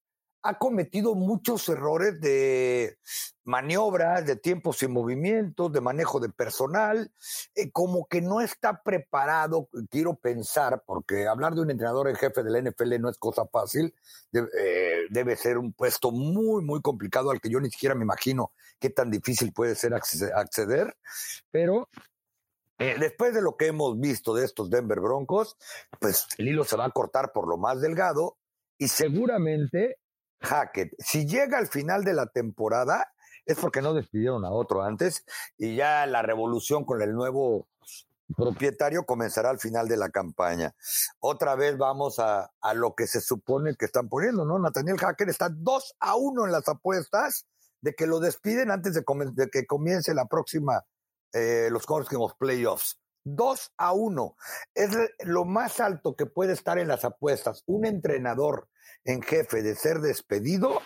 ha 0.49 0.59
cometido 0.59 1.15
muchos 1.15 1.69
errores 1.69 2.21
de 2.21 2.99
maniobras, 3.45 4.27
de 4.27 4.37
tiempos 4.37 4.83
y 4.83 4.89
movimientos, 4.89 5.73
de 5.73 5.81
manejo 5.81 6.21
de 6.21 6.29
personal, 6.29 7.13
eh, 7.55 7.71
como 7.71 8.07
que 8.07 8.21
no 8.21 8.41
está 8.41 8.83
preparado, 8.83 9.69
quiero 9.91 10.15
pensar, 10.15 10.83
porque 10.87 11.27
hablar 11.27 11.55
de 11.55 11.63
un 11.63 11.71
entrenador 11.71 12.09
en 12.09 12.17
jefe 12.17 12.43
del 12.43 12.65
NFL 12.65 13.01
no 13.01 13.09
es 13.09 13.19
cosa 13.19 13.47
fácil, 13.47 13.95
eh, 14.33 15.07
debe 15.11 15.37
ser 15.37 15.59
un 15.59 15.73
puesto 15.73 16.11
muy, 16.11 16.65
muy 16.65 16.83
complicado 16.83 17.31
al 17.31 17.41
que 17.41 17.51
yo 17.51 17.61
ni 17.61 17.71
siquiera 17.71 17.95
me 17.95 18.05
imagino 18.05 18.53
qué 18.79 18.91
tan 18.91 19.11
difícil 19.11 19.53
puede 19.53 19.75
ser 19.75 19.95
acceder, 19.95 20.97
pero 21.51 21.89
eh, 22.79 22.97
después 22.99 23.33
de 23.33 23.43
lo 23.43 23.57
que 23.57 23.69
hemos 23.69 23.99
visto 23.99 24.35
de 24.35 24.45
estos 24.45 24.69
Denver 24.71 25.01
Broncos, 25.01 25.57
pues 25.99 26.27
el 26.37 26.49
hilo 26.49 26.65
se 26.65 26.77
va 26.77 26.85
a 26.85 26.91
cortar 26.91 27.33
por 27.33 27.49
lo 27.49 27.57
más 27.57 27.81
delgado 27.81 28.37
y 28.77 28.89
seguramente 28.89 29.99
Hackett, 30.47 30.95
si 30.99 31.27
llega 31.27 31.59
al 31.59 31.67
final 31.67 32.05
de 32.05 32.15
la 32.15 32.27
temporada, 32.27 33.13
es 33.45 33.59
porque 33.59 33.83
no 33.83 33.95
despidieron 33.95 34.45
a 34.45 34.51
otro 34.51 34.83
antes 34.83 35.25
y 35.59 35.77
ya 35.77 36.07
la 36.07 36.23
revolución 36.23 36.85
con 36.85 37.03
el 37.03 37.15
nuevo 37.15 37.69
propietario 38.37 39.05
comenzará 39.05 39.51
al 39.51 39.59
final 39.59 39.89
de 39.89 39.97
la 39.97 40.11
campaña. 40.11 40.75
Otra 41.21 41.55
vez 41.55 41.79
vamos 41.79 42.19
a, 42.19 42.51
lo 42.75 42.95
que 42.95 43.07
se 43.07 43.21
supone 43.21 43.77
que 43.77 43.85
están 43.85 44.09
poniendo, 44.09 44.45
¿no? 44.45 44.59
Nathaniel 44.59 44.99
Hacker 44.99 45.29
está 45.29 45.49
2 45.49 45.97
a 46.01 46.17
1 46.17 46.47
en 46.47 46.53
las 46.53 46.69
apuestas 46.69 47.47
de 47.81 47.95
que 47.95 48.07
lo 48.07 48.19
despiden 48.19 48.71
antes 48.71 48.95
de, 48.95 49.05
que 49.51 49.67
comience 49.67 50.13
la 50.15 50.27
próxima, 50.27 50.85
eh, 51.33 51.69
los 51.71 51.87
próximos 51.87 52.35
playoffs. 52.35 52.99
2 53.27 53.73
a 53.77 53.93
1. 53.93 54.37
Es 54.75 54.91
lo 55.25 55.45
más 55.45 55.81
alto 55.81 56.15
que 56.15 56.27
puede 56.27 56.53
estar 56.53 56.79
en 56.79 56.89
las 56.89 57.05
apuestas. 57.05 57.63
Un 57.67 57.85
entrenador 57.85 58.69
en 59.05 59.23
jefe 59.23 59.63
de 59.63 59.75
ser 59.75 59.99
despedido 59.99 60.81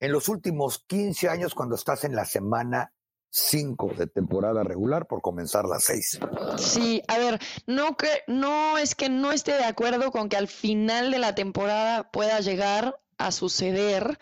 en 0.00 0.12
los 0.12 0.28
últimos 0.28 0.84
15 0.86 1.28
años 1.28 1.54
cuando 1.54 1.74
estás 1.74 2.04
en 2.04 2.14
la 2.14 2.24
semana 2.24 2.92
5 3.30 3.94
de 3.98 4.06
temporada 4.06 4.62
regular 4.62 5.06
por 5.06 5.20
comenzar 5.20 5.64
las 5.64 5.84
6. 5.84 6.20
Sí, 6.56 7.02
a 7.08 7.18
ver, 7.18 7.38
no, 7.66 7.96
que, 7.96 8.22
no 8.26 8.78
es 8.78 8.94
que 8.94 9.08
no 9.08 9.32
esté 9.32 9.52
de 9.52 9.64
acuerdo 9.64 10.10
con 10.10 10.28
que 10.28 10.36
al 10.36 10.48
final 10.48 11.10
de 11.10 11.18
la 11.18 11.34
temporada 11.34 12.10
pueda 12.10 12.40
llegar 12.40 13.00
a 13.18 13.32
suceder, 13.32 14.18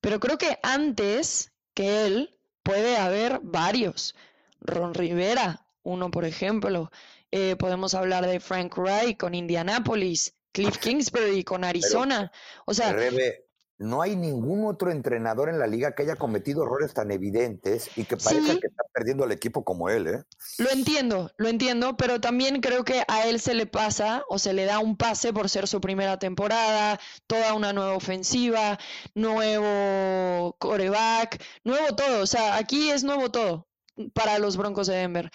pero 0.00 0.20
creo 0.20 0.36
que 0.36 0.58
antes 0.62 1.52
que 1.74 2.06
él 2.06 2.38
puede 2.62 2.96
haber 2.96 3.40
varios. 3.42 4.14
Ron 4.60 4.94
Rivera, 4.94 5.66
uno 5.82 6.10
por 6.10 6.24
ejemplo. 6.24 6.90
Eh, 7.30 7.56
podemos 7.56 7.94
hablar 7.94 8.26
de 8.26 8.40
Frank 8.40 8.76
Wright 8.76 9.18
con 9.18 9.34
Indianapolis, 9.34 10.34
Cliff 10.52 10.76
Kingsbury 10.78 11.44
con 11.44 11.64
Arizona. 11.64 12.30
o 12.66 12.74
sea, 12.74 12.94
no 13.82 14.00
hay 14.00 14.16
ningún 14.16 14.64
otro 14.64 14.90
entrenador 14.92 15.48
en 15.48 15.58
la 15.58 15.66
liga 15.66 15.92
que 15.92 16.04
haya 16.04 16.16
cometido 16.16 16.62
errores 16.62 16.94
tan 16.94 17.10
evidentes 17.10 17.90
y 17.96 18.04
que 18.04 18.16
parezca 18.16 18.52
que 18.52 18.68
está 18.68 18.84
perdiendo 18.92 19.24
al 19.24 19.32
equipo 19.32 19.64
como 19.64 19.88
él, 19.88 20.06
¿eh? 20.06 20.22
Lo 20.58 20.70
entiendo, 20.70 21.30
lo 21.36 21.48
entiendo, 21.48 21.96
pero 21.96 22.20
también 22.20 22.60
creo 22.60 22.84
que 22.84 23.02
a 23.08 23.26
él 23.26 23.40
se 23.40 23.54
le 23.54 23.66
pasa 23.66 24.22
o 24.28 24.38
se 24.38 24.52
le 24.52 24.66
da 24.66 24.78
un 24.78 24.96
pase 24.96 25.32
por 25.32 25.48
ser 25.48 25.66
su 25.66 25.80
primera 25.80 26.18
temporada, 26.18 27.00
toda 27.26 27.54
una 27.54 27.72
nueva 27.72 27.94
ofensiva, 27.94 28.78
nuevo 29.14 30.54
coreback, 30.58 31.42
nuevo 31.64 31.94
todo. 31.96 32.22
O 32.22 32.26
sea, 32.26 32.56
aquí 32.56 32.90
es 32.90 33.02
nuevo 33.02 33.30
todo 33.30 33.66
para 34.14 34.38
los 34.38 34.56
Broncos 34.56 34.86
de 34.86 34.94
Denver. 34.94 35.30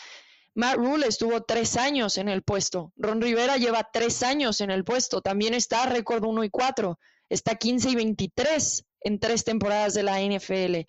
Matt 0.57 0.77
Rule 0.77 1.05
estuvo 1.05 1.43
tres 1.43 1.77
años 1.77 2.17
en 2.17 2.29
el 2.29 2.41
puesto. 2.41 2.91
Ron 2.95 3.21
Rivera 3.21 3.57
lleva 3.57 3.87
tres 3.93 4.23
años 4.23 4.59
en 4.59 4.71
el 4.71 4.83
puesto. 4.83 5.21
También 5.21 5.53
está 5.53 5.85
récord 5.85 6.23
1 6.25 6.45
y 6.45 6.49
4. 6.49 6.97
Está 7.29 7.57
15 7.57 7.91
y 7.91 7.95
23 7.95 8.83
en 9.01 9.19
tres 9.19 9.43
temporadas 9.43 9.93
de 9.93 10.01
la 10.01 10.19
NFL. 10.19 10.87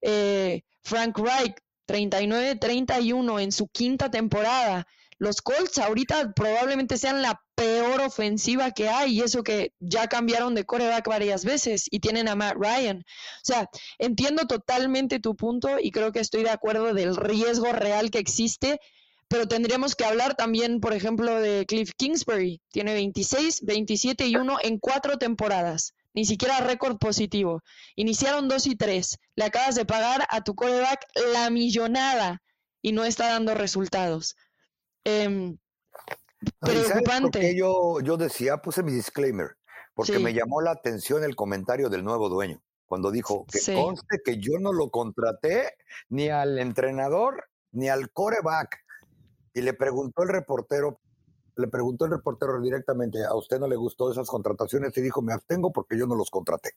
Eh, 0.00 0.62
Frank 0.82 1.18
Reich, 1.18 1.54
39-31 1.86 3.42
en 3.42 3.52
su 3.52 3.68
quinta 3.68 4.10
temporada. 4.10 4.86
Los 5.18 5.42
Colts 5.42 5.76
ahorita 5.76 6.32
probablemente 6.32 6.96
sean 6.96 7.20
la 7.20 7.42
peor 7.54 8.00
ofensiva 8.00 8.70
que 8.70 8.88
hay, 8.88 9.18
y 9.18 9.20
eso 9.20 9.42
que 9.42 9.74
ya 9.80 10.08
cambiaron 10.08 10.54
de 10.54 10.64
coreback 10.64 11.06
varias 11.06 11.44
veces 11.44 11.88
y 11.90 12.00
tienen 12.00 12.26
a 12.26 12.36
Matt 12.36 12.56
Ryan. 12.58 13.00
O 13.00 13.44
sea, 13.44 13.68
entiendo 13.98 14.46
totalmente 14.46 15.20
tu 15.20 15.36
punto 15.36 15.78
y 15.78 15.90
creo 15.90 16.10
que 16.10 16.20
estoy 16.20 16.42
de 16.42 16.48
acuerdo 16.48 16.94
del 16.94 17.16
riesgo 17.16 17.70
real 17.70 18.10
que 18.10 18.18
existe 18.18 18.80
pero 19.30 19.46
tendríamos 19.46 19.94
que 19.94 20.04
hablar 20.04 20.34
también, 20.34 20.80
por 20.80 20.92
ejemplo, 20.92 21.40
de 21.40 21.64
Cliff 21.64 21.92
Kingsbury. 21.96 22.60
Tiene 22.72 22.94
26, 22.94 23.64
27 23.64 24.26
y 24.26 24.34
1 24.34 24.58
en 24.64 24.80
cuatro 24.80 25.18
temporadas. 25.18 25.94
Ni 26.14 26.24
siquiera 26.24 26.58
récord 26.58 26.98
positivo. 26.98 27.62
Iniciaron 27.94 28.48
2 28.48 28.66
y 28.66 28.74
3. 28.74 29.18
Le 29.36 29.44
acabas 29.44 29.76
de 29.76 29.84
pagar 29.84 30.26
a 30.30 30.42
tu 30.42 30.56
coreback 30.56 31.06
la 31.32 31.48
millonada 31.48 32.42
y 32.82 32.90
no 32.90 33.04
está 33.04 33.28
dando 33.28 33.54
resultados. 33.54 34.34
Eh, 35.04 35.54
preocupante. 36.58 37.56
yo, 37.56 38.00
yo 38.00 38.16
decía, 38.16 38.56
puse 38.56 38.82
mi 38.82 38.90
disclaimer, 38.90 39.56
porque 39.94 40.18
me 40.18 40.34
llamó 40.34 40.60
la 40.60 40.72
atención 40.72 41.22
el 41.22 41.36
comentario 41.36 41.88
del 41.88 42.02
nuevo 42.02 42.28
dueño, 42.28 42.60
cuando 42.86 43.12
dijo 43.12 43.46
que 43.46 43.60
conste 43.76 44.18
que 44.24 44.38
yo 44.38 44.58
no 44.58 44.72
lo 44.72 44.90
contraté 44.90 45.74
ni 46.08 46.30
al 46.30 46.58
entrenador 46.58 47.48
ni 47.70 47.88
al 47.88 48.10
coreback 48.10 48.80
y 49.54 49.62
le 49.62 49.74
preguntó 49.74 50.22
el 50.22 50.28
reportero, 50.28 51.00
le 51.56 51.68
preguntó 51.68 52.04
el 52.04 52.12
reportero 52.12 52.60
directamente, 52.60 53.18
¿a 53.24 53.34
usted 53.36 53.58
no 53.58 53.68
le 53.68 53.76
gustó 53.76 54.10
esas 54.10 54.28
contrataciones? 54.28 54.96
Y 54.96 55.02
dijo, 55.02 55.22
me 55.22 55.32
abstengo 55.32 55.72
porque 55.72 55.98
yo 55.98 56.06
no 56.06 56.14
los 56.14 56.30
contraté. 56.30 56.70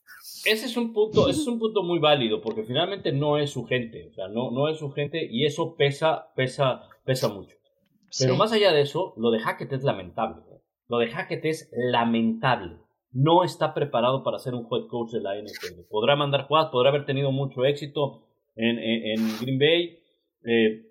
Ese 0.44 0.66
es 0.66 0.76
un 0.76 0.92
punto, 0.92 1.28
ese 1.28 1.40
es 1.40 1.46
un 1.46 1.58
punto 1.58 1.82
muy 1.82 1.98
válido, 1.98 2.40
porque 2.40 2.64
finalmente 2.64 3.12
no 3.12 3.38
es 3.38 3.50
su 3.50 3.64
gente, 3.64 4.08
o 4.10 4.12
sea, 4.12 4.28
no, 4.28 4.50
no 4.50 4.68
es 4.68 4.78
su 4.78 4.90
gente 4.90 5.26
y 5.28 5.46
eso 5.46 5.76
pesa, 5.76 6.32
pesa, 6.34 6.82
pesa 7.04 7.28
mucho. 7.28 7.56
Pero 8.18 8.36
más 8.36 8.52
allá 8.52 8.72
de 8.72 8.82
eso, 8.82 9.14
lo 9.16 9.30
de 9.30 9.40
Hackett 9.40 9.72
es 9.72 9.82
lamentable. 9.82 10.42
¿eh? 10.52 10.60
Lo 10.88 10.98
de 10.98 11.08
Hackett 11.08 11.44
es 11.44 11.70
lamentable. 11.72 12.78
No 13.10 13.44
está 13.44 13.74
preparado 13.74 14.22
para 14.22 14.38
ser 14.38 14.54
un 14.54 14.66
head 14.70 14.88
coach 14.88 15.12
de 15.12 15.20
la 15.20 15.34
NFL. 15.36 15.82
Podrá 15.88 16.16
mandar 16.16 16.46
jugadas, 16.46 16.70
podrá 16.70 16.90
haber 16.90 17.06
tenido 17.06 17.32
mucho 17.32 17.64
éxito 17.64 18.26
en, 18.56 18.78
en, 18.78 19.38
Green 19.40 19.58
Bay, 19.58 19.98
eh, 20.44 20.83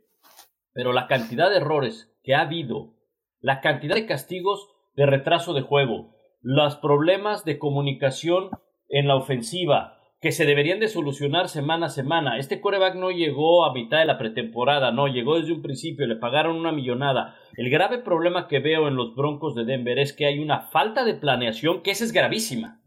pero 0.74 0.94
la 0.94 1.08
cantidad 1.08 1.50
de 1.50 1.58
errores 1.58 2.14
que 2.24 2.36
ha 2.36 2.42
habido, 2.42 2.94
la 3.40 3.62
cantidad 3.62 3.96
de 3.96 4.06
castigos 4.06 4.70
de 4.96 5.06
retraso 5.06 5.54
de 5.54 5.62
juego, 5.62 6.16
los 6.42 6.76
problemas 6.78 7.46
de 7.46 7.58
comunicación 7.58 8.50
en 8.90 9.08
la 9.08 9.16
ofensiva, 9.16 10.00
que 10.24 10.32
se 10.32 10.46
deberían 10.46 10.80
de 10.80 10.88
solucionar 10.88 11.50
semana 11.50 11.88
a 11.88 11.90
semana. 11.90 12.38
Este 12.38 12.62
coreback 12.62 12.96
no 12.96 13.12
llegó 13.12 13.66
a 13.66 13.74
mitad 13.74 14.00
de 14.00 14.06
la 14.06 14.18
pretemporada, 14.18 14.92
no, 14.92 15.08
llegó 15.08 15.38
desde 15.38 15.52
un 15.52 15.62
principio, 15.62 16.08
le 16.08 16.16
pagaron 16.16 16.56
una 16.56 16.72
millonada. 16.72 17.36
El 17.58 17.70
grave 17.70 17.98
problema 17.98 18.48
que 18.48 18.60
veo 18.60 18.88
en 18.88 18.96
los 18.96 19.16
Broncos 19.16 19.54
de 19.54 19.66
Denver 19.66 20.00
es 20.00 20.14
que 20.14 20.26
hay 20.26 20.40
una 20.40 20.62
falta 20.62 21.04
de 21.04 21.16
planeación 21.16 21.82
que 21.82 21.92
esa 21.92 22.06
es 22.06 22.14
gravísima. 22.14 22.80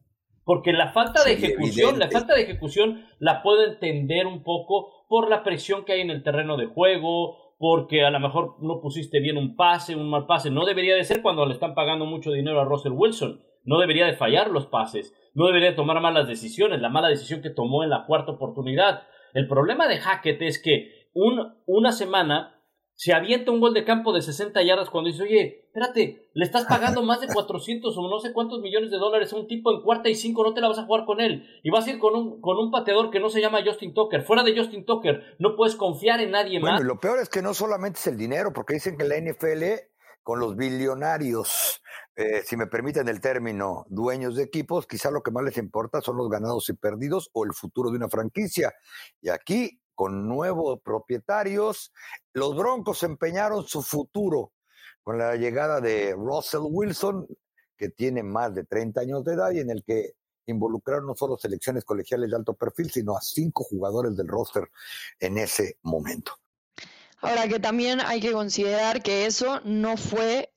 Porque 0.44 0.72
la 0.72 0.92
falta 0.92 1.24
de 1.24 1.32
ejecución, 1.34 1.98
la 1.98 2.08
falta 2.08 2.34
de 2.34 2.42
ejecución 2.42 3.04
la 3.18 3.42
puedo 3.42 3.64
entender 3.66 4.26
un 4.26 4.42
poco 4.42 5.04
por 5.06 5.28
la 5.28 5.44
presión 5.44 5.84
que 5.84 5.92
hay 5.92 6.00
en 6.00 6.10
el 6.10 6.22
terreno 6.22 6.56
de 6.56 6.66
juego, 6.66 7.45
porque 7.58 8.04
a 8.04 8.10
lo 8.10 8.20
mejor 8.20 8.56
no 8.60 8.80
pusiste 8.80 9.20
bien 9.20 9.36
un 9.36 9.56
pase, 9.56 9.96
un 9.96 10.10
mal 10.10 10.26
pase. 10.26 10.50
No 10.50 10.64
debería 10.64 10.94
de 10.94 11.04
ser 11.04 11.22
cuando 11.22 11.46
le 11.46 11.54
están 11.54 11.74
pagando 11.74 12.04
mucho 12.04 12.32
dinero 12.32 12.60
a 12.60 12.64
Russell 12.64 12.92
Wilson. 12.92 13.40
No 13.64 13.78
debería 13.78 14.06
de 14.06 14.14
fallar 14.14 14.50
los 14.50 14.66
pases. 14.66 15.14
No 15.34 15.46
debería 15.46 15.70
de 15.70 15.76
tomar 15.76 16.00
malas 16.00 16.28
decisiones. 16.28 16.80
La 16.80 16.90
mala 16.90 17.08
decisión 17.08 17.42
que 17.42 17.50
tomó 17.50 17.82
en 17.82 17.90
la 17.90 18.04
cuarta 18.06 18.32
oportunidad. 18.32 19.02
El 19.32 19.48
problema 19.48 19.88
de 19.88 19.98
Hackett 19.98 20.40
es 20.42 20.62
que 20.62 21.08
un, 21.14 21.54
una 21.66 21.92
semana 21.92 22.55
se 22.96 23.12
avienta 23.12 23.52
un 23.52 23.60
gol 23.60 23.74
de 23.74 23.84
campo 23.84 24.12
de 24.12 24.22
60 24.22 24.62
yardas 24.62 24.88
cuando 24.88 25.10
dice, 25.10 25.22
oye, 25.22 25.66
espérate, 25.66 26.30
le 26.32 26.44
estás 26.44 26.64
pagando 26.68 27.02
más 27.02 27.20
de 27.20 27.28
400 27.28 27.96
o 27.96 28.08
no 28.08 28.18
sé 28.18 28.32
cuántos 28.32 28.60
millones 28.60 28.90
de 28.90 28.96
dólares 28.96 29.32
a 29.32 29.36
un 29.36 29.46
tipo 29.46 29.72
en 29.72 29.82
cuarta 29.82 30.08
y 30.08 30.14
cinco, 30.14 30.42
no 30.42 30.54
te 30.54 30.62
la 30.62 30.68
vas 30.68 30.78
a 30.78 30.86
jugar 30.86 31.04
con 31.04 31.20
él. 31.20 31.46
Y 31.62 31.70
vas 31.70 31.86
a 31.86 31.90
ir 31.90 31.98
con 31.98 32.14
un, 32.14 32.40
con 32.40 32.56
un 32.56 32.70
pateador 32.70 33.10
que 33.10 33.20
no 33.20 33.28
se 33.28 33.40
llama 33.40 33.60
Justin 33.64 33.92
Tucker. 33.92 34.22
Fuera 34.22 34.42
de 34.42 34.56
Justin 34.56 34.86
Tucker, 34.86 35.36
no 35.38 35.54
puedes 35.56 35.76
confiar 35.76 36.20
en 36.20 36.30
nadie 36.30 36.58
más. 36.58 36.72
Bueno, 36.72 36.94
lo 36.94 36.98
peor 36.98 37.20
es 37.20 37.28
que 37.28 37.42
no 37.42 37.52
solamente 37.52 38.00
es 38.00 38.06
el 38.06 38.16
dinero, 38.16 38.52
porque 38.52 38.74
dicen 38.74 38.96
que 38.96 39.04
la 39.04 39.16
NFL, 39.18 39.62
con 40.22 40.40
los 40.40 40.56
billonarios, 40.56 41.82
eh, 42.16 42.42
si 42.46 42.56
me 42.56 42.66
permiten 42.66 43.08
el 43.08 43.20
término, 43.20 43.84
dueños 43.90 44.36
de 44.36 44.44
equipos, 44.44 44.86
quizá 44.86 45.10
lo 45.10 45.22
que 45.22 45.30
más 45.30 45.44
les 45.44 45.58
importa 45.58 46.00
son 46.00 46.16
los 46.16 46.30
ganados 46.30 46.66
y 46.70 46.72
perdidos 46.72 47.28
o 47.34 47.44
el 47.44 47.52
futuro 47.52 47.90
de 47.90 47.98
una 47.98 48.08
franquicia. 48.08 48.72
Y 49.20 49.28
aquí 49.28 49.82
con 49.96 50.28
nuevos 50.28 50.80
propietarios. 50.80 51.92
Los 52.32 52.54
Broncos 52.54 53.02
empeñaron 53.02 53.66
su 53.66 53.82
futuro 53.82 54.52
con 55.02 55.18
la 55.18 55.34
llegada 55.34 55.80
de 55.80 56.12
Russell 56.12 56.60
Wilson, 56.62 57.26
que 57.76 57.88
tiene 57.88 58.22
más 58.22 58.54
de 58.54 58.64
30 58.64 59.00
años 59.00 59.24
de 59.24 59.34
edad 59.34 59.50
y 59.50 59.58
en 59.58 59.70
el 59.70 59.82
que 59.82 60.12
involucrar 60.46 61.02
no 61.02 61.16
solo 61.16 61.36
selecciones 61.36 61.84
colegiales 61.84 62.30
de 62.30 62.36
alto 62.36 62.54
perfil, 62.54 62.90
sino 62.90 63.16
a 63.16 63.20
cinco 63.20 63.64
jugadores 63.64 64.16
del 64.16 64.28
roster 64.28 64.68
en 65.18 65.38
ese 65.38 65.78
momento. 65.82 66.32
Ahora 67.20 67.48
que 67.48 67.58
también 67.58 68.00
hay 68.00 68.20
que 68.20 68.32
considerar 68.32 69.02
que 69.02 69.26
eso 69.26 69.60
no 69.64 69.96
fue 69.96 70.52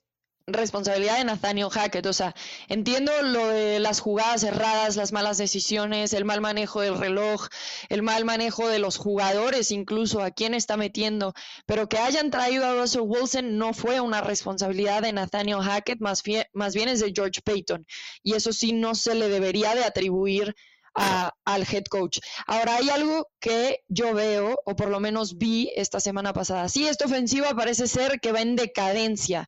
responsabilidad 0.54 1.18
de 1.18 1.26
Nathaniel 1.26 1.70
Hackett. 1.70 2.06
O 2.06 2.14
sea, 2.14 2.36
entiendo 2.68 3.12
lo 3.22 3.48
de 3.48 3.80
las 3.80 4.00
jugadas 4.00 4.44
erradas, 4.44 4.96
las 4.96 5.12
malas 5.12 5.38
decisiones, 5.38 6.14
el 6.14 6.26
mal 6.26 6.42
manejo 6.42 6.82
del 6.82 6.98
reloj, 6.98 7.48
el 7.90 8.02
mal 8.02 8.26
manejo 8.26 8.68
de 8.68 8.80
los 8.80 8.98
jugadores, 8.98 9.72
incluso 9.72 10.22
a 10.22 10.32
quién 10.32 10.54
está 10.54 10.78
metiendo, 10.78 11.34
pero 11.66 11.90
que 11.90 11.98
hayan 11.98 12.32
traído 12.32 12.66
a 12.66 12.74
Russell 12.74 13.02
Wilson 13.02 13.58
no 13.58 13.74
fue 13.74 14.00
una 14.00 14.22
responsabilidad 14.22 15.02
de 15.02 15.14
Nathaniel 15.14 15.62
Hackett, 15.62 16.00
más, 16.00 16.24
más 16.54 16.74
bien 16.74 16.90
es 16.90 17.00
de 17.00 17.12
George 17.14 17.42
Payton. 17.44 17.86
Y 18.24 18.34
eso 18.34 18.54
sí 18.54 18.74
no 18.74 18.96
se 18.96 19.16
le 19.16 19.30
debería 19.30 19.76
de 19.76 19.84
atribuir 19.84 20.56
al 20.94 21.68
head 21.72 21.86
coach. 21.86 22.20
Ahora 22.46 22.76
hay 22.76 22.90
algo 22.90 23.30
que 23.40 23.84
yo 23.88 24.14
veo, 24.14 24.60
o 24.66 24.76
por 24.76 24.90
lo 24.90 25.00
menos 25.00 25.38
vi 25.38 25.72
esta 25.76 26.00
semana 26.00 26.34
pasada. 26.34 26.68
Sí, 26.70 26.88
esta 26.88 27.06
ofensiva 27.06 27.54
parece 27.56 27.88
ser 27.88 28.20
que 28.20 28.32
va 28.32 28.42
en 28.42 28.56
decadencia 28.56 29.48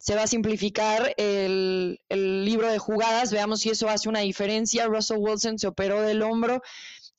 se 0.00 0.14
va 0.14 0.22
a 0.22 0.26
simplificar 0.26 1.12
el, 1.18 2.00
libro 2.08 2.68
de 2.68 2.78
jugadas, 2.78 3.32
veamos 3.32 3.60
si 3.60 3.68
eso 3.68 3.86
hace 3.90 4.08
una 4.08 4.20
diferencia. 4.20 4.86
Russell 4.86 5.18
Wilson 5.18 5.58
se 5.58 5.66
operó 5.66 6.00
del 6.00 6.22
hombro 6.22 6.62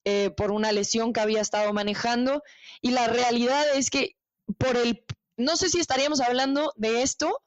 eh, 0.03 0.31
por 0.35 0.51
una 0.51 0.71
lesión 0.71 1.13
que 1.13 1.19
había 1.19 1.41
estado 1.41 1.71
manejando 1.73 2.41
y 2.81 2.89
la 2.89 3.05
realidad 3.05 3.63
es 3.75 3.91
que 3.91 4.15
por 4.57 4.75
el, 4.77 5.05
no 5.37 5.57
sé 5.57 5.69
si 5.69 5.79
estaríamos 5.79 6.21
hablando 6.21 6.73
de 6.75 7.03
esto, 7.03 7.43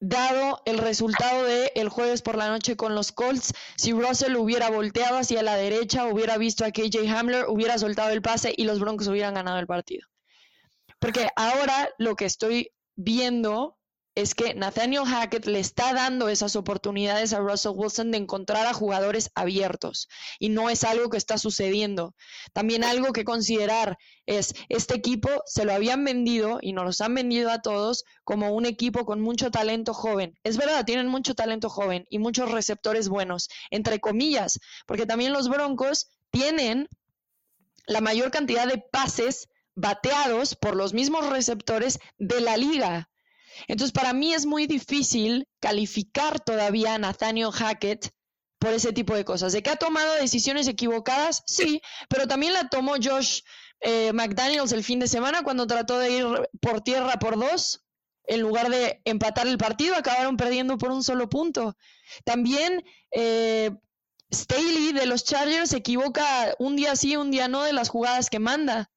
dado 0.00 0.62
el 0.64 0.78
resultado 0.78 1.44
de 1.44 1.70
el 1.74 1.90
jueves 1.90 2.22
por 2.22 2.36
la 2.36 2.48
noche 2.48 2.76
con 2.76 2.94
los 2.94 3.12
Colts, 3.12 3.52
si 3.76 3.92
Russell 3.92 4.36
hubiera 4.36 4.70
volteado 4.70 5.18
hacia 5.18 5.42
la 5.42 5.56
derecha, 5.56 6.06
hubiera 6.06 6.38
visto 6.38 6.64
a 6.64 6.70
KJ 6.70 7.06
Hamler, 7.14 7.44
hubiera 7.46 7.76
soltado 7.76 8.08
el 8.08 8.22
pase 8.22 8.54
y 8.56 8.64
los 8.64 8.80
Broncos 8.80 9.08
hubieran 9.08 9.34
ganado 9.34 9.58
el 9.58 9.66
partido. 9.66 10.08
Porque 10.98 11.28
ahora 11.36 11.90
lo 11.98 12.16
que 12.16 12.24
estoy 12.24 12.72
viendo 12.96 13.76
es 14.14 14.34
que 14.34 14.54
Nathaniel 14.54 15.04
Hackett 15.04 15.46
le 15.46 15.58
está 15.58 15.94
dando 15.94 16.28
esas 16.28 16.54
oportunidades 16.54 17.32
a 17.32 17.40
Russell 17.40 17.72
Wilson 17.74 18.10
de 18.10 18.18
encontrar 18.18 18.66
a 18.66 18.74
jugadores 18.74 19.30
abiertos 19.34 20.08
y 20.38 20.50
no 20.50 20.68
es 20.68 20.84
algo 20.84 21.08
que 21.08 21.16
está 21.16 21.38
sucediendo. 21.38 22.14
También 22.52 22.84
algo 22.84 23.12
que 23.12 23.24
considerar 23.24 23.96
es, 24.26 24.54
este 24.68 24.94
equipo 24.94 25.30
se 25.46 25.64
lo 25.64 25.72
habían 25.72 26.04
vendido 26.04 26.58
y 26.60 26.72
nos 26.72 26.84
los 26.84 27.00
han 27.00 27.14
vendido 27.14 27.50
a 27.50 27.62
todos 27.62 28.04
como 28.24 28.50
un 28.52 28.66
equipo 28.66 29.06
con 29.06 29.20
mucho 29.20 29.50
talento 29.50 29.94
joven. 29.94 30.38
Es 30.44 30.58
verdad, 30.58 30.84
tienen 30.84 31.08
mucho 31.08 31.34
talento 31.34 31.70
joven 31.70 32.06
y 32.10 32.18
muchos 32.18 32.50
receptores 32.50 33.08
buenos, 33.08 33.48
entre 33.70 33.98
comillas, 33.98 34.58
porque 34.86 35.06
también 35.06 35.32
los 35.32 35.48
Broncos 35.48 36.08
tienen 36.30 36.88
la 37.86 38.00
mayor 38.00 38.30
cantidad 38.30 38.66
de 38.66 38.82
pases 38.92 39.48
bateados 39.74 40.54
por 40.54 40.76
los 40.76 40.92
mismos 40.92 41.30
receptores 41.30 41.98
de 42.18 42.40
la 42.42 42.58
liga. 42.58 43.08
Entonces, 43.68 43.92
para 43.92 44.12
mí 44.12 44.34
es 44.34 44.46
muy 44.46 44.66
difícil 44.66 45.48
calificar 45.60 46.40
todavía 46.40 46.94
a 46.94 46.98
Nathaniel 46.98 47.50
Hackett 47.52 48.12
por 48.58 48.72
ese 48.72 48.92
tipo 48.92 49.14
de 49.14 49.24
cosas. 49.24 49.52
¿De 49.52 49.62
que 49.62 49.70
ha 49.70 49.76
tomado 49.76 50.14
decisiones 50.14 50.68
equivocadas? 50.68 51.42
Sí, 51.46 51.82
pero 52.08 52.28
también 52.28 52.52
la 52.52 52.68
tomó 52.68 52.94
Josh 53.02 53.40
eh, 53.80 54.12
McDaniels 54.12 54.70
el 54.70 54.84
fin 54.84 55.00
de 55.00 55.08
semana 55.08 55.42
cuando 55.42 55.66
trató 55.66 55.98
de 55.98 56.10
ir 56.12 56.26
por 56.60 56.80
tierra 56.80 57.18
por 57.18 57.36
dos. 57.36 57.80
En 58.24 58.40
lugar 58.40 58.70
de 58.70 59.00
empatar 59.04 59.48
el 59.48 59.58
partido, 59.58 59.96
acabaron 59.96 60.36
perdiendo 60.36 60.78
por 60.78 60.92
un 60.92 61.02
solo 61.02 61.28
punto. 61.28 61.76
También 62.24 62.84
eh, 63.10 63.72
Staley 64.32 64.92
de 64.92 65.06
los 65.06 65.24
Chargers 65.24 65.70
se 65.70 65.78
equivoca 65.78 66.54
un 66.60 66.76
día 66.76 66.94
sí, 66.94 67.16
un 67.16 67.32
día 67.32 67.48
no 67.48 67.64
de 67.64 67.72
las 67.72 67.88
jugadas 67.88 68.30
que 68.30 68.38
manda. 68.38 68.91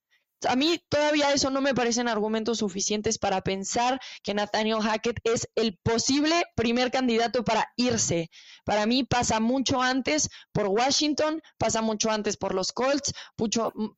A 0.48 0.56
mí 0.56 0.80
todavía 0.90 1.32
eso 1.32 1.50
no 1.50 1.62
me 1.62 1.74
parecen 1.74 2.08
argumentos 2.08 2.60
suficientes 2.60 3.18
para 3.18 3.42
pensar 3.42 4.00
que 4.24 4.34
Nathaniel 4.34 4.82
Hackett 4.82 5.20
es 5.24 5.50
el 5.56 5.78
posible 5.78 6.44
primer 6.56 6.92
candidato 6.92 7.44
para 7.44 7.72
irse. 7.76 8.30
Para 8.64 8.86
mí 8.86 9.04
pasa 9.04 9.40
mucho 9.40 9.82
antes 9.82 10.30
por 10.52 10.68
Washington, 10.68 11.42
pasa 11.58 11.82
mucho 11.82 12.12
antes 12.12 12.38
por 12.38 12.54
los 12.54 12.72
Colts, 12.72 13.14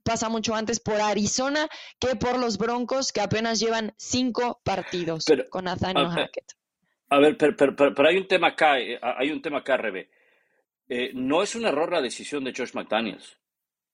pasa 0.04 0.30
mucho 0.30 0.56
antes 0.56 0.80
por 0.80 1.02
Arizona 1.02 1.68
que 2.00 2.16
por 2.16 2.38
los 2.40 2.58
Broncos 2.58 3.12
que 3.12 3.22
apenas 3.22 3.60
llevan 3.60 3.94
cinco 3.98 4.62
partidos 4.64 5.26
con 5.50 5.66
Nathaniel 5.66 6.10
Hackett. 6.10 6.54
A 7.10 7.20
ver, 7.20 7.38
pero, 7.38 8.08
hay 8.08 8.18
un 8.18 8.28
tema 8.28 8.50
acá, 8.50 8.80
eh, 8.80 9.00
hay 9.02 9.32
un 9.32 9.42
tema 9.42 9.60
acá, 9.60 9.78
Rebe. 9.78 10.10
Eh, 10.90 11.12
no 11.14 11.42
es 11.42 11.56
un 11.56 11.66
error 11.66 11.92
la 11.92 12.02
decisión 12.02 12.44
de 12.44 12.54
George 12.54 12.78
McDaniels. 12.78 13.38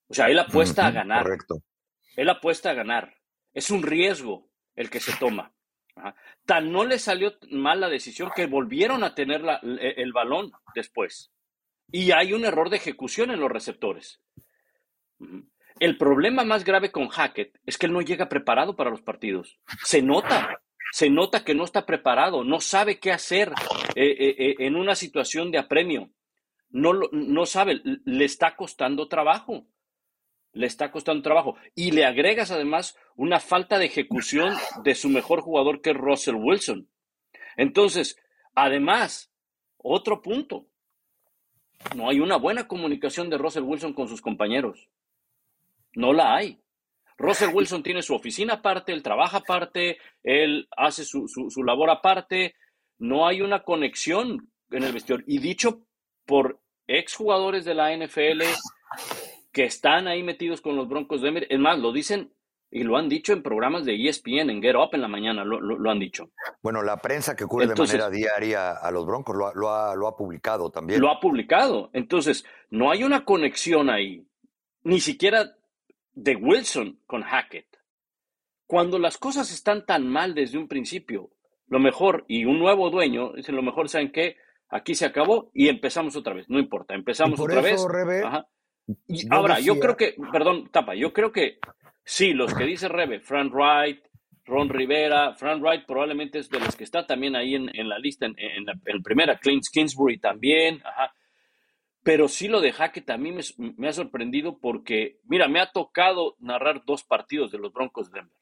O 0.08 0.14
sea, 0.14 0.30
él 0.30 0.40
apuesta 0.40 0.88
a 0.88 0.92
ganar. 0.92 1.24
Correcto. 1.24 1.64
Él 2.16 2.30
apuesta 2.30 2.70
a 2.70 2.74
ganar. 2.74 3.16
Es 3.54 3.72
un 3.72 3.84
riesgo 3.84 4.50
el 4.76 4.90
que 4.90 5.00
se 5.00 5.14
toma. 5.18 5.54
Tan 6.46 6.72
no 6.72 6.86
le 6.86 6.98
salió 7.00 7.34
mal 7.52 7.80
la 7.80 7.90
decisión 7.90 8.32
que 8.36 8.48
volvieron 8.48 9.04
a 9.04 9.14
tener 9.14 9.44
e, 9.80 10.02
el 10.02 10.12
balón 10.12 10.52
después. 10.74 11.32
Y 11.92 12.12
hay 12.12 12.34
un 12.34 12.46
error 12.46 12.70
de 12.70 12.78
ejecución 12.78 13.32
en 13.32 13.40
los 13.40 13.52
receptores. 13.52 14.22
El 15.80 15.98
problema 15.98 16.44
más 16.44 16.64
grave 16.64 16.92
con 16.92 17.10
Hackett 17.10 17.60
es 17.66 17.78
que 17.78 17.86
él 17.86 17.94
no 17.94 18.02
llega 18.02 18.30
preparado 18.30 18.76
para 18.76 18.90
los 18.90 19.02
partidos. 19.02 19.60
Se 19.84 20.02
nota, 20.02 20.60
se 20.92 21.10
nota 21.10 21.44
que 21.44 21.56
no 21.56 21.64
está 21.64 21.86
preparado, 21.86 22.44
no 22.44 22.60
sabe 22.60 23.00
qué 23.00 23.12
hacer 23.12 23.50
eh, 23.96 24.06
eh, 24.06 24.36
eh, 24.38 24.56
en 24.60 24.76
una 24.76 24.96
situación 24.96 25.52
de 25.52 25.60
apremio. 25.60 26.12
No, 26.70 26.94
no 27.12 27.46
sabe, 27.46 27.82
le 27.84 28.26
está 28.26 28.56
costando 28.56 29.08
trabajo 29.08 29.68
le 30.54 30.68
está 30.68 30.92
costando 30.92 31.22
trabajo. 31.22 31.58
Y 31.76 31.92
le 31.92 32.06
agregas 32.06 32.52
además 32.52 32.98
una 33.16 33.40
falta 33.40 33.78
de 33.78 33.86
ejecución 33.86 34.56
de 34.84 34.96
su 34.96 35.10
mejor 35.10 35.42
jugador 35.42 35.82
que 35.82 35.92
es 35.92 35.98
Russell 35.98 36.36
Wilson. 36.36 36.88
Entonces, 37.58 38.18
además, 38.56 39.32
otro 39.78 40.22
punto, 40.22 40.68
no 41.96 42.10
hay 42.10 42.20
una 42.20 42.38
buena 42.38 42.68
comunicación 42.68 43.30
de 43.30 43.38
Russell 43.38 43.64
Wilson 43.64 43.94
con 43.94 44.08
sus 44.08 44.22
compañeros. 44.22 44.90
No 45.94 46.14
la 46.14 46.36
hay. 46.36 46.60
Russell 47.18 47.54
Wilson 47.54 47.84
tiene 47.84 48.02
su 48.02 48.16
oficina 48.16 48.56
aparte, 48.56 48.92
él 48.92 49.04
trabaja 49.04 49.38
aparte, 49.38 49.98
él 50.24 50.68
hace 50.76 51.06
su, 51.06 51.28
su, 51.28 51.64
labor 51.64 51.90
aparte. 51.90 52.56
No 52.98 53.28
hay 53.28 53.42
una 53.42 53.64
conexión 53.64 54.50
en 54.72 54.84
el 54.84 54.94
vestidor. 54.94 55.24
Y 55.28 55.40
dicho 55.40 55.86
por 56.26 56.60
exjugadores 56.88 57.66
de 57.66 57.76
la 57.76 57.96
NFL, 57.96 58.44
que 59.54 59.64
están 59.66 60.08
ahí 60.08 60.24
metidos 60.24 60.60
con 60.60 60.76
los 60.76 60.90
Broncos 60.90 61.22
de 61.22 61.28
Denver. 61.28 61.48
Es 61.50 61.60
más, 61.60 61.80
lo 61.80 61.94
dicen 61.94 62.34
y 62.72 62.84
lo 62.84 62.98
han 62.98 63.08
dicho 63.08 63.34
en 63.34 63.44
programas 63.44 63.86
de 63.86 63.94
ESPN, 63.94 64.50
en 64.50 64.62
Get 64.62 64.76
Up 64.76 64.90
en 64.94 65.02
la 65.02 65.08
mañana, 65.08 65.46
lo, 65.46 65.92
han 65.92 66.00
dicho. 66.00 66.32
Bueno, 66.64 66.82
la 66.82 66.98
prensa 66.98 67.36
que 67.36 67.46
cubre 67.46 67.68
de 67.68 67.76
manera 67.76 68.10
diaria 68.10 68.72
a 68.72 68.90
los 68.90 69.06
Broncos 69.06 69.36
lo, 69.36 69.54
lo, 69.54 69.70
ha, 69.70 69.96
lo 69.96 70.08
ha 70.08 70.18
publicado 70.18 70.72
también. 70.72 71.00
Lo 71.00 71.12
ha 71.12 71.20
publicado. 71.20 71.92
Entonces, 71.94 72.44
no 72.72 72.90
hay 72.90 73.04
una 73.04 73.26
conexión 73.26 73.92
ahí, 73.92 74.28
ni 74.82 75.00
siquiera 75.00 75.56
de 76.14 76.36
Wilson 76.36 77.00
con 77.06 77.22
Hackett. 77.22 77.68
Cuando 78.66 78.98
las 78.98 79.20
cosas 79.20 79.52
están 79.52 79.86
tan 79.86 80.08
mal 80.08 80.34
desde 80.34 80.58
un 80.58 80.68
principio, 80.68 81.30
lo 81.68 81.80
mejor, 81.80 82.26
y 82.28 82.46
un 82.46 82.58
nuevo 82.58 82.90
dueño, 82.90 83.34
dice 83.34 83.52
lo 83.52 83.62
mejor, 83.62 83.88
¿saben 83.88 84.12
qué? 84.12 84.38
Aquí 84.70 84.96
se 84.96 85.06
acabó 85.06 85.52
y 85.54 85.68
empezamos 85.68 86.16
otra 86.16 86.34
vez. 86.34 86.50
No 86.50 86.58
importa, 86.58 86.96
empezamos 86.96 87.40
otra 87.40 87.62
vez. 87.62 87.86
Y 89.08 89.28
ahora, 89.30 89.60
yo 89.60 89.80
creo 89.80 89.96
que, 89.96 90.16
perdón, 90.32 90.70
Tapa, 90.70 90.96
yo 90.96 91.14
creo 91.14 91.32
que 91.32 91.60
sí, 92.04 92.34
los 92.34 92.54
que 92.54 92.66
dice 92.66 92.90
Rebe, 92.90 93.22
Frank 93.22 93.54
Wright, 93.54 94.04
Ron 94.46 94.70
Rivera, 94.70 95.34
Frank 95.36 95.62
Wright 95.62 95.86
probablemente 95.86 96.40
es 96.40 96.50
de 96.50 96.60
los 96.60 96.76
que 96.76 96.84
está 96.84 97.08
también 97.08 97.36
ahí 97.36 97.56
en, 97.56 97.90
la 97.90 97.98
lista, 97.98 98.26
en, 98.26 98.36
en, 98.38 98.66
la 98.66 98.74
primera, 99.04 99.38
Clint 99.38 99.64
Kingsbury 99.72 100.20
también, 100.20 100.82
ajá. 100.84 101.14
Pero 102.04 102.28
sí 102.28 102.50
lo 102.50 102.60
de 102.60 102.74
Hackett 102.74 103.06
también 103.06 103.36
me, 103.36 103.74
me, 103.78 103.88
ha 103.88 103.94
sorprendido 103.94 104.60
porque, 104.60 105.20
mira, 105.24 105.48
me 105.48 105.62
ha 105.62 105.72
tocado 105.72 106.36
narrar 106.40 106.84
dos 106.86 107.04
partidos 107.04 107.52
de 107.52 107.60
los 107.60 107.72
Broncos 107.72 108.12
de 108.12 108.20
Denver. 108.20 108.38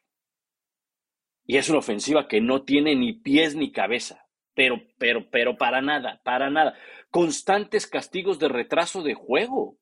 Y 1.46 1.58
es 1.58 1.70
una 1.70 1.80
ofensiva 1.80 2.28
que 2.28 2.42
no 2.42 2.64
tiene 2.64 2.96
ni 2.96 3.14
pies 3.14 3.56
ni 3.56 3.72
cabeza. 3.72 4.28
Pero, 4.56 4.82
pero, 4.98 5.30
pero 5.30 5.58
para 5.58 5.82
nada, 5.82 6.22
para 6.24 6.50
nada. 6.50 6.76
Constantes 7.12 7.88
castigos 7.88 8.40
de 8.40 8.50
retraso 8.50 9.04
de 9.04 9.14
juego. 9.14 9.78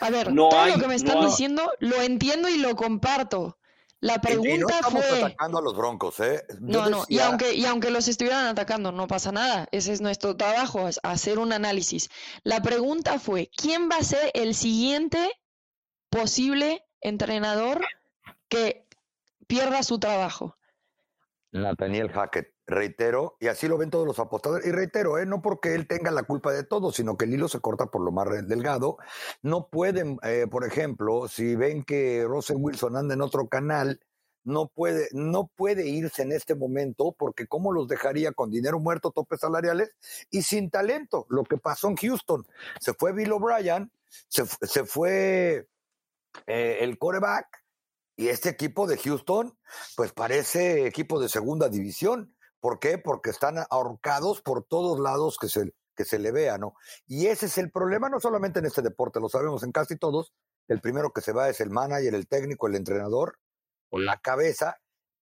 A 0.00 0.10
ver, 0.10 0.34
todo 0.34 0.66
lo 0.66 0.78
que 0.78 0.88
me 0.88 0.94
están 0.94 1.24
diciendo 1.24 1.70
lo 1.80 2.00
entiendo 2.02 2.48
y 2.48 2.58
lo 2.58 2.76
comparto. 2.76 3.58
La 4.00 4.20
pregunta 4.20 4.54
y 4.54 4.58
no 4.58 4.68
estamos 4.68 5.04
atacando 5.04 5.58
a 5.58 5.62
los 5.62 5.76
Broncos, 5.76 6.20
¿eh? 6.20 6.44
no, 6.60 6.88
no, 6.88 7.04
y 7.08 7.18
aunque, 7.18 7.54
y 7.54 7.64
aunque 7.66 7.90
los 7.90 8.06
estuvieran 8.06 8.46
atacando, 8.46 8.92
no 8.92 9.08
pasa 9.08 9.32
nada. 9.32 9.66
Ese 9.72 9.92
es 9.92 10.00
nuestro 10.00 10.36
trabajo, 10.36 10.88
hacer 11.02 11.40
un 11.40 11.52
análisis. 11.52 12.08
La 12.44 12.62
pregunta 12.62 13.18
fue, 13.18 13.50
¿quién 13.56 13.88
va 13.90 13.96
a 13.96 14.04
ser 14.04 14.30
el 14.34 14.54
siguiente 14.54 15.32
posible 16.10 16.84
entrenador 17.00 17.84
que 18.48 18.86
pierda 19.48 19.82
su 19.82 19.98
trabajo? 19.98 20.56
Nathaniel 21.50 22.10
Hackett. 22.10 22.54
Reitero, 22.68 23.36
y 23.40 23.48
así 23.48 23.66
lo 23.66 23.78
ven 23.78 23.90
todos 23.90 24.06
los 24.06 24.18
apostadores, 24.18 24.66
y 24.66 24.70
reitero, 24.70 25.18
¿eh? 25.18 25.26
no 25.26 25.42
porque 25.42 25.74
él 25.74 25.86
tenga 25.88 26.10
la 26.10 26.22
culpa 26.22 26.52
de 26.52 26.62
todo, 26.62 26.92
sino 26.92 27.16
que 27.16 27.24
el 27.24 27.34
hilo 27.34 27.48
se 27.48 27.60
corta 27.60 27.86
por 27.86 28.02
lo 28.02 28.12
más 28.12 28.28
delgado. 28.46 28.98
No 29.42 29.68
pueden, 29.68 30.18
eh, 30.22 30.46
por 30.50 30.64
ejemplo, 30.64 31.26
si 31.28 31.56
ven 31.56 31.82
que 31.82 32.24
Russell 32.26 32.58
Wilson 32.58 32.96
anda 32.96 33.14
en 33.14 33.22
otro 33.22 33.48
canal, 33.48 34.00
no 34.44 34.68
puede, 34.68 35.08
no 35.12 35.50
puede 35.56 35.88
irse 35.88 36.22
en 36.22 36.32
este 36.32 36.54
momento 36.54 37.14
porque 37.18 37.46
cómo 37.46 37.72
los 37.72 37.88
dejaría 37.88 38.32
con 38.32 38.50
dinero 38.50 38.78
muerto, 38.78 39.10
topes 39.10 39.40
salariales 39.40 39.90
y 40.30 40.42
sin 40.42 40.70
talento. 40.70 41.26
Lo 41.28 41.44
que 41.44 41.58
pasó 41.58 41.88
en 41.88 41.96
Houston, 41.96 42.46
se 42.80 42.94
fue 42.94 43.12
Bill 43.12 43.32
O'Brien, 43.32 43.90
se, 44.28 44.46
se 44.46 44.84
fue 44.84 45.68
eh, 46.46 46.78
el 46.80 46.98
coreback 46.98 47.46
y 48.16 48.28
este 48.28 48.48
equipo 48.48 48.86
de 48.86 48.98
Houston, 48.98 49.56
pues 49.96 50.12
parece 50.12 50.86
equipo 50.86 51.20
de 51.20 51.28
segunda 51.28 51.68
división. 51.68 52.34
¿Por 52.60 52.78
qué? 52.78 52.98
Porque 52.98 53.30
están 53.30 53.56
ahorcados 53.70 54.42
por 54.42 54.64
todos 54.64 54.98
lados 55.00 55.38
que 55.38 55.48
se, 55.48 55.72
que 55.96 56.04
se 56.04 56.18
le 56.18 56.32
vea, 56.32 56.58
¿no? 56.58 56.74
Y 57.06 57.26
ese 57.26 57.46
es 57.46 57.58
el 57.58 57.70
problema, 57.70 58.08
no 58.08 58.20
solamente 58.20 58.58
en 58.58 58.66
este 58.66 58.82
deporte, 58.82 59.20
lo 59.20 59.28
sabemos 59.28 59.62
en 59.62 59.72
casi 59.72 59.96
todos. 59.96 60.32
El 60.66 60.80
primero 60.80 61.12
que 61.12 61.20
se 61.20 61.32
va 61.32 61.48
es 61.48 61.60
el 61.60 61.70
manager, 61.70 62.14
el 62.14 62.28
técnico, 62.28 62.66
el 62.66 62.74
entrenador, 62.74 63.38
o 63.90 63.98
la 63.98 64.18
cabeza 64.18 64.78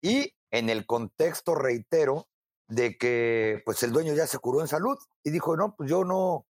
y 0.01 0.33
en 0.51 0.69
el 0.69 0.85
contexto, 0.85 1.55
reitero, 1.55 2.27
de 2.67 2.97
que 2.97 3.61
pues 3.65 3.81
el 3.83 3.91
dueño 3.91 4.13
ya 4.13 4.27
se 4.27 4.39
curó 4.39 4.61
en 4.61 4.67
salud 4.67 4.97
y 5.23 5.31
dijo, 5.31 5.55
no, 5.55 5.75
pues 5.75 5.89
yo 5.89 6.03
no, 6.03 6.45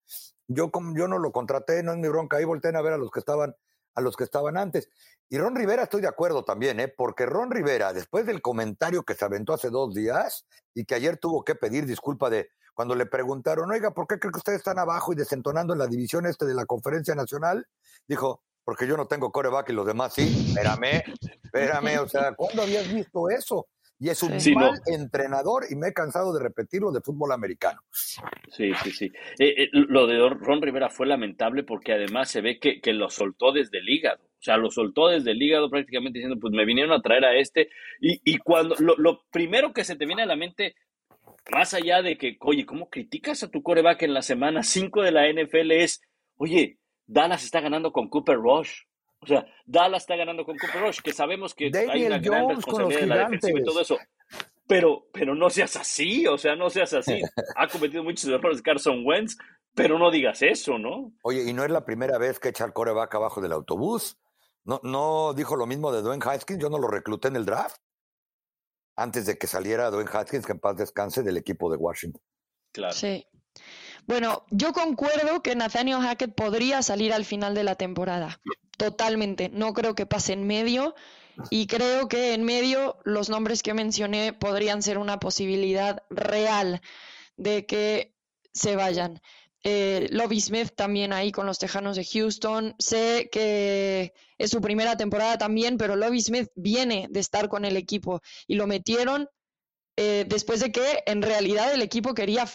yo, 0.47 0.71
yo 0.97 1.09
no 1.09 1.19
lo 1.19 1.33
contraté, 1.33 1.83
no 1.83 1.93
es 1.93 1.99
mi 1.99 2.09
bronca, 2.09 2.37
ahí 2.37 2.45
volteen 2.45 2.77
a 2.77 2.83
ver 2.83 2.93
a 2.93 2.99
los 2.99 3.11
que 3.11 3.19
estaban, 3.19 3.57
a 3.95 4.01
los 4.01 4.17
que 4.17 4.25
estaban 4.25 4.57
antes. 4.57 4.89
Y 5.29 5.39
Ron 5.39 5.57
Rivera 5.57 5.85
estoy 5.85 6.03
de 6.03 6.09
acuerdo 6.09 6.45
también, 6.45 6.81
¿eh? 6.81 6.89
porque 6.89 7.27
Ron 7.27 7.51
Rivera, 7.51 7.93
después 7.93 8.27
del 8.27 8.43
comentario 8.43 9.05
que 9.05 9.15
se 9.15 9.25
aventó 9.25 9.53
hace 9.53 9.71
dos 9.71 9.95
días 9.95 10.47
y 10.75 10.85
que 10.85 10.95
ayer 10.95 11.17
tuvo 11.17 11.45
que 11.45 11.55
pedir 11.55 11.87
disculpa 11.87 12.31
de 12.31 12.51
cuando 12.75 12.95
le 12.95 13.07
preguntaron, 13.07 13.71
oiga, 13.71 13.93
¿por 13.93 14.07
qué 14.07 14.19
cree 14.19 14.33
que 14.33 14.39
ustedes 14.39 14.59
están 14.59 14.79
abajo 14.79 15.13
y 15.13 15.17
desentonando 15.17 15.73
en 15.73 15.79
la 15.79 15.87
división 15.87 16.27
este 16.27 16.45
de 16.45 16.55
la 16.55 16.67
conferencia 16.67 17.15
nacional? 17.15 17.67
Dijo, 18.07 18.43
porque 18.65 18.87
yo 18.87 18.97
no 18.97 19.07
tengo 19.07 19.31
coreback 19.31 19.71
y 19.71 19.73
los 19.73 19.87
demás 19.87 20.15
sí. 20.15 20.47
Espérame, 20.49 21.03
espérame, 21.43 21.99
o 22.01 22.09
sea, 22.09 22.35
¿cuándo 22.35 22.63
habías 22.63 22.93
visto 22.93 23.29
eso? 23.31 23.69
Y 23.99 24.09
es 24.09 24.23
un 24.23 24.33
mal 24.55 24.81
entrenador 24.87 25.65
y 25.71 25.77
me 25.77 25.89
he 25.89 25.93
cansado 25.93 26.35
de 26.35 26.43
repetirlo 26.43 26.91
de 26.91 27.01
fútbol 27.01 27.33
americano. 27.33 27.81
Sí, 27.93 28.73
sí, 28.83 28.91
sí. 28.91 29.07
Eh, 29.39 29.65
eh, 29.65 29.69
lo 29.73 30.07
de 30.07 30.29
Ron 30.29 30.61
Rivera 30.61 30.91
fue 30.91 31.07
lamentable 31.07 31.63
porque 31.63 31.93
además 31.93 32.29
se 32.31 32.41
ve 32.41 32.59
que, 32.59 32.81
que, 32.81 32.93
lo 32.93 33.09
soltó 33.09 33.53
desde 33.53 33.79
el 33.79 33.89
hígado. 33.89 34.23
O 34.25 34.43
sea, 34.45 34.57
lo 34.57 34.71
soltó 34.71 35.09
desde 35.09 35.31
el 35.31 35.41
hígado 35.41 35.71
prácticamente 35.71 36.19
diciendo, 36.19 36.39
pues 36.41 36.53
me 36.53 36.67
vinieron 36.67 36.93
a 36.93 37.01
traer 37.01 37.25
a 37.25 37.39
este. 37.39 37.69
Y, 38.01 38.21
y 38.25 38.39
cuando 38.39 38.75
lo, 38.79 38.97
lo 38.97 39.23
primero 39.31 39.73
que 39.73 39.85
se 39.85 39.97
te 39.97 40.07
viene 40.07 40.23
a 40.23 40.27
la 40.27 40.37
mente, 40.37 40.75
más 41.51 41.75
allá 41.75 42.03
de 42.03 42.19
que, 42.19 42.37
oye, 42.41 42.67
¿cómo 42.67 42.89
criticas 42.89 43.43
a 43.43 43.51
tu 43.51 43.63
coreback 43.63 44.03
en 44.03 44.15
la 44.15 44.23
semana 44.23 44.63
5 44.63 45.03
de 45.03 45.13
la 45.13 45.29
NFL? 45.31 45.71
Es, 45.73 46.03
oye, 46.37 46.79
Dallas 47.07 47.45
está 47.45 47.61
ganando 47.61 47.93
con 47.93 48.09
Cooper 48.09 48.37
Rush. 48.37 48.83
O 49.25 49.27
sea, 49.27 49.47
Dallas 49.65 50.03
está 50.03 50.17
ganando 50.17 50.45
con 50.45 50.57
Cooper 50.59 50.83
Rush, 50.83 51.01
que 51.01 51.13
sabemos 51.13 51.55
que 51.55 51.71
hay 51.75 52.05
una 52.07 52.19
gran 52.19 52.49
responsabilidad 52.49 53.01
de 53.01 53.07
la 53.07 53.19
defensiva 53.25 53.61
y 53.61 53.65
todo 53.65 53.81
eso. 53.81 53.99
Pero, 54.67 55.09
pero 55.13 55.35
no 55.35 55.51
seas 55.51 55.77
así, 55.77 56.27
o 56.27 56.39
sea, 56.39 56.57
no 56.57 56.71
seas 56.71 56.93
así. 56.95 57.21
Ha 57.57 57.69
cometido 57.69 58.03
muchos 58.03 58.29
errores 58.31 58.63
Carson 58.63 59.05
Wentz, 59.05 59.37
pero 59.75 59.99
no 59.99 60.11
digas 60.11 60.43
eso, 60.43 60.79
¿no? 60.79 61.13
Oye, 61.23 61.49
y 61.49 61.53
no 61.53 61.65
es 61.65 61.71
la 61.71 61.85
primera 61.85 62.19
vez 62.19 62.39
que 62.39 62.51
echa 62.51 62.65
el 62.65 62.73
coreback 62.73 63.15
abajo 63.15 63.41
del 63.41 63.53
autobús. 63.53 64.19
No, 64.65 64.81
no 64.83 65.35
dijo 65.35 65.57
lo 65.57 65.67
mismo 65.67 65.93
de 65.93 66.03
Dwayne 66.03 66.25
Haskins, 66.25 66.61
yo 66.61 66.71
no 66.71 66.79
lo 66.79 66.89
recluté 66.89 67.29
en 67.29 67.37
el 67.37 67.45
draft. 67.45 67.77
Antes 68.97 69.27
de 69.27 69.37
que 69.37 69.47
saliera 69.47 69.91
Dwayne 69.91 70.11
Haskins, 70.13 70.47
que 70.47 70.53
en 70.53 70.61
paz 70.61 70.77
descanse 70.77 71.23
del 71.23 71.37
equipo 71.37 71.71
de 71.71 71.77
Washington. 71.77 72.23
Claro. 72.73 72.95
Sí. 72.95 73.27
Bueno, 74.07 74.45
yo 74.51 74.73
concuerdo 74.73 75.43
que 75.43 75.55
Nathaniel 75.55 76.01
Hackett 76.01 76.35
podría 76.35 76.83
salir 76.83 77.13
al 77.13 77.25
final 77.25 77.55
de 77.55 77.65
la 77.65 77.77
temporada. 77.77 78.41
Totalmente. 78.77 79.49
No 79.49 79.73
creo 79.73 79.95
que 79.95 80.07
pase 80.07 80.33
en 80.33 80.47
medio. 80.47 80.95
Y 81.51 81.67
creo 81.67 82.07
que 82.09 82.33
en 82.35 82.45
medio 82.45 82.97
los 83.05 83.29
nombres 83.29 83.63
que 83.63 83.75
mencioné 83.75 84.33
podrían 84.33 84.83
ser 84.83 84.99
una 84.99 85.19
posibilidad 85.19 86.03
real 86.09 86.81
de 87.37 87.67
que 87.67 88.15
se 88.53 88.77
vayan. 88.77 89.21
Eh, 89.65 90.09
Lobby 90.11 90.41
Smith 90.41 90.73
también 90.77 91.13
ahí 91.13 91.33
con 91.33 91.47
los 91.47 91.59
Tejanos 91.59 91.97
de 91.97 92.05
Houston. 92.05 92.75
Sé 92.79 93.29
que 93.33 94.13
es 94.39 94.51
su 94.51 94.61
primera 94.61 94.97
temporada 94.97 95.39
también, 95.39 95.77
pero 95.77 95.97
Lobby 95.97 96.21
Smith 96.21 96.49
viene 96.55 97.09
de 97.11 97.21
estar 97.21 97.49
con 97.49 97.65
el 97.65 97.77
equipo 97.77 98.21
y 98.47 98.55
lo 98.55 98.67
metieron 98.67 99.29
eh, 99.97 100.25
después 100.29 100.61
de 100.61 100.71
que 100.71 101.03
en 101.07 101.23
realidad 101.23 101.73
el 101.73 101.83
equipo 101.83 102.15
quería 102.15 102.47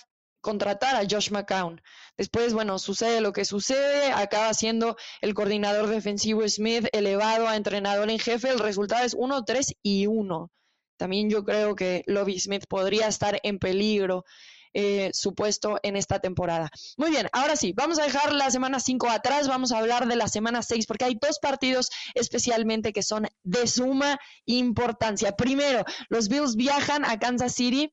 contratar 0.42 0.96
a 0.96 1.08
Josh 1.10 1.32
McCown. 1.32 1.82
Después, 2.18 2.54
bueno, 2.54 2.80
sucede 2.80 3.22
lo 3.22 3.34
que 3.34 3.46
sucede, 3.46 4.12
acaba 4.12 4.54
siendo 4.54 4.98
el 5.22 5.34
coordinador 5.34 5.88
defensivo 5.88 6.48
Smith 6.48 6.88
elevado 6.92 7.48
a 7.48 7.56
entrenador 7.56 8.10
en 8.10 8.20
jefe, 8.20 8.50
el 8.50 8.60
resultado 8.60 9.06
es 9.06 9.14
1, 9.14 9.44
3 9.44 9.76
y 9.84 10.08
1. 10.08 10.52
También 10.98 11.30
yo 11.30 11.46
creo 11.46 11.76
que 11.76 12.04
Lobby 12.08 12.40
Smith 12.40 12.66
podría 12.68 13.08
estar 13.08 13.40
en 13.44 13.58
peligro 13.58 14.26
eh, 14.74 15.10
su 15.14 15.34
puesto 15.34 15.80
en 15.82 15.96
esta 15.96 16.20
temporada. 16.20 16.70
Muy 16.96 17.10
bien, 17.10 17.28
ahora 17.32 17.56
sí, 17.56 17.74
vamos 17.74 17.98
a 17.98 18.04
dejar 18.04 18.34
la 18.34 18.52
semana 18.52 18.80
5 18.80 19.10
atrás, 19.10 19.48
vamos 19.48 19.72
a 19.72 19.80
hablar 19.80 20.08
de 20.08 20.16
la 20.16 20.28
semana 20.28 20.62
6 20.62 20.86
porque 20.86 21.06
hay 21.06 21.18
dos 21.20 21.40
partidos 21.40 21.90
especialmente 22.14 22.94
que 22.94 23.02
son 23.02 23.28
de 23.44 23.66
suma 23.66 24.20
importancia. 24.46 25.36
Primero, 25.36 25.86
los 26.10 26.28
Bills 26.30 26.56
viajan 26.56 27.04
a 27.04 27.18
Kansas 27.18 27.56
City 27.56 27.92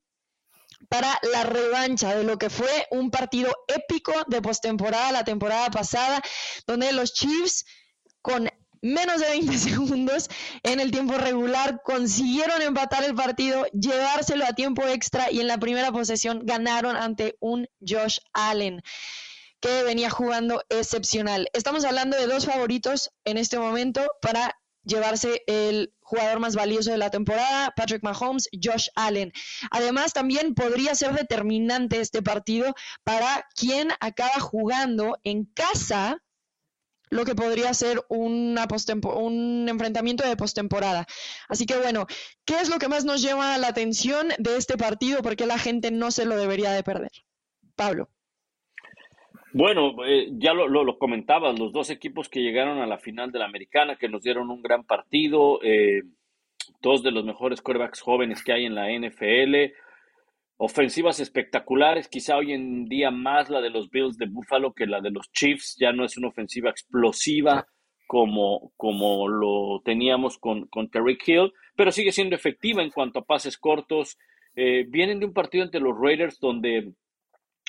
para 0.88 1.18
la 1.32 1.44
revancha 1.44 2.14
de 2.14 2.24
lo 2.24 2.38
que 2.38 2.50
fue 2.50 2.86
un 2.90 3.10
partido 3.10 3.52
épico 3.68 4.12
de 4.26 4.42
postemporada 4.42 5.12
la 5.12 5.24
temporada 5.24 5.70
pasada, 5.70 6.22
donde 6.66 6.92
los 6.92 7.12
Chiefs 7.12 7.64
con 8.22 8.48
menos 8.82 9.20
de 9.20 9.28
20 9.28 9.58
segundos 9.58 10.28
en 10.62 10.80
el 10.80 10.90
tiempo 10.90 11.14
regular 11.14 11.80
consiguieron 11.84 12.62
empatar 12.62 13.04
el 13.04 13.14
partido, 13.14 13.66
llevárselo 13.72 14.44
a 14.44 14.54
tiempo 14.54 14.86
extra 14.86 15.30
y 15.30 15.40
en 15.40 15.48
la 15.48 15.58
primera 15.58 15.92
posesión 15.92 16.42
ganaron 16.44 16.96
ante 16.96 17.36
un 17.40 17.68
Josh 17.86 18.18
Allen 18.32 18.82
que 19.60 19.82
venía 19.82 20.10
jugando 20.10 20.62
excepcional. 20.68 21.48
Estamos 21.52 21.84
hablando 21.84 22.16
de 22.16 22.26
dos 22.26 22.46
favoritos 22.46 23.10
en 23.24 23.38
este 23.38 23.58
momento 23.58 24.02
para 24.20 24.54
llevarse 24.84 25.42
el 25.46 25.92
jugador 26.06 26.38
más 26.38 26.54
valioso 26.54 26.92
de 26.92 26.98
la 26.98 27.10
temporada, 27.10 27.72
Patrick 27.76 28.02
Mahomes, 28.04 28.48
Josh 28.62 28.88
Allen. 28.94 29.32
Además, 29.70 30.12
también 30.12 30.54
podría 30.54 30.94
ser 30.94 31.12
determinante 31.12 32.00
este 32.00 32.22
partido 32.22 32.74
para 33.02 33.44
quien 33.56 33.88
acaba 34.00 34.38
jugando 34.38 35.18
en 35.24 35.46
casa 35.46 36.22
lo 37.10 37.24
que 37.24 37.34
podría 37.34 37.72
ser 37.74 38.04
una 38.08 38.66
un 39.14 39.66
enfrentamiento 39.68 40.26
de 40.26 40.36
postemporada. 40.36 41.06
Así 41.48 41.66
que 41.66 41.76
bueno, 41.76 42.06
¿qué 42.44 42.60
es 42.60 42.68
lo 42.68 42.78
que 42.78 42.88
más 42.88 43.04
nos 43.04 43.22
llama 43.22 43.58
la 43.58 43.68
atención 43.68 44.28
de 44.38 44.56
este 44.56 44.76
partido? 44.76 45.22
Porque 45.22 45.46
la 45.46 45.58
gente 45.58 45.90
no 45.90 46.10
se 46.10 46.24
lo 46.24 46.36
debería 46.36 46.72
de 46.72 46.82
perder. 46.82 47.12
Pablo. 47.74 48.10
Bueno, 49.58 49.94
eh, 50.04 50.28
ya 50.32 50.52
lo, 50.52 50.68
lo, 50.68 50.98
comentabas, 50.98 51.58
los 51.58 51.72
dos 51.72 51.88
equipos 51.88 52.28
que 52.28 52.42
llegaron 52.42 52.76
a 52.80 52.86
la 52.86 52.98
final 52.98 53.32
de 53.32 53.38
la 53.38 53.46
americana, 53.46 53.96
que 53.96 54.06
nos 54.06 54.20
dieron 54.22 54.50
un 54.50 54.60
gran 54.60 54.84
partido, 54.84 55.60
eh, 55.62 56.02
dos 56.82 57.02
de 57.02 57.10
los 57.10 57.24
mejores 57.24 57.62
quarterbacks 57.62 58.02
jóvenes 58.02 58.44
que 58.44 58.52
hay 58.52 58.66
en 58.66 58.74
la 58.74 58.90
NFL, 58.90 59.72
ofensivas 60.58 61.20
espectaculares, 61.20 62.06
quizá 62.06 62.36
hoy 62.36 62.52
en 62.52 62.84
día 62.84 63.10
más 63.10 63.48
la 63.48 63.62
de 63.62 63.70
los 63.70 63.88
Bills 63.88 64.18
de 64.18 64.26
Buffalo 64.26 64.74
que 64.74 64.84
la 64.84 65.00
de 65.00 65.10
los 65.10 65.32
Chiefs, 65.32 65.78
ya 65.80 65.90
no 65.90 66.04
es 66.04 66.18
una 66.18 66.28
ofensiva 66.28 66.68
explosiva 66.68 67.66
como, 68.06 68.74
como 68.76 69.26
lo 69.26 69.80
teníamos 69.86 70.36
con, 70.36 70.66
con 70.66 70.90
Terry 70.90 71.16
Hill, 71.26 71.50
pero 71.74 71.92
sigue 71.92 72.12
siendo 72.12 72.36
efectiva 72.36 72.82
en 72.82 72.90
cuanto 72.90 73.20
a 73.20 73.24
pases 73.24 73.56
cortos. 73.56 74.18
Eh, 74.54 74.84
vienen 74.86 75.18
de 75.18 75.24
un 75.24 75.32
partido 75.32 75.64
entre 75.64 75.80
los 75.80 75.98
Raiders 75.98 76.38
donde 76.40 76.92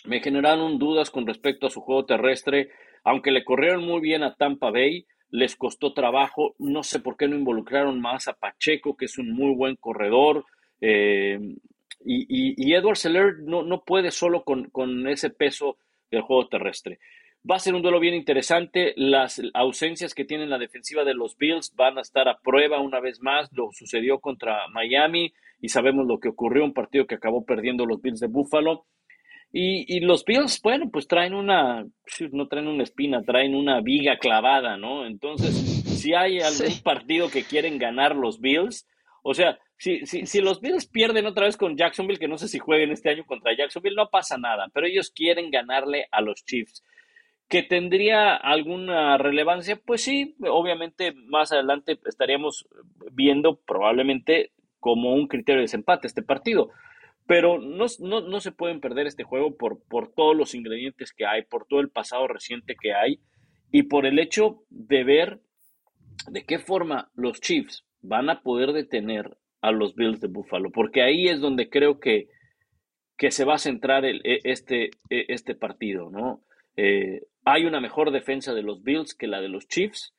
me 0.06 0.22
generaron 0.22 0.78
dudas 0.80 1.10
con 1.10 1.28
respecto 1.28 1.68
a 1.68 1.70
su 1.70 1.82
juego 1.82 2.06
terrestre, 2.06 2.70
aunque 3.04 3.32
le 3.32 3.44
corrieron 3.44 3.86
muy 3.86 4.02
bien 4.02 4.24
a 4.24 4.36
Tampa 4.36 4.72
Bay, 4.72 5.06
les 5.30 5.56
costó 5.56 5.94
trabajo, 5.94 6.56
no 6.60 6.84
sé 6.84 7.00
por 7.00 7.18
qué 7.18 7.28
no 7.28 7.36
involucraron 7.36 8.00
más 8.00 8.28
a 8.28 8.34
Pacheco, 8.34 8.96
que 8.96 9.06
es 9.06 9.18
un 9.18 9.32
muy 9.34 9.54
buen 9.56 9.76
corredor, 9.76 10.46
eh, 10.80 11.40
y, 12.06 12.74
Edward 12.74 12.98
Seller 12.98 13.40
no, 13.40 13.64
no 13.64 13.84
puede 13.84 14.12
solo 14.12 14.44
con, 14.44 14.70
con, 14.70 15.08
ese 15.08 15.30
peso 15.30 15.78
del 16.12 16.22
juego 16.22 16.48
terrestre. 16.48 17.00
Va 17.50 17.56
a 17.56 17.60
ser 17.60 17.76
un 17.76 17.82
duelo 17.82 18.00
bien 18.00 18.14
interesante. 18.14 18.94
Las 18.96 19.42
ausencias 19.54 20.14
que 20.14 20.26
tiene 20.26 20.48
la 20.48 20.58
defensiva 20.58 21.04
de 21.04 21.14
los 21.14 21.38
Bills 21.38 21.74
van 21.76 21.98
a 21.98 22.02
estar 22.02 22.28
a 22.28 22.40
prueba 22.40 22.80
una 22.80 23.00
vez 23.00 23.22
más. 23.22 23.50
Lo 23.52 23.72
sucedió 23.72 24.20
contra 24.20 24.68
Miami 24.70 25.34
y 25.60 25.70
sabemos 25.70 26.06
lo 26.08 26.20
que 26.20 26.30
ocurrió, 26.30 26.64
un 26.64 26.74
partido 26.74 27.08
que 27.08 27.16
acabó 27.16 27.46
perdiendo 27.46 27.86
los 27.86 28.02
Bills 28.02 28.20
de 28.20 28.28
Buffalo. 28.28 28.86
Y, 29.52 30.02
los 30.02 30.26
Bills, 30.26 30.62
bueno, 30.62 30.90
pues 30.92 31.08
traen 31.08 31.34
una, 31.34 31.86
no 32.32 32.48
traen 32.48 32.68
una 32.68 32.84
espina, 32.84 33.24
traen 33.24 33.56
una 33.56 33.82
viga 33.82 34.18
clavada, 34.18 34.78
¿no? 34.78 35.06
Entonces, 35.06 35.56
si 36.00 36.14
hay 36.14 36.40
algún 36.40 36.80
partido 36.84 37.30
que 37.30 37.44
quieren 37.44 37.80
ganar 37.80 38.16
los 38.16 38.40
Bills, 38.40 38.88
o 39.24 39.34
sea, 39.34 39.58
si, 39.78 40.06
si, 40.06 40.26
si, 40.26 40.42
los 40.42 40.60
Bills 40.60 40.88
pierden 40.88 41.26
otra 41.26 41.46
vez 41.46 41.56
con 41.56 41.78
Jacksonville, 41.78 42.20
que 42.20 42.28
no 42.28 42.38
sé 42.38 42.48
si 42.48 42.60
jueguen 42.60 42.92
este 42.92 43.10
año 43.10 43.26
contra 43.26 43.56
Jacksonville, 43.56 43.96
no 43.96 44.10
pasa 44.10 44.38
nada, 44.38 44.68
pero 44.74 44.86
ellos 44.86 45.12
quieren 45.12 45.50
ganarle 45.50 46.08
a 46.12 46.22
los 46.22 46.44
Chiefs. 46.46 46.84
¿Que 47.48 47.64
tendría 47.64 48.36
alguna 48.36 49.18
relevancia? 49.18 49.80
Pues 49.84 50.04
sí, 50.04 50.36
obviamente 50.42 51.14
más 51.14 51.54
adelante 51.54 51.98
estaríamos 52.06 52.68
viendo 53.14 53.62
probablemente 53.62 54.52
como 54.80 55.14
un 55.14 55.28
criterio 55.28 55.60
de 55.60 55.64
desempate 55.64 56.08
este 56.08 56.24
partido. 56.24 56.72
Pero 57.28 57.60
no, 57.60 57.86
no, 58.00 58.22
no 58.22 58.40
se 58.40 58.52
pueden 58.52 58.80
perder 58.80 59.06
este 59.06 59.24
juego 59.24 59.58
por, 59.58 59.84
por 59.84 60.14
todos 60.14 60.36
los 60.36 60.56
ingredientes 60.56 61.14
que 61.14 61.26
hay, 61.26 61.44
por 61.44 61.66
todo 61.66 61.82
el 61.82 61.90
pasado 61.90 62.28
reciente 62.28 62.76
que 62.82 62.94
hay 62.94 63.20
y 63.72 63.84
por 63.84 64.06
el 64.06 64.18
hecho 64.20 64.64
de 64.70 65.04
ver 65.04 65.42
de 66.30 66.46
qué 66.46 66.60
forma 66.60 67.12
los 67.16 67.42
Chiefs 67.42 67.86
van 68.02 68.30
a 68.30 68.42
poder 68.42 68.74
detener 68.74 69.38
a 69.62 69.72
los 69.72 69.96
Bills 69.96 70.22
de 70.22 70.28
Buffalo, 70.28 70.72
porque 70.72 71.02
ahí 71.02 71.28
es 71.28 71.42
donde 71.42 71.70
creo 71.70 72.00
que, 72.00 72.30
que 73.18 73.32
se 73.32 73.46
va 73.46 73.56
a 73.56 73.60
centrar 73.60 74.06
el, 74.06 74.22
e, 74.24 74.40
este, 74.44 74.92
e, 75.10 75.26
este 75.30 75.56
partido, 75.56 76.10
¿no? 76.10 76.44
Eh, 76.76 77.24
hay 77.44 77.66
una 77.66 77.82
mejor 77.82 78.12
defensa 78.12 78.54
de 78.54 78.62
los 78.62 78.84
Bills 78.84 79.16
que 79.16 79.28
la 79.28 79.42
de 79.42 79.50
los 79.50 79.68
Chiefs 79.68 80.14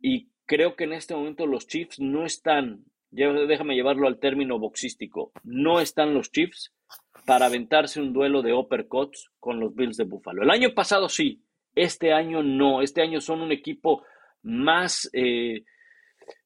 y 0.00 0.28
creo 0.44 0.76
que 0.76 0.84
en 0.84 0.92
este 0.92 1.14
momento 1.14 1.46
los 1.46 1.66
Chiefs 1.66 2.00
no 2.00 2.26
están, 2.26 2.84
déjame 3.10 3.74
llevarlo 3.74 4.08
al 4.08 4.18
término 4.18 4.58
boxístico, 4.58 5.32
no 5.44 5.80
están 5.80 6.14
los 6.14 6.30
Chiefs 6.30 6.72
para 7.24 7.46
aventarse 7.46 8.00
un 8.00 8.12
duelo 8.12 8.42
de 8.42 8.54
uppercuts 8.54 9.30
con 9.40 9.58
los 9.60 9.74
Bills 9.74 9.96
de 9.96 10.04
Buffalo. 10.04 10.42
El 10.42 10.50
año 10.50 10.74
pasado 10.74 11.08
sí, 11.08 11.42
este 11.74 12.12
año 12.12 12.42
no, 12.42 12.82
este 12.82 13.02
año 13.02 13.20
son 13.20 13.40
un 13.42 13.52
equipo 13.52 14.04
más... 14.42 15.10
Eh, 15.12 15.64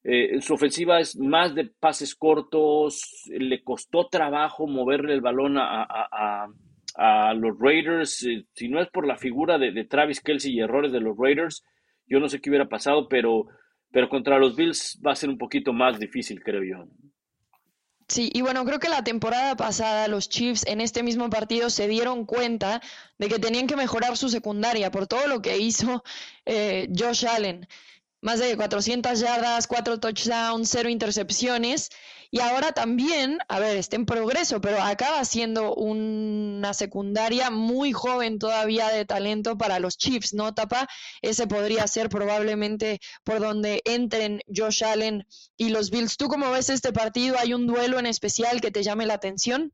eh, 0.03 0.41
su 0.41 0.53
ofensiva 0.53 0.99
es 0.99 1.17
más 1.17 1.55
de 1.55 1.65
pases 1.65 2.15
cortos, 2.15 3.23
le 3.27 3.63
costó 3.63 4.07
trabajo 4.07 4.67
moverle 4.67 5.13
el 5.13 5.21
balón 5.21 5.57
a, 5.57 6.47
los 7.35 7.57
Raiders, 7.57 8.23
eh, 8.23 8.45
si 8.53 8.67
no 8.67 8.81
es 8.81 8.89
por 8.89 9.07
la 9.07 9.17
figura 9.17 9.57
de, 9.57 9.85
Travis 9.85 10.21
Kelsey 10.21 10.53
y 10.53 10.59
errores 10.59 10.91
de 10.91 10.99
los 10.99 11.17
Raiders, 11.17 11.63
yo 12.05 12.19
no 12.19 12.27
sé 12.27 12.41
qué 12.41 12.49
hubiera 12.49 12.67
pasado, 12.67 13.07
pero, 13.07 13.47
pero 13.91 14.09
contra 14.09 14.39
los 14.39 14.55
Bills 14.55 14.99
va 15.05 15.11
a 15.11 15.15
ser 15.15 15.29
un 15.29 15.37
poquito 15.37 15.73
más 15.73 15.99
difícil, 15.99 16.41
creo 16.43 16.63
yo. 16.63 16.87
Sí, 18.07 18.29
y 18.33 18.41
bueno, 18.41 18.65
creo 18.65 18.79
que 18.79 18.89
la 18.89 19.05
temporada 19.05 19.55
pasada 19.55 20.09
los 20.09 20.27
Chiefs 20.27 20.65
en 20.67 20.81
este 20.81 21.01
mismo 21.01 21.29
partido 21.29 21.69
se 21.69 21.87
dieron 21.87 22.25
cuenta 22.25 22.81
de 23.17 23.29
que 23.29 23.39
tenían 23.39 23.67
que 23.67 23.77
mejorar 23.77 24.17
su 24.17 24.27
secundaria 24.27 24.91
por 24.91 25.07
todo 25.07 25.27
lo 25.27 25.41
que 25.41 25.57
hizo 25.59 26.03
eh, 26.45 26.89
Josh 26.93 27.25
Allen 27.25 27.67
más 28.21 28.39
de 28.39 28.55
400 28.55 29.19
yardas, 29.19 29.67
4 29.67 29.99
touchdowns, 29.99 30.69
0 30.69 30.89
intercepciones. 30.89 31.89
Y 32.33 32.39
ahora 32.39 32.71
también, 32.71 33.39
a 33.49 33.59
ver, 33.59 33.75
está 33.75 33.97
en 33.97 34.05
progreso, 34.05 34.61
pero 34.61 34.81
acaba 34.81 35.25
siendo 35.25 35.75
una 35.75 36.73
secundaria 36.73 37.49
muy 37.49 37.91
joven 37.91 38.39
todavía 38.39 38.87
de 38.87 39.03
talento 39.05 39.57
para 39.57 39.79
los 39.79 39.97
Chiefs, 39.97 40.33
¿no, 40.33 40.53
Tapa? 40.53 40.87
Ese 41.21 41.45
podría 41.45 41.85
ser 41.87 42.07
probablemente 42.07 43.01
por 43.25 43.41
donde 43.41 43.81
entren 43.83 44.39
Josh 44.47 44.81
Allen 44.85 45.27
y 45.57 45.69
los 45.69 45.89
Bills. 45.91 46.15
¿Tú 46.15 46.29
cómo 46.29 46.49
ves 46.51 46.69
este 46.69 46.93
partido? 46.93 47.35
¿Hay 47.37 47.53
un 47.53 47.67
duelo 47.67 47.99
en 47.99 48.05
especial 48.05 48.61
que 48.61 48.71
te 48.71 48.83
llame 48.83 49.05
la 49.05 49.15
atención? 49.15 49.73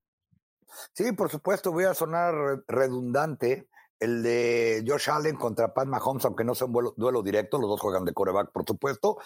Sí, 0.94 1.12
por 1.12 1.30
supuesto, 1.30 1.72
voy 1.72 1.86
a 1.86 1.94
sonar 1.94 2.34
redundante, 2.68 3.68
el 4.00 4.24
de 4.24 4.84
Josh 4.88 5.10
Allen 5.10 5.36
contra 5.36 5.74
Pat 5.74 5.88
Mahomes, 5.88 6.26
aunque 6.26 6.44
no 6.44 6.56
sea 6.56 6.68
un 6.68 6.94
duelo 6.96 7.24
directo, 7.24 7.58
los 7.58 7.70
dos 7.70 7.82
juegan 7.82 8.06
de 8.06 8.14
coreback, 8.14 8.52
por 8.52 8.66
supuesto, 8.66 9.18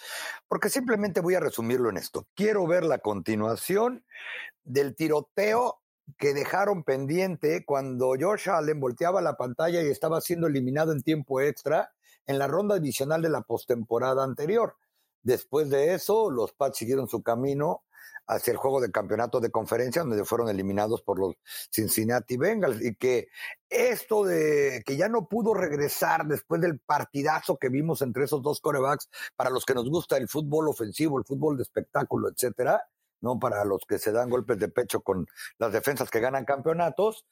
porque 0.48 0.70
simplemente 0.70 1.22
voy 1.22 1.36
a 1.36 1.40
resumirlo 1.40 1.90
en 1.90 1.98
esto. 1.98 2.28
Quiero 2.36 2.66
ver 2.68 2.84
la 2.84 3.00
continuación 3.00 4.06
del 4.64 4.96
tiroteo 4.96 5.82
que 6.18 6.34
dejaron 6.34 6.84
pendiente 6.84 7.66
cuando 7.66 8.14
Josh 8.20 8.50
Allen 8.50 8.80
volteaba 8.80 9.22
la 9.22 9.38
pantalla 9.38 9.82
y 9.82 9.88
estaba 9.88 10.22
siendo 10.22 10.48
eliminado 10.48 10.92
en 10.92 11.02
tiempo 11.02 11.42
extra 11.42 11.94
en 12.28 12.40
la 12.40 12.48
ronda 12.48 12.76
adicional 12.76 13.22
de 13.22 13.30
la 13.30 13.42
postemporada 13.42 14.24
anterior. 14.24 14.76
Después 15.24 15.70
de 15.70 15.94
eso, 15.94 16.32
los 16.32 16.54
Pats 16.54 16.78
siguieron 16.78 17.08
su 17.08 17.22
camino 17.22 17.84
hacia 18.32 18.52
el 18.52 18.58
juego 18.58 18.80
de 18.80 18.92
campeonato 18.92 19.42
de 19.42 19.52
conferencia, 19.52 20.04
donde 20.04 20.24
fueron 20.24 20.48
eliminados 20.48 21.02
por 21.02 21.20
los 21.20 21.36
Cincinnati 21.70 22.38
Bengals. 22.38 22.82
Y 22.82 22.96
que 22.96 23.28
esto 23.70 24.24
de 24.24 24.84
que 24.86 24.96
ya 24.96 25.10
no 25.10 25.28
pudo 25.28 25.54
regresar 25.54 26.26
después 26.26 26.62
del 26.62 26.80
partidazo 26.80 27.58
que 27.58 27.70
vimos 27.70 28.02
entre 28.02 28.24
esos 28.24 28.42
dos 28.42 28.62
corebacks, 28.62 29.10
para 29.36 29.50
los 29.50 29.66
que 29.66 29.74
nos 29.74 29.90
gusta 29.90 30.16
el 30.16 30.30
fútbol 30.30 30.70
ofensivo, 30.70 31.20
el 31.20 31.26
fútbol 31.26 31.58
de 31.58 31.64
espectáculo, 31.64 32.30
etcétera, 32.30 32.82
no 33.20 33.38
para 33.38 33.66
los 33.66 33.82
que 33.86 34.00
se 34.00 34.14
dan 34.14 34.30
golpes 34.30 34.58
de 34.58 34.70
pecho 34.70 35.02
con 35.02 35.28
las 35.60 35.74
defensas 35.74 36.10
que 36.10 36.22
ganan 36.22 36.46
campeonatos, 36.46 37.26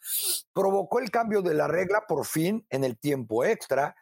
provocó 0.54 1.00
el 1.00 1.12
cambio 1.12 1.42
de 1.42 1.54
la 1.54 1.68
regla 1.68 2.04
por 2.08 2.26
fin 2.26 2.66
en 2.70 2.84
el 2.84 3.00
tiempo 3.00 3.46
extra. 3.46 3.96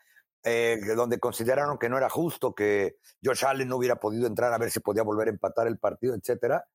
Eh, 0.44 0.80
donde 0.96 1.20
consideraron 1.20 1.78
que 1.78 1.90
no 1.90 1.98
era 1.98 2.10
justo 2.10 2.56
que 2.56 3.00
Josh 3.22 3.44
Allen 3.44 3.68
no 3.68 3.76
hubiera 3.76 3.98
podido 3.98 4.28
entrar 4.28 4.54
a 4.54 4.58
ver 4.58 4.72
si 4.72 4.80
podía 4.80 5.04
volver 5.04 5.28
a 5.28 5.32
empatar 5.32 5.68
el 5.68 5.78
partido, 5.78 6.16
etcétera. 6.16 6.66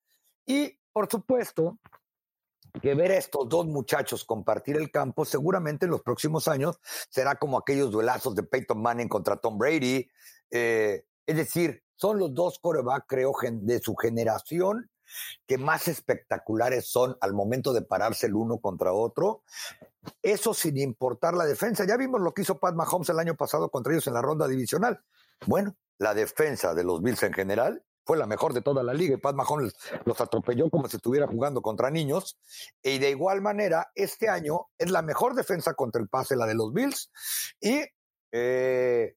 Y, 0.47 0.79
por 0.93 1.09
supuesto, 1.11 1.79
que 2.81 2.95
ver 2.95 3.13
a 3.13 3.19
estos 3.19 3.49
dos 3.49 3.67
muchachos 3.67 4.25
compartir 4.25 4.77
el 4.77 4.91
campo 4.91 5.25
seguramente 5.25 5.85
en 5.85 5.91
los 5.91 6.03
próximos 6.03 6.49
años 6.49 6.79
será 7.11 7.35
como 7.37 7.59
aquellos 7.59 7.91
duelazos 7.91 8.35
de 8.35 8.43
Peyton 8.43 8.81
Manning 8.81 9.09
contra 9.09 9.37
Tom 9.37 9.59
Brady. 9.59 10.09
Eh, 10.51 11.05
es 11.27 11.37
decir, 11.37 11.83
son 11.97 12.19
los 12.19 12.35
dos 12.35 12.59
coreback, 12.59 13.05
creo, 13.07 13.33
de 13.43 13.79
su 13.81 13.95
generación 13.95 14.91
que 15.47 15.59
más 15.59 15.89
espectaculares 15.89 16.87
son 16.87 17.17
al 17.21 17.35
momento 17.35 17.73
de 17.73 17.83
pararse 17.83 18.27
el 18.27 18.35
uno 18.35 18.59
contra 18.59 18.93
otro. 18.93 19.43
Eso 20.23 20.55
sin 20.55 20.79
importar 20.79 21.35
la 21.35 21.45
defensa. 21.45 21.87
Ya 21.87 21.97
vimos 21.97 22.21
lo 22.21 22.33
que 22.33 22.43
hizo 22.43 22.59
Pat 22.59 22.75
Mahomes 22.75 23.11
el 23.11 23.19
año 23.19 23.37
pasado 23.37 23.71
contra 23.71 23.93
ellos 23.93 24.07
en 24.07 24.15
la 24.15 24.23
ronda 24.23 24.49
divisional. 24.49 25.01
Bueno, 25.47 25.77
la 25.99 26.15
defensa 26.15 26.75
de 26.75 26.85
los 26.85 27.03
Bills 27.03 27.23
en 27.23 27.33
general 27.33 27.85
fue 28.05 28.17
la 28.17 28.27
mejor 28.27 28.53
de 28.53 28.63
toda 28.63 28.83
la 28.83 28.95
liga 28.95 29.15
y 29.15 29.19
Pat 29.19 29.35
Mahomes 29.35 29.75
los 30.05 30.21
atropelló 30.21 30.69
como 30.71 30.89
si 30.89 30.97
estuviera 30.97 31.27
jugando 31.27 31.63
contra 31.63 31.91
niños. 31.91 32.39
Y 32.83 32.99
de 32.99 33.11
igual 33.11 33.41
manera, 33.41 33.91
este 33.95 34.29
año 34.29 34.69
es 34.79 34.91
la 34.91 35.03
mejor 35.03 35.35
defensa 35.35 35.75
contra 35.75 36.01
el 36.01 36.09
pase, 36.09 36.37
la 36.37 36.47
de 36.47 36.55
los 36.55 36.73
Bills, 36.73 37.11
y 37.61 37.83
eh, 38.33 39.15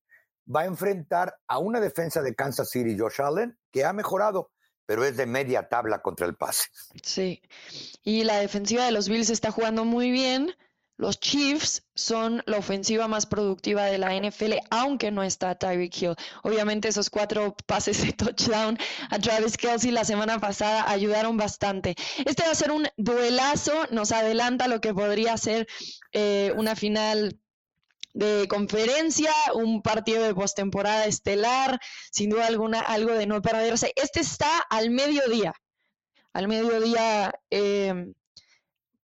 va 0.53 0.61
a 0.61 0.65
enfrentar 0.65 1.36
a 1.47 1.59
una 1.59 1.79
defensa 1.79 2.21
de 2.21 2.36
Kansas 2.36 2.69
City, 2.69 2.97
Josh 2.97 3.21
Allen, 3.21 3.57
que 3.71 3.86
ha 3.86 3.93
mejorado, 3.93 4.51
pero 4.86 5.03
es 5.03 5.17
de 5.17 5.25
media 5.25 5.67
tabla 5.67 6.01
contra 6.01 6.27
el 6.27 6.36
pase. 6.36 6.69
Sí, 7.01 7.41
y 8.03 8.23
la 8.23 8.38
defensiva 8.38 8.86
de 8.86 8.91
los 8.91 9.09
Bills 9.09 9.29
está 9.29 9.51
jugando 9.51 9.86
muy 9.86 10.11
bien. 10.11 10.53
Los 10.97 11.19
Chiefs 11.19 11.83
son 11.93 12.41
la 12.45 12.57
ofensiva 12.57 13.07
más 13.09 13.25
productiva 13.25 13.83
de 13.85 13.97
la 13.97 14.15
NFL, 14.15 14.53
aunque 14.69 15.11
no 15.11 15.23
está 15.23 15.55
Tyreek 15.55 16.01
Hill. 16.01 16.15
Obviamente 16.43 16.87
esos 16.87 17.09
cuatro 17.09 17.55
pases 17.65 18.01
de 18.01 18.13
touchdown 18.13 18.77
a 19.09 19.19
Travis 19.19 19.57
Kelsey 19.57 19.91
la 19.91 20.05
semana 20.05 20.39
pasada 20.39 20.89
ayudaron 20.89 21.35
bastante. 21.35 21.95
Este 22.25 22.43
va 22.43 22.51
a 22.51 22.55
ser 22.55 22.71
un 22.71 22.87
duelazo, 22.95 23.73
nos 23.91 24.13
adelanta 24.13 24.67
lo 24.67 24.79
que 24.79 24.93
podría 24.93 25.35
ser 25.37 25.67
eh, 26.13 26.53
una 26.55 26.77
final 26.77 27.39
de 28.13 28.47
conferencia, 28.47 29.33
un 29.53 29.81
partido 29.81 30.23
de 30.23 30.33
postemporada 30.33 31.05
estelar, 31.05 31.77
sin 32.11 32.29
duda 32.29 32.47
alguna 32.47 32.79
algo 32.79 33.11
de 33.11 33.27
no 33.27 33.41
perderse. 33.41 33.91
Este 33.97 34.21
está 34.21 34.59
al 34.69 34.91
mediodía, 34.91 35.53
al 36.31 36.47
mediodía. 36.47 37.33
Eh, 37.49 38.13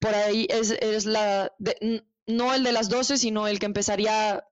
por 0.01 0.15
ahí 0.15 0.47
es, 0.49 0.71
es 0.71 1.05
la, 1.05 1.53
no 2.25 2.53
el 2.53 2.63
de 2.63 2.71
las 2.71 2.89
12, 2.89 3.17
sino 3.17 3.47
el 3.47 3.59
que 3.59 3.67
empezaría 3.67 4.43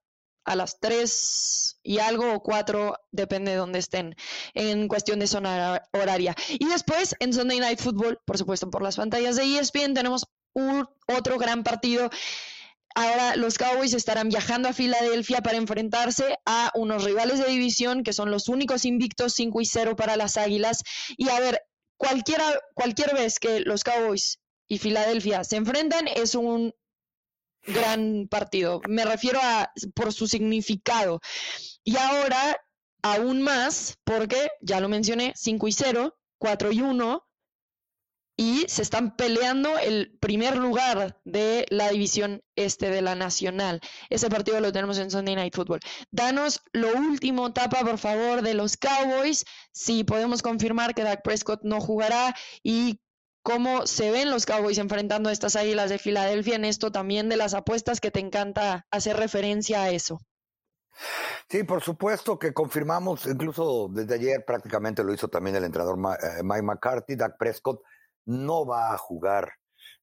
a 0.44 0.54
las 0.54 0.78
3 0.78 1.80
y 1.82 1.98
algo 1.98 2.32
o 2.32 2.42
4, 2.42 2.96
depende 3.10 3.50
de 3.50 3.56
dónde 3.56 3.80
estén, 3.80 4.14
en 4.54 4.86
cuestión 4.86 5.18
de 5.18 5.26
zona 5.26 5.82
horaria. 5.92 6.36
Y 6.48 6.66
después, 6.66 7.16
en 7.18 7.32
Sunday 7.32 7.58
Night 7.58 7.80
Football, 7.80 8.20
por 8.24 8.38
supuesto, 8.38 8.70
por 8.70 8.82
las 8.82 8.96
pantallas 8.96 9.36
de 9.36 9.58
ESPN, 9.58 9.92
tenemos 9.92 10.24
un, 10.52 10.88
otro 11.08 11.36
gran 11.36 11.64
partido. 11.64 12.10
Ahora 12.94 13.34
los 13.34 13.58
Cowboys 13.58 13.92
estarán 13.92 14.28
viajando 14.28 14.68
a 14.68 14.72
Filadelfia 14.72 15.42
para 15.42 15.56
enfrentarse 15.56 16.38
a 16.46 16.70
unos 16.74 17.02
rivales 17.02 17.40
de 17.40 17.48
división 17.48 18.04
que 18.04 18.12
son 18.12 18.30
los 18.30 18.48
únicos 18.48 18.84
invictos 18.84 19.34
5 19.34 19.60
y 19.60 19.66
0 19.66 19.96
para 19.96 20.16
las 20.16 20.36
Águilas. 20.36 20.84
Y 21.16 21.28
a 21.28 21.40
ver, 21.40 21.60
cualquiera, 21.96 22.44
cualquier 22.74 23.14
vez 23.14 23.38
que 23.40 23.60
los 23.60 23.82
Cowboys 23.82 24.40
y 24.70 24.78
Filadelfia 24.78 25.42
se 25.42 25.56
enfrentan, 25.56 26.06
es 26.06 26.36
un 26.36 26.72
gran 27.66 28.28
partido. 28.28 28.80
Me 28.88 29.04
refiero 29.04 29.40
a 29.42 29.72
por 29.94 30.12
su 30.12 30.28
significado. 30.28 31.20
Y 31.82 31.96
ahora, 31.96 32.56
aún 33.02 33.42
más, 33.42 33.98
porque 34.04 34.48
ya 34.60 34.80
lo 34.80 34.88
mencioné, 34.88 35.32
5 35.34 35.66
y 35.66 35.72
0, 35.72 36.16
4 36.38 36.72
y 36.72 36.80
1. 36.82 37.26
y 38.36 38.64
se 38.68 38.82
están 38.82 39.16
peleando 39.16 39.76
el 39.78 40.16
primer 40.18 40.56
lugar 40.56 41.20
de 41.24 41.66
la 41.68 41.90
división 41.90 42.42
este 42.56 42.88
de 42.90 43.02
la 43.02 43.14
Nacional. 43.14 43.80
Ese 44.08 44.30
partido 44.30 44.60
lo 44.60 44.72
tenemos 44.72 44.98
en 44.98 45.10
Sunday 45.10 45.34
Night 45.34 45.54
Football. 45.54 45.80
Danos 46.10 46.62
lo 46.72 46.94
último, 46.94 47.52
tapa 47.52 47.80
por 47.80 47.98
favor, 47.98 48.40
de 48.40 48.54
los 48.54 48.78
Cowboys, 48.78 49.44
si 49.72 50.04
podemos 50.04 50.40
confirmar 50.42 50.94
que 50.94 51.02
Dak 51.02 51.22
Prescott 51.22 51.60
no 51.64 51.80
jugará 51.80 52.34
y 52.62 53.00
cómo 53.50 53.86
se 53.86 54.12
ven 54.12 54.30
los 54.30 54.46
Cowboys 54.46 54.78
enfrentando 54.78 55.28
a 55.28 55.32
estas 55.32 55.56
Águilas 55.56 55.90
de 55.90 55.98
Filadelfia 55.98 56.54
en 56.54 56.64
esto 56.64 56.92
también 56.92 57.28
de 57.28 57.36
las 57.36 57.54
apuestas 57.54 58.00
que 58.00 58.12
te 58.12 58.20
encanta 58.20 58.86
hacer 58.92 59.16
referencia 59.16 59.82
a 59.82 59.90
eso. 59.90 60.20
Sí, 61.48 61.64
por 61.64 61.82
supuesto 61.82 62.38
que 62.38 62.52
confirmamos, 62.52 63.26
incluso 63.26 63.88
desde 63.90 64.14
ayer 64.14 64.44
prácticamente 64.46 65.02
lo 65.02 65.12
hizo 65.12 65.26
también 65.26 65.56
el 65.56 65.64
entrenador 65.64 65.98
eh, 65.98 66.42
Mike 66.44 66.62
McCarthy, 66.62 67.16
Dak 67.16 67.36
Prescott 67.38 67.82
no 68.24 68.64
va 68.66 68.92
a 68.92 68.98
jugar 68.98 69.52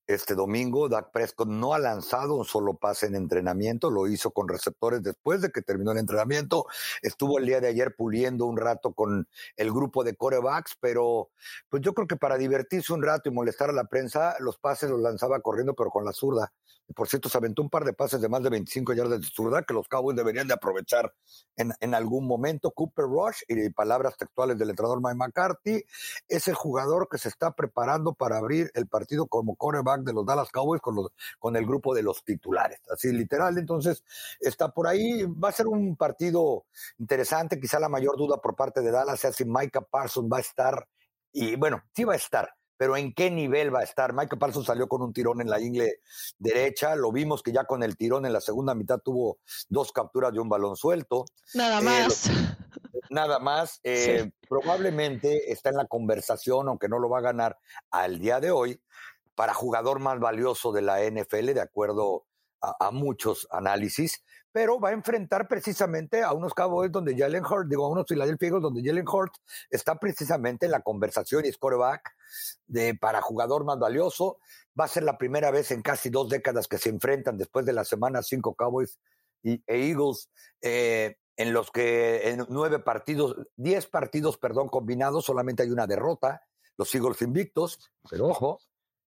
este 0.08 0.36
domingo. 0.36 0.90
Dak 0.90 1.12
Prescott 1.12 1.48
no 1.48 1.74
ha 1.74 1.80
lanzado 1.80 2.36
un 2.36 2.46
solo 2.46 2.76
pase 2.76 3.08
en 3.08 3.16
entrenamiento, 3.16 3.92
lo 3.92 4.08
hizo 4.08 4.32
con 4.32 4.48
receptores 4.48 5.04
después 5.04 5.42
de 5.42 5.52
que 5.52 5.62
terminó 5.62 5.92
el 5.92 6.00
entrenamiento. 6.00 6.66
Estuvo 7.02 7.38
el 7.38 7.46
día 7.46 7.60
de 7.60 7.68
ayer 7.68 7.96
puliendo 7.96 8.46
un 8.46 8.58
rato 8.58 8.94
con 8.94 9.28
el 9.56 9.72
grupo 9.72 10.04
de 10.04 10.16
corebacks, 10.16 10.78
pero 10.80 11.30
pues 11.70 11.82
yo 11.82 11.94
creo 11.94 12.08
que 12.08 12.16
para 12.16 12.38
divertirse 12.38 12.94
un 12.94 13.04
rato 13.04 13.30
y 13.30 13.34
molestar 13.34 13.70
a 13.70 13.74
la 13.74 13.86
prensa, 13.86 14.36
los 14.40 14.58
pases 14.58 14.90
los 14.90 15.02
lanzaba 15.02 15.42
corriendo, 15.42 15.76
pero 15.76 15.90
con 15.90 16.06
la 16.06 16.14
zurda. 16.14 16.54
Por 16.96 17.10
cierto, 17.10 17.28
se 17.28 17.38
aventó 17.38 17.62
un 17.62 17.70
par 17.70 17.84
de 17.84 17.92
pases 17.92 18.22
de 18.22 18.30
más 18.30 18.42
de 18.44 18.50
25 18.50 18.94
yardas 18.94 19.20
de 19.20 19.28
zurda 19.28 19.64
que 19.64 19.74
los 19.74 19.90
Cowboys 19.90 20.16
deberían 20.16 20.48
de 20.48 20.54
aprovechar 20.54 21.14
en, 21.58 21.74
en 21.82 21.94
algún 21.94 22.26
momento. 22.26 22.72
Cooper 22.72 23.06
Rush, 23.06 23.42
y 23.50 23.70
palabras 23.72 24.16
textuales 24.16 24.58
del 24.58 24.70
entrenador 24.70 25.02
Mike 25.02 25.16
McCarthy, 25.16 25.84
es 26.30 26.48
el 26.48 26.56
jugador 26.56 27.10
que 27.10 27.18
se 27.18 27.28
está 27.28 27.52
preparando 27.52 28.14
para 28.14 28.38
abrir 28.38 28.72
el 28.74 28.88
partido 28.88 29.28
como 29.28 29.56
coreback 29.56 29.97
de 30.04 30.14
los 30.14 30.26
Dallas 30.26 30.50
Cowboys 30.52 30.82
con, 30.82 30.96
los, 30.96 31.12
con 31.40 31.56
el 31.56 31.66
grupo 31.66 31.94
de 31.94 32.04
los 32.04 32.24
titulares. 32.24 32.80
Así 32.92 33.12
literal, 33.12 33.58
entonces 33.58 34.04
está 34.40 34.70
por 34.70 34.88
ahí. 34.88 35.24
Va 35.24 35.50
a 35.50 35.54
ser 35.54 35.68
un 35.68 35.96
partido 35.96 36.66
interesante. 36.98 37.60
Quizá 37.60 37.80
la 37.80 37.90
mayor 37.90 38.18
duda 38.18 38.38
por 38.38 38.56
parte 38.56 38.82
de 38.82 38.92
Dallas 38.92 39.20
sea 39.20 39.32
si 39.32 39.46
Micah 39.46 39.82
Parsons 39.82 40.30
va 40.32 40.38
a 40.38 40.42
estar. 40.42 40.88
Y 41.32 41.56
bueno, 41.56 41.84
sí 41.96 42.04
va 42.04 42.14
a 42.14 42.18
estar, 42.18 42.50
pero 42.78 42.96
¿en 42.96 43.14
qué 43.14 43.30
nivel 43.30 43.74
va 43.74 43.80
a 43.80 43.84
estar? 43.84 44.14
Micah 44.14 44.38
Parsons 44.38 44.66
salió 44.66 44.88
con 44.88 45.02
un 45.02 45.14
tirón 45.14 45.42
en 45.42 45.50
la 45.50 45.60
ingle 45.60 46.00
derecha, 46.38 46.96
lo 46.96 47.12
vimos 47.12 47.44
que 47.44 47.52
ya 47.52 47.66
con 47.66 47.84
el 47.84 47.98
tirón 47.98 48.26
en 48.26 48.34
la 48.34 48.42
segunda 48.42 48.74
mitad 48.76 49.00
tuvo 49.00 49.40
dos 49.70 49.92
capturas 49.92 50.34
de 50.34 50.40
un 50.40 50.50
balón 50.50 50.76
suelto. 50.76 51.26
Nada 51.54 51.80
eh, 51.80 51.84
más. 51.84 52.30
nada 53.10 53.40
más. 53.40 53.80
Eh, 53.84 54.32
probablemente 54.48 55.52
está 55.52 55.70
en 55.70 55.78
la 55.78 55.86
conversación, 55.86 56.68
aunque 56.68 56.88
no 56.88 57.00
lo 57.00 57.10
va 57.10 57.20
a 57.20 57.22
ganar 57.22 57.58
al 57.92 58.20
día 58.20 58.40
de 58.40 58.52
hoy, 58.52 58.80
para 59.38 59.54
jugador 59.54 60.00
más 60.00 60.20
valioso 60.20 60.72
de 60.72 60.82
la 60.82 61.00
NFL, 61.00 61.54
de 61.54 61.62
acuerdo 61.62 62.26
a, 62.60 62.90
muchos 62.90 63.48
análisis, 63.52 64.24
pero 64.52 64.80
va 64.80 64.90
a 64.90 64.94
enfrentar 64.94 65.48
precisamente 65.48 66.24
a 66.24 66.34
unos 66.34 66.56
Cowboys 66.56 66.92
donde 66.92 67.16
Jalen 67.16 67.46
Hurts, 67.46 67.70
digo, 67.70 67.86
a 67.86 67.90
unos 67.92 68.08
Philadelphia 68.08 68.48
Eagles 68.48 68.64
donde 68.64 68.82
Jalen 68.84 69.08
Hurts 69.08 69.40
está 69.70 70.00
precisamente 70.00 70.66
en 70.66 70.72
la 70.72 70.82
conversación 70.82 71.46
y 71.46 71.52
scoreback 71.52 72.16
de, 72.66 72.96
para 72.96 73.22
jugador 73.22 73.64
más 73.64 73.78
valioso. 73.78 74.40
Va 74.78 74.86
a 74.86 74.88
ser 74.88 75.04
la 75.04 75.20
primera 75.20 75.52
vez 75.52 75.70
en 75.70 75.84
casi 75.84 76.10
dos 76.10 76.30
décadas 76.30 76.68
que 76.68 76.80
se 76.80 76.90
enfrentan 76.90 77.38
después 77.38 77.64
de 77.64 77.74
la 77.74 77.86
semana 77.86 78.24
cinco 78.24 78.56
Cowboys 78.56 78.98
y, 79.44 79.64
e 79.68 79.90
Eagles. 79.92 80.32
Eh, 80.62 81.16
en 81.36 81.54
los 81.54 81.70
que 81.70 82.30
en 82.30 82.44
nueve 82.50 82.80
partidos, 82.80 83.36
diez 83.56 83.86
partidos, 83.86 84.40
perdón, 84.40 84.70
combinados, 84.70 85.26
solamente 85.26 85.62
hay 85.62 85.70
una 85.70 85.86
derrota, 85.86 86.42
los 86.76 86.94
Eagles 86.96 87.22
invictos, 87.22 87.92
pero 88.10 88.26
ojo, 88.26 88.60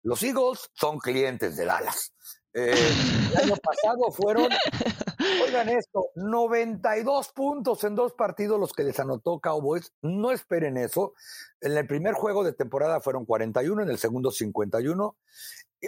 los 0.03 0.21
Eagles 0.21 0.69
son 0.73 0.99
clientes 0.99 1.55
de 1.55 1.65
Dallas. 1.65 2.13
Eh, 2.53 2.73
el 3.31 3.37
año 3.37 3.55
pasado 3.55 4.11
fueron, 4.11 4.49
oigan 5.43 5.69
esto, 5.69 6.09
92 6.15 7.29
puntos 7.29 7.83
en 7.83 7.95
dos 7.95 8.13
partidos 8.13 8.59
los 8.59 8.73
que 8.73 8.83
les 8.83 8.99
anotó 8.99 9.39
Cowboys. 9.39 9.93
No 10.01 10.31
esperen 10.31 10.77
eso. 10.77 11.13
En 11.61 11.75
el 11.77 11.87
primer 11.87 12.13
juego 12.13 12.43
de 12.43 12.53
temporada 12.53 12.99
fueron 12.99 13.25
41, 13.25 13.81
en 13.81 13.89
el 13.89 13.97
segundo 13.97 14.31
51. 14.31 15.17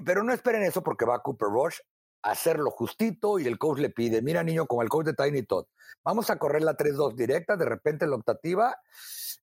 Pero 0.05 0.23
no 0.23 0.33
esperen 0.33 0.63
eso 0.63 0.81
porque 0.81 1.05
va 1.05 1.21
Cooper 1.21 1.49
Rush 1.49 1.77
a 2.23 2.31
hacerlo 2.31 2.71
justito 2.71 3.37
y 3.37 3.45
el 3.45 3.57
coach 3.57 3.79
le 3.79 3.89
pide, 3.89 4.21
mira 4.21 4.43
niño, 4.43 4.65
como 4.65 4.81
el 4.81 4.89
coach 4.89 5.05
de 5.05 5.13
Tiny 5.13 5.43
Todd, 5.43 5.67
vamos 6.03 6.29
a 6.29 6.39
correr 6.39 6.63
la 6.63 6.75
3-2 6.75 7.15
directa, 7.15 7.55
de 7.55 7.65
repente 7.65 8.07
la 8.07 8.15
optativa 8.15 8.75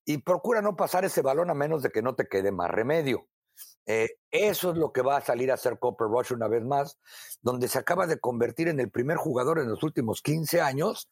y 0.05 0.19
procura 0.19 0.61
no 0.61 0.77
pasar 0.77 1.05
ese 1.05 1.23
balón 1.23 1.49
a 1.49 1.55
menos 1.55 1.83
de 1.83 1.91
que 1.91 2.03
no 2.03 2.17
te 2.17 2.27
quede 2.27 2.51
más 2.51 2.71
remedio. 2.71 3.29
Eh, 3.87 4.11
eso 4.31 4.71
es 4.71 4.77
lo 4.79 4.93
que 4.93 5.03
va 5.03 5.17
a 5.17 5.21
salir 5.21 5.51
a 5.51 5.55
hacer 5.55 5.79
Copper 5.79 6.07
Rush 6.07 6.33
una 6.33 6.49
vez 6.49 6.65
más, 6.65 6.99
donde 7.41 7.69
se 7.69 7.79
acaba 7.79 8.07
de 8.07 8.21
convertir 8.21 8.69
en 8.69 8.79
el 8.79 8.91
primer 8.91 9.17
jugador 9.17 9.59
en 9.59 9.69
los 9.69 9.83
últimos 9.83 10.23
15 10.23 10.61
años 10.61 11.09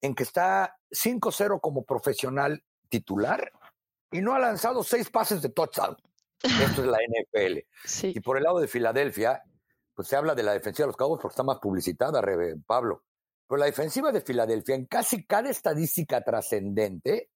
en 0.00 0.14
que 0.14 0.24
está 0.24 0.76
5-0 0.90 1.60
como 1.60 1.84
profesional 1.84 2.64
titular 2.88 3.52
y 4.10 4.20
no 4.20 4.34
ha 4.34 4.38
lanzado 4.38 4.82
seis 4.82 5.10
pases 5.10 5.42
de 5.42 5.50
touchdown. 5.50 5.96
Esto 6.42 6.82
es 6.82 6.88
la 6.88 6.98
NFL. 6.98 7.58
Y 8.16 8.20
por 8.20 8.36
el 8.36 8.44
lado 8.44 8.58
de 8.58 8.68
Filadelfia, 8.68 9.42
pues 9.94 10.08
se 10.08 10.16
habla 10.16 10.34
de 10.34 10.42
la 10.42 10.52
defensiva 10.52 10.84
de 10.84 10.88
los 10.88 10.96
Cowboys 10.96 11.20
porque 11.20 11.32
está 11.32 11.42
más 11.42 11.58
publicitada, 11.58 12.22
Pablo. 12.66 13.04
Pero 13.46 13.58
la 13.58 13.66
defensiva 13.66 14.12
de 14.12 14.20
Filadelfia, 14.20 14.74
en 14.74 14.86
casi 14.86 15.24
cada 15.24 15.50
estadística 15.50 16.22
trascendente, 16.22 17.30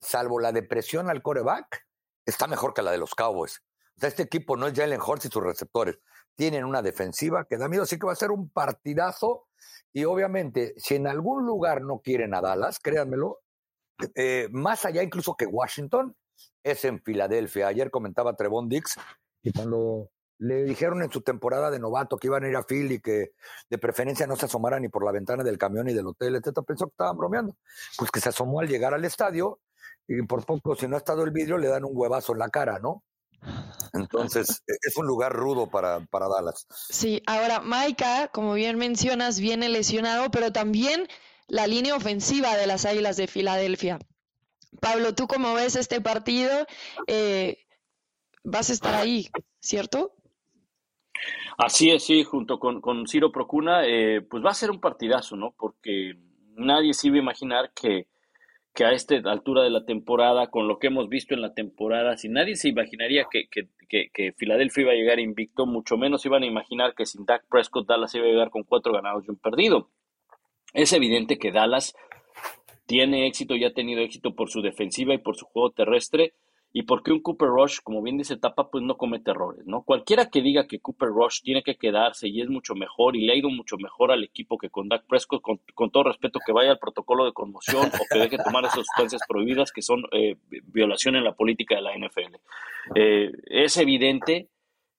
salvo 0.00 0.40
la 0.40 0.52
depresión 0.52 1.08
al 1.08 1.22
coreback, 1.22 1.86
está 2.26 2.46
mejor 2.46 2.74
que 2.74 2.82
la 2.82 2.90
de 2.90 2.98
los 2.98 3.14
Cowboys 3.14 3.62
este 4.06 4.22
equipo 4.22 4.56
no 4.56 4.66
es 4.66 4.74
Jalen 4.74 5.00
Hurts 5.00 5.26
y 5.26 5.28
sus 5.28 5.42
receptores. 5.42 5.98
Tienen 6.36 6.64
una 6.64 6.82
defensiva 6.82 7.44
que 7.44 7.56
da 7.56 7.68
miedo, 7.68 7.82
así 7.82 7.98
que 7.98 8.06
va 8.06 8.12
a 8.12 8.16
ser 8.16 8.30
un 8.30 8.48
partidazo. 8.48 9.46
Y 9.92 10.04
obviamente, 10.04 10.74
si 10.76 10.94
en 10.94 11.06
algún 11.06 11.44
lugar 11.44 11.82
no 11.82 12.00
quieren 12.00 12.34
a 12.34 12.40
Dallas, 12.40 12.78
créanmelo, 12.78 13.40
eh, 14.14 14.48
más 14.52 14.84
allá 14.84 15.02
incluso 15.02 15.34
que 15.36 15.46
Washington, 15.46 16.14
es 16.62 16.84
en 16.84 17.02
Filadelfia. 17.02 17.68
Ayer 17.68 17.90
comentaba 17.90 18.36
Trevon 18.36 18.68
Dix 18.68 18.96
y 19.42 19.52
cuando 19.52 20.10
le 20.38 20.62
dijeron 20.64 21.02
en 21.02 21.10
su 21.10 21.22
temporada 21.22 21.70
de 21.70 21.80
novato 21.80 22.16
que 22.16 22.28
iban 22.28 22.44
a 22.44 22.48
ir 22.48 22.56
a 22.56 22.62
Philly 22.62 22.96
y 22.96 23.00
que 23.00 23.32
de 23.68 23.78
preferencia 23.78 24.26
no 24.26 24.36
se 24.36 24.46
asomara 24.46 24.78
ni 24.78 24.88
por 24.88 25.04
la 25.04 25.10
ventana 25.10 25.42
del 25.42 25.58
camión 25.58 25.86
ni 25.86 25.94
del 25.94 26.06
hotel, 26.06 26.36
etcétera, 26.36 26.64
pensó 26.64 26.86
que 26.86 26.92
estaban 26.92 27.16
bromeando. 27.16 27.56
Pues 27.96 28.10
que 28.10 28.20
se 28.20 28.28
asomó 28.28 28.60
al 28.60 28.68
llegar 28.68 28.94
al 28.94 29.04
estadio 29.04 29.60
y 30.06 30.22
por 30.22 30.46
poco, 30.46 30.76
si 30.76 30.86
no 30.86 30.94
ha 30.96 30.98
estado 30.98 31.24
el 31.24 31.32
vidrio, 31.32 31.58
le 31.58 31.68
dan 31.68 31.84
un 31.84 31.92
huevazo 31.94 32.32
en 32.32 32.38
la 32.38 32.48
cara, 32.48 32.78
¿no? 32.78 33.02
Entonces, 33.92 34.62
e, 34.66 34.72
es 34.82 34.96
un 34.96 35.06
lugar 35.06 35.32
rudo 35.32 35.68
para, 35.68 36.00
para 36.06 36.28
Dallas. 36.28 36.66
Sí, 36.70 37.22
ahora 37.26 37.60
Maika, 37.60 38.28
como 38.28 38.54
bien 38.54 38.78
mencionas, 38.78 39.40
viene 39.40 39.68
lesionado, 39.68 40.30
pero 40.30 40.52
también 40.52 41.08
la 41.46 41.66
línea 41.66 41.96
ofensiva 41.96 42.56
de 42.56 42.66
las 42.66 42.84
Águilas 42.84 43.16
de 43.16 43.26
Filadelfia. 43.26 43.98
Pablo, 44.80 45.14
¿tú 45.14 45.26
cómo 45.26 45.54
ves 45.54 45.76
este 45.76 46.00
partido? 46.00 46.66
Eh, 47.06 47.64
vas 48.44 48.70
a 48.70 48.74
estar 48.74 48.94
ahí, 48.94 49.28
¿cierto? 49.60 50.12
Así 51.56 51.90
es, 51.90 52.04
sí, 52.04 52.22
junto 52.22 52.60
con, 52.60 52.80
con 52.80 53.06
Ciro 53.08 53.32
Procuna, 53.32 53.84
eh, 53.84 54.20
pues 54.20 54.44
va 54.44 54.50
a 54.50 54.54
ser 54.54 54.70
un 54.70 54.80
partidazo, 54.80 55.36
¿no? 55.36 55.54
Porque 55.58 56.14
nadie 56.54 56.94
se 56.94 57.08
iba 57.08 57.16
a 57.16 57.20
imaginar 57.20 57.72
que 57.72 58.06
que 58.78 58.84
a 58.84 58.92
esta 58.92 59.16
altura 59.28 59.64
de 59.64 59.70
la 59.70 59.84
temporada, 59.84 60.50
con 60.50 60.68
lo 60.68 60.78
que 60.78 60.86
hemos 60.86 61.08
visto 61.08 61.34
en 61.34 61.42
la 61.42 61.52
temporada, 61.52 62.16
si 62.16 62.28
nadie 62.28 62.54
se 62.54 62.68
imaginaría 62.68 63.26
que, 63.28 63.48
que, 63.48 63.66
que, 63.88 64.32
Filadelfia 64.36 64.82
iba 64.82 64.92
a 64.92 64.94
llegar 64.94 65.18
invicto, 65.18 65.66
mucho 65.66 65.96
menos 65.96 66.24
iban 66.24 66.44
a 66.44 66.46
imaginar 66.46 66.94
que 66.94 67.04
sin 67.04 67.26
Dak 67.26 67.44
Prescott 67.50 67.88
Dallas 67.88 68.14
iba 68.14 68.26
a 68.26 68.28
llegar 68.28 68.50
con 68.50 68.62
cuatro 68.62 68.92
ganados 68.92 69.24
y 69.26 69.30
un 69.30 69.36
perdido. 69.36 69.88
Es 70.74 70.92
evidente 70.92 71.38
que 71.38 71.50
Dallas 71.50 71.96
tiene 72.86 73.26
éxito 73.26 73.56
y 73.56 73.64
ha 73.64 73.74
tenido 73.74 74.00
éxito 74.00 74.36
por 74.36 74.48
su 74.48 74.62
defensiva 74.62 75.12
y 75.12 75.18
por 75.18 75.34
su 75.34 75.46
juego 75.46 75.70
terrestre, 75.70 76.34
y 76.72 76.82
porque 76.82 77.12
un 77.12 77.20
Cooper 77.20 77.48
Rush, 77.48 77.78
como 77.82 78.02
bien 78.02 78.18
dice 78.18 78.36
Tapa, 78.36 78.70
pues 78.70 78.84
no 78.84 78.98
comete 78.98 79.30
errores, 79.30 79.66
¿no? 79.66 79.82
Cualquiera 79.82 80.28
que 80.28 80.42
diga 80.42 80.66
que 80.66 80.80
Cooper 80.80 81.08
Rush 81.08 81.40
tiene 81.42 81.62
que 81.62 81.76
quedarse 81.76 82.28
y 82.28 82.42
es 82.42 82.48
mucho 82.48 82.74
mejor 82.74 83.16
y 83.16 83.24
le 83.24 83.32
ha 83.32 83.36
ido 83.36 83.48
mucho 83.48 83.76
mejor 83.78 84.12
al 84.12 84.22
equipo 84.22 84.58
que 84.58 84.68
con 84.68 84.88
Dak 84.88 85.06
Prescott, 85.06 85.42
con, 85.42 85.90
todo 85.90 86.04
respeto, 86.04 86.40
que 86.44 86.52
vaya 86.52 86.72
al 86.72 86.78
protocolo 86.78 87.24
de 87.24 87.32
conmoción 87.32 87.86
o 87.86 88.04
que 88.12 88.18
deje 88.18 88.38
tomar 88.38 88.64
esas 88.64 88.86
sustancias 88.86 89.22
prohibidas 89.26 89.72
que 89.72 89.82
son 89.82 90.04
eh, 90.12 90.36
violación 90.64 91.16
en 91.16 91.24
la 91.24 91.34
política 91.34 91.76
de 91.76 91.82
la 91.82 91.96
NFL. 91.96 92.36
Eh, 92.94 93.32
es 93.46 93.76
evidente 93.78 94.50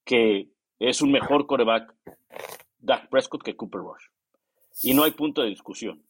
que 0.03 0.49
es 0.80 1.01
un 1.01 1.11
mejor 1.11 1.45
coreback 1.45 1.93
Dak 2.80 3.09
Prescott 3.09 3.43
que 3.43 3.55
Cooper 3.55 3.82
Rush. 3.82 4.05
Y 4.82 4.93
no 4.93 5.03
hay 5.03 5.11
punto 5.11 5.41
de 5.41 5.49
discusión. 5.49 6.01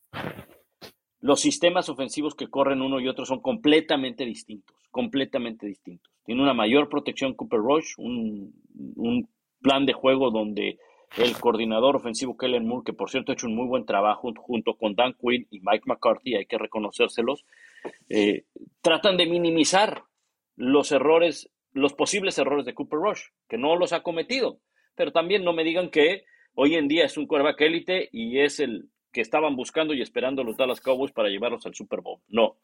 Los 1.22 1.42
sistemas 1.42 1.90
ofensivos 1.90 2.36
que 2.36 2.50
corren 2.50 2.82
uno 2.82 3.00
y 3.00 3.08
otro 3.08 3.26
son 3.26 3.42
completamente 3.42 4.26
distintos, 4.26 4.78
completamente 4.90 5.68
distintos. 5.68 6.12
Tiene 6.26 6.42
una 6.42 6.54
mayor 6.54 6.90
protección 6.90 7.34
Cooper 7.34 7.60
Rush, 7.60 7.94
un, 7.98 9.28
plan 9.62 9.86
de 9.86 9.92
juego 9.92 10.32
donde 10.32 10.78
el 11.18 11.38
coordinador 11.38 11.98
ofensivo 11.98 12.38
Kellen 12.38 12.66
Moore, 12.66 12.84
que 12.86 12.94
por 12.94 13.10
cierto 13.10 13.32
ha 13.32 13.34
hecho 13.34 13.48
un 13.48 13.56
muy 13.56 13.68
buen 13.68 13.86
trabajo 13.86 14.32
junto 14.38 14.76
con 14.76 14.96
Dan 14.96 15.16
Quinn 15.20 15.46
y 15.50 15.60
Mike 15.60 15.84
McCarthy, 15.86 16.36
hay 16.36 16.46
que 16.46 16.58
reconocérselos, 16.58 17.44
eh, 18.08 18.46
tratan 18.82 19.18
de 19.18 19.26
minimizar 19.26 20.04
los 20.56 20.94
errores 20.94 21.52
los 21.74 21.94
posibles 21.94 22.38
errores 22.38 22.66
de 22.66 22.74
Cooper 22.74 23.00
Rush, 23.00 23.22
que 23.48 23.58
no 23.58 23.76
los 23.76 23.94
ha 23.94 24.04
cometido. 24.04 24.60
Pero 24.96 25.12
también 25.12 25.44
no 25.44 25.54
me 25.54 25.64
digan 25.64 25.90
que 25.90 26.24
hoy 26.54 26.76
en 26.76 26.88
día 26.88 27.06
es 27.06 27.18
un 27.18 27.28
quarterback 27.28 27.62
élite 27.62 28.10
y 28.12 28.40
es 28.40 28.60
el 28.60 28.90
que 29.12 29.22
estaban 29.22 29.56
buscando 29.56 29.94
y 29.94 30.02
esperando 30.02 30.44
los 30.44 30.58
Dallas 30.58 30.82
Cowboys 30.82 31.12
para 31.12 31.30
llevarlos 31.30 31.66
al 31.66 31.76
Super 31.76 32.02
Bowl. 32.02 32.20
No. 32.28 32.58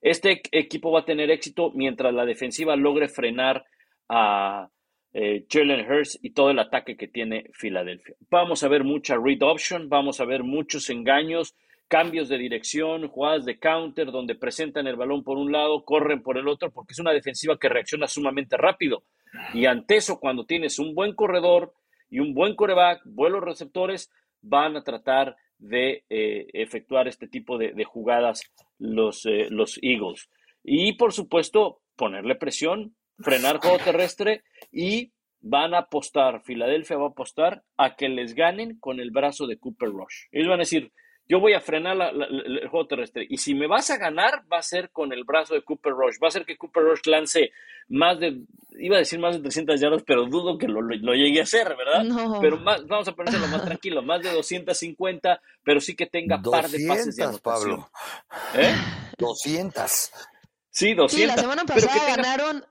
Este 0.00 0.42
equipo 0.52 0.92
va 0.92 1.00
a 1.00 1.04
tener 1.04 1.30
éxito 1.30 1.70
mientras 1.74 2.12
la 2.12 2.26
defensiva 2.26 2.76
logre 2.76 3.08
frenar 3.08 3.64
a 4.08 4.68
eh, 5.14 5.46
Jalen 5.48 5.90
Hurts 5.90 6.18
y 6.22 6.30
todo 6.30 6.50
el 6.50 6.58
ataque 6.58 6.96
que 6.96 7.08
tiene 7.08 7.50
Filadelfia. 7.52 8.16
Vamos 8.28 8.62
a 8.64 8.68
ver 8.68 8.84
mucha 8.84 9.16
read 9.16 9.42
option, 9.42 9.88
vamos 9.88 10.20
a 10.20 10.24
ver 10.24 10.42
muchos 10.42 10.90
engaños, 10.90 11.54
cambios 11.88 12.28
de 12.28 12.36
dirección, 12.36 13.08
jugadas 13.08 13.44
de 13.44 13.58
counter 13.58 14.10
donde 14.10 14.34
presentan 14.34 14.88
el 14.88 14.96
balón 14.96 15.22
por 15.22 15.38
un 15.38 15.52
lado, 15.52 15.84
corren 15.84 16.22
por 16.22 16.36
el 16.36 16.48
otro, 16.48 16.72
porque 16.72 16.92
es 16.92 16.98
una 16.98 17.12
defensiva 17.12 17.58
que 17.58 17.68
reacciona 17.68 18.08
sumamente 18.08 18.56
rápido. 18.56 19.04
Y 19.52 19.66
ante 19.66 19.96
eso, 19.96 20.18
cuando 20.18 20.44
tienes 20.44 20.78
un 20.78 20.94
buen 20.94 21.14
corredor 21.14 21.72
y 22.10 22.18
un 22.18 22.34
buen 22.34 22.56
coreback, 22.56 23.02
buenos 23.04 23.42
receptores, 23.42 24.10
van 24.42 24.76
a 24.76 24.82
tratar 24.82 25.36
de 25.64 26.04
eh, 26.10 26.46
efectuar 26.52 27.08
este 27.08 27.26
tipo 27.26 27.56
de, 27.56 27.84
jugadas 27.84 28.42
los, 28.78 29.24
eh, 29.26 29.48
los 29.50 29.78
Eagles. 29.82 30.28
Y 30.62 30.94
por 30.94 31.12
supuesto, 31.12 31.80
ponerle 31.96 32.34
presión, 32.34 32.94
frenar 33.18 33.58
juego 33.58 33.78
terrestre 33.78 34.42
y 34.70 35.12
van 35.40 35.74
a 35.74 35.80
apostar, 35.80 36.42
Filadelfia 36.42 36.96
va 36.96 37.06
a 37.06 37.10
apostar 37.10 37.62
a 37.76 37.96
que 37.96 38.08
les 38.08 38.34
ganen 38.34 38.78
con 38.78 39.00
el 39.00 39.10
brazo 39.10 39.46
de 39.46 39.58
Cooper 39.58 39.90
Rush. 39.90 40.26
Ellos 40.32 40.48
van 40.48 40.60
a 40.60 40.66
decir, 40.68 40.92
yo 41.26 41.40
voy 41.40 41.54
a 41.54 41.60
frenar 41.60 41.96
el 41.96 42.68
juego 42.68 42.86
terrestre. 42.86 43.26
Y 43.28 43.38
si 43.38 43.54
me 43.54 43.66
vas 43.66 43.90
a 43.90 43.96
ganar, 43.96 44.44
va 44.52 44.58
a 44.58 44.62
ser 44.62 44.90
con 44.90 45.12
el 45.12 45.24
brazo 45.24 45.54
de 45.54 45.62
Cooper 45.62 45.92
Rush. 45.92 46.16
Va 46.22 46.28
a 46.28 46.30
ser 46.30 46.44
que 46.44 46.56
Cooper 46.56 46.82
Rush 46.82 47.06
lance 47.06 47.50
más 47.88 48.20
de, 48.20 48.42
iba 48.78 48.96
a 48.96 48.98
decir 48.98 49.18
más 49.18 49.34
de 49.34 49.40
300 49.40 49.80
yardas, 49.80 50.02
pero 50.06 50.26
dudo 50.26 50.58
que 50.58 50.68
lo, 50.68 50.82
lo, 50.82 51.14
llegue 51.14 51.40
a 51.40 51.44
hacer, 51.44 51.74
¿verdad? 51.76 52.04
Pero 52.40 52.58
más, 52.58 52.86
vamos 52.86 53.08
a 53.08 53.12
ponerlo 53.12 53.46
más 53.46 53.64
tranquilo, 53.64 54.02
más 54.02 54.22
de 54.22 54.32
250, 54.32 55.40
pero 55.62 55.80
sí 55.80 55.96
que 55.96 56.06
tenga 56.06 56.40
par 56.42 56.68
de 56.68 56.86
pases 56.86 57.16
de 57.16 57.38
Pablo. 57.42 57.90
¿Eh? 58.54 58.74
200. 59.18 60.10
Sí, 60.70 60.94
200. 60.94 61.10
Sí, 61.10 61.26
la 61.26 61.36
semana 61.36 61.64
pasada 61.64 62.16
ganaron... 62.16 62.64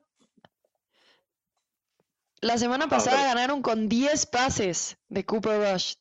La 2.41 2.58
semana 2.58 2.88
pasada 2.88 3.24
ganaron 3.24 3.62
con 3.62 3.88
10 3.88 4.26
pases 4.26 4.97
de 5.08 5.26
Cooper 5.26 5.74
Rush. 5.74 5.93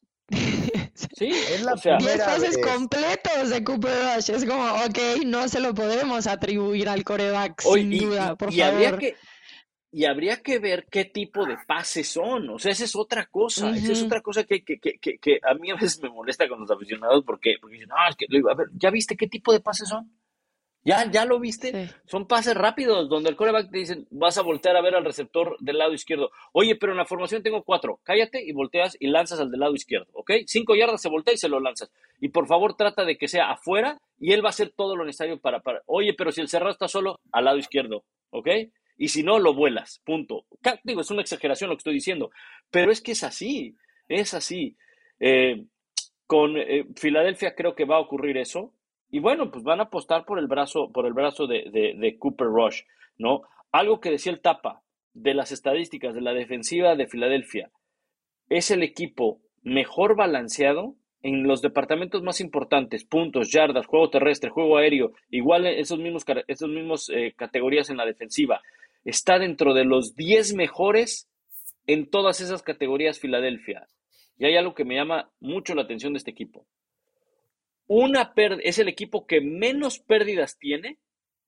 Sí, 0.94 1.28
es 1.28 1.62
la 1.62 1.72
o 1.72 1.76
sea, 1.76 1.96
10 1.96 2.18
pases 2.18 2.58
completos 2.58 3.50
de 3.50 3.64
Cooper 3.64 4.14
Rush. 4.14 4.30
Es 4.30 4.44
como, 4.44 4.64
ok, 4.64 5.24
no 5.24 5.48
se 5.48 5.60
lo 5.60 5.74
podemos 5.74 6.26
atribuir 6.26 6.88
al 6.88 7.02
coreback, 7.02 7.62
sin 7.62 7.90
duda, 7.98 8.36
por 8.36 8.52
y 8.52 8.58
favor. 8.58 8.74
Habría 8.74 8.98
que, 8.98 9.16
y 9.90 10.04
habría 10.06 10.36
que 10.42 10.58
ver 10.58 10.86
qué 10.90 11.04
tipo 11.04 11.46
de 11.46 11.56
pases 11.66 12.08
son. 12.08 12.48
O 12.50 12.58
sea, 12.58 12.72
esa 12.72 12.84
es 12.84 12.96
otra 12.96 13.26
cosa. 13.26 13.70
Esa 13.76 13.92
es 13.92 14.02
otra 14.02 14.20
cosa 14.20 14.44
que, 14.44 14.64
que, 14.64 14.78
que, 14.78 14.98
que, 14.98 15.40
a 15.42 15.54
mí 15.54 15.70
a 15.70 15.74
veces 15.74 16.02
me 16.02 16.08
molesta 16.10 16.48
con 16.48 16.60
los 16.60 16.70
aficionados 16.70 17.22
porque, 17.24 17.56
porque 17.60 17.74
dicen, 17.74 17.90
ah, 17.92 18.08
es 18.08 18.16
que, 18.16 18.26
a 18.26 18.54
ver, 18.54 18.68
¿ya 18.74 18.90
viste 18.90 19.16
qué 19.16 19.28
tipo 19.28 19.52
de 19.52 19.60
pases 19.60 19.88
son? 19.88 20.10
¿Ya, 20.84 21.08
ya 21.10 21.24
lo 21.24 21.38
viste? 21.38 21.90
Son 22.06 22.26
pases 22.26 22.56
rápidos 22.56 23.08
donde 23.08 23.30
el 23.30 23.36
coreback 23.36 23.70
te 23.70 23.78
dicen, 23.78 24.06
vas 24.10 24.36
a 24.36 24.42
voltear 24.42 24.76
a 24.76 24.80
ver 24.80 24.96
al 24.96 25.04
receptor 25.04 25.56
del 25.60 25.78
lado 25.78 25.92
izquierdo. 25.92 26.32
Oye, 26.52 26.74
pero 26.74 26.90
en 26.92 26.98
la 26.98 27.04
formación 27.04 27.42
tengo 27.42 27.62
cuatro. 27.62 28.00
Cállate 28.02 28.42
y 28.42 28.52
volteas 28.52 28.96
y 28.98 29.06
lanzas 29.06 29.38
al 29.38 29.50
del 29.50 29.60
lado 29.60 29.74
izquierdo, 29.74 30.08
¿ok? 30.12 30.32
Cinco 30.46 30.74
yardas 30.74 31.00
se 31.00 31.08
voltea 31.08 31.34
y 31.34 31.38
se 31.38 31.48
lo 31.48 31.60
lanzas. 31.60 31.92
Y 32.20 32.28
por 32.28 32.48
favor 32.48 32.74
trata 32.76 33.04
de 33.04 33.16
que 33.16 33.28
sea 33.28 33.50
afuera 33.50 34.00
y 34.18 34.32
él 34.32 34.44
va 34.44 34.48
a 34.48 34.50
hacer 34.50 34.70
todo 34.70 34.96
lo 34.96 35.04
necesario 35.04 35.38
para, 35.38 35.60
para... 35.60 35.82
Oye, 35.86 36.14
pero 36.14 36.32
si 36.32 36.40
el 36.40 36.48
cerrado 36.48 36.72
está 36.72 36.88
solo, 36.88 37.20
al 37.30 37.44
lado 37.44 37.58
izquierdo, 37.58 38.04
¿ok? 38.30 38.48
Y 38.98 39.08
si 39.08 39.22
no, 39.22 39.38
lo 39.38 39.54
vuelas, 39.54 40.00
punto. 40.04 40.46
Digo, 40.82 41.00
es 41.00 41.10
una 41.10 41.22
exageración 41.22 41.70
lo 41.70 41.76
que 41.76 41.80
estoy 41.80 41.94
diciendo, 41.94 42.30
pero 42.70 42.90
es 42.90 43.00
que 43.00 43.12
es 43.12 43.22
así, 43.22 43.76
es 44.08 44.34
así. 44.34 44.76
Eh, 45.20 45.64
con 46.26 46.56
eh, 46.56 46.86
Filadelfia 46.96 47.54
creo 47.54 47.76
que 47.76 47.84
va 47.84 47.96
a 47.96 48.00
ocurrir 48.00 48.36
eso 48.36 48.72
y 49.12 49.20
bueno, 49.20 49.50
pues 49.50 49.62
van 49.62 49.78
a 49.78 49.84
apostar 49.84 50.24
por 50.24 50.38
el 50.38 50.46
brazo, 50.46 50.90
por 50.90 51.04
el 51.04 51.12
brazo 51.12 51.46
de, 51.46 52.16
Cooper 52.18 52.46
Rush, 52.46 52.80
¿no? 53.18 53.42
Algo 53.70 54.00
que 54.00 54.10
decía 54.10 54.32
el 54.32 54.40
Tapa 54.40 54.82
de 55.12 55.34
las 55.34 55.52
estadísticas 55.52 56.14
de 56.14 56.22
la 56.22 56.32
defensiva 56.32 56.96
de 56.96 57.06
Filadelfia. 57.06 57.70
Es 58.48 58.70
el 58.70 58.82
equipo 58.82 59.42
mejor 59.62 60.16
balanceado 60.16 60.96
en 61.20 61.42
los 61.42 61.60
departamentos 61.60 62.22
más 62.22 62.40
importantes, 62.40 63.04
puntos, 63.04 63.52
yardas, 63.52 63.86
juego 63.86 64.08
terrestre, 64.08 64.48
juego 64.48 64.78
aéreo, 64.78 65.12
igual 65.28 65.66
esos 65.66 65.98
mismos, 65.98 66.24
esos 66.48 66.70
mismos 66.70 67.10
eh, 67.10 67.34
categorías 67.36 67.90
en 67.90 67.98
la 67.98 68.06
defensiva. 68.06 68.62
Está 69.04 69.38
dentro 69.38 69.74
de 69.74 69.84
los 69.84 70.16
10 70.16 70.54
mejores 70.54 71.28
en 71.86 72.08
todas 72.08 72.40
esas 72.40 72.62
categorías 72.62 73.20
Filadelfia. 73.20 73.86
Y 74.38 74.46
hay 74.46 74.56
algo 74.56 74.74
que 74.74 74.86
me 74.86 74.94
llama 74.94 75.30
mucho 75.38 75.74
la 75.74 75.82
atención 75.82 76.14
de 76.14 76.16
este 76.16 76.30
equipo 76.30 76.66
una 77.94 78.32
es 78.62 78.78
el 78.78 78.88
equipo 78.88 79.26
que 79.26 79.42
menos 79.42 79.98
pérdidas 79.98 80.58
tiene 80.58 80.98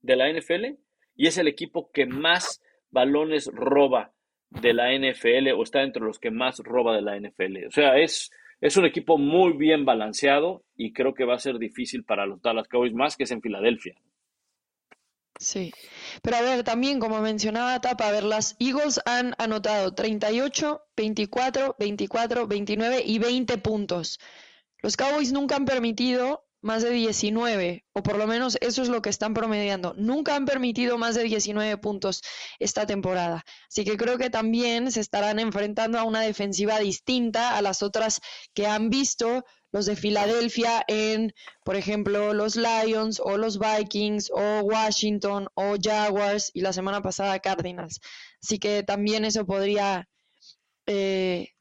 de 0.03 0.17
la 0.17 0.31
NFL 0.31 0.77
y 1.17 1.27
es 1.27 1.39
el 1.39 1.49
equipo 1.49 1.91
que 1.91 2.05
más 2.05 2.63
balones 2.91 3.51
roba 3.53 4.13
de 4.51 4.75
la 4.75 4.93
NFL 4.93 5.53
o 5.57 5.63
está 5.63 5.83
entre 5.83 6.03
los 6.03 6.19
que 6.19 6.31
más 6.31 6.59
roba 6.59 6.95
de 6.95 7.03
la 7.03 7.19
NFL. 7.19 7.67
O 7.67 7.71
sea, 7.71 7.99
es, 7.99 8.31
es 8.61 8.77
un 8.77 8.85
equipo 8.85 9.17
muy 9.17 9.55
bien 9.55 9.87
balanceado 9.87 10.65
y 10.77 10.93
creo 10.93 11.15
que 11.15 11.25
va 11.25 11.35
a 11.35 11.39
ser 11.39 11.59
difícil 11.59 12.05
para 12.05 12.27
los 12.27 12.43
Dallas 12.43 12.69
Cowboys 12.69 12.93
más 12.93 13.17
que 13.17 13.25
es 13.25 13.31
en 13.31 13.41
Filadelfia. 13.41 13.95
Sí, 15.41 15.73
pero 16.23 16.37
a 16.37 16.43
ver, 16.43 16.63
también 16.63 17.01
como 17.01 17.21
mencionaba 17.23 17.81
Tapa, 17.81 18.09
a 18.09 18.13
ver, 18.13 18.23
las 18.23 18.55
Eagles 18.61 19.01
han 19.07 19.35
anotado 19.39 19.95
38, 19.95 20.83
24, 20.95 21.77
24, 21.79 22.47
29 22.47 23.03
y 23.05 23.19
20 23.19 23.59
puntos. 23.59 24.21
Los 24.85 24.99
Cowboys 24.99 25.33
nunca 25.33 25.57
han 25.57 25.65
permitido 25.65 26.45
más 26.61 26.83
de 26.83 26.91
19, 26.91 27.87
o 27.95 28.03
por 28.03 28.19
lo 28.19 28.27
menos 28.27 28.59
eso 28.61 28.83
es 28.83 28.91
lo 28.91 29.01
que 29.01 29.09
están 29.09 29.33
promediando. 29.33 29.95
Nunca 29.97 30.37
han 30.37 30.45
permitido 30.45 30.99
más 30.99 31.15
de 31.15 31.23
19 31.23 31.79
puntos 31.79 32.21
esta 32.59 32.85
temporada. 32.85 33.47
Así 33.67 33.87
que 33.87 33.97
creo 33.97 34.19
que 34.19 34.29
también 34.29 34.93
se 34.93 35.01
estarán 35.01 35.39
enfrentando 35.39 35.99
a 35.99 36.03
una 36.03 36.21
defensiva 36.21 36.79
distinta 36.81 37.57
a 37.57 37.63
las 37.63 37.83
otras 37.83 38.21
que 38.53 38.67
han 38.67 38.91
visto 38.91 39.47
los 39.73 39.87
de 39.87 39.97
Filadelfia 39.97 40.85
en, 40.87 41.33
por 41.65 41.77
ejemplo, 41.77 42.35
los 42.35 42.55
Lions 42.55 43.21
o 43.25 43.39
los 43.39 43.59
Vikings 43.59 44.31
o 44.35 44.61
Washington 44.65 45.49
o 45.55 45.77
Jaguars 45.83 46.51
y 46.53 46.61
la 46.61 46.75
semana 46.75 47.01
pasada 47.01 47.39
Cardinals. 47.39 48.01
Así 48.43 48.59
que 48.59 48.83
también 48.83 49.25
eso 49.25 49.47
podría 49.47 50.11
eh, 50.87 51.54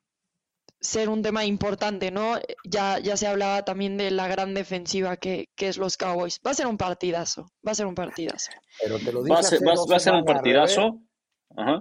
ser 0.84 1.10
un 1.10 1.22
tema 1.22 1.46
importante, 1.46 2.12
¿no? 2.12 2.36
Ya, 2.66 3.00
ya 3.00 3.18
se 3.18 3.26
hablaba 3.26 3.64
también 3.64 3.98
de 3.98 4.12
la 4.12 4.28
gran 4.28 4.54
defensiva 4.54 5.18
que, 5.18 5.50
que 5.56 5.70
es 5.70 5.78
los 5.78 5.98
Cowboys. 5.98 6.40
Va 6.46 6.52
a 6.52 6.54
ser 6.54 6.68
un 6.68 6.78
partidazo, 6.78 7.48
va 7.66 7.72
a 7.72 7.76
ser 7.76 7.88
un 7.88 7.96
partidazo. 7.96 8.52
Pero 8.82 9.00
te 9.00 9.12
lo 9.12 9.26
va, 9.26 9.40
a 9.40 9.44
ser, 9.44 9.60
va, 9.66 9.96
a 9.96 10.00
ser 10.00 10.14
un 10.14 10.26
partidazo. 10.26 11.00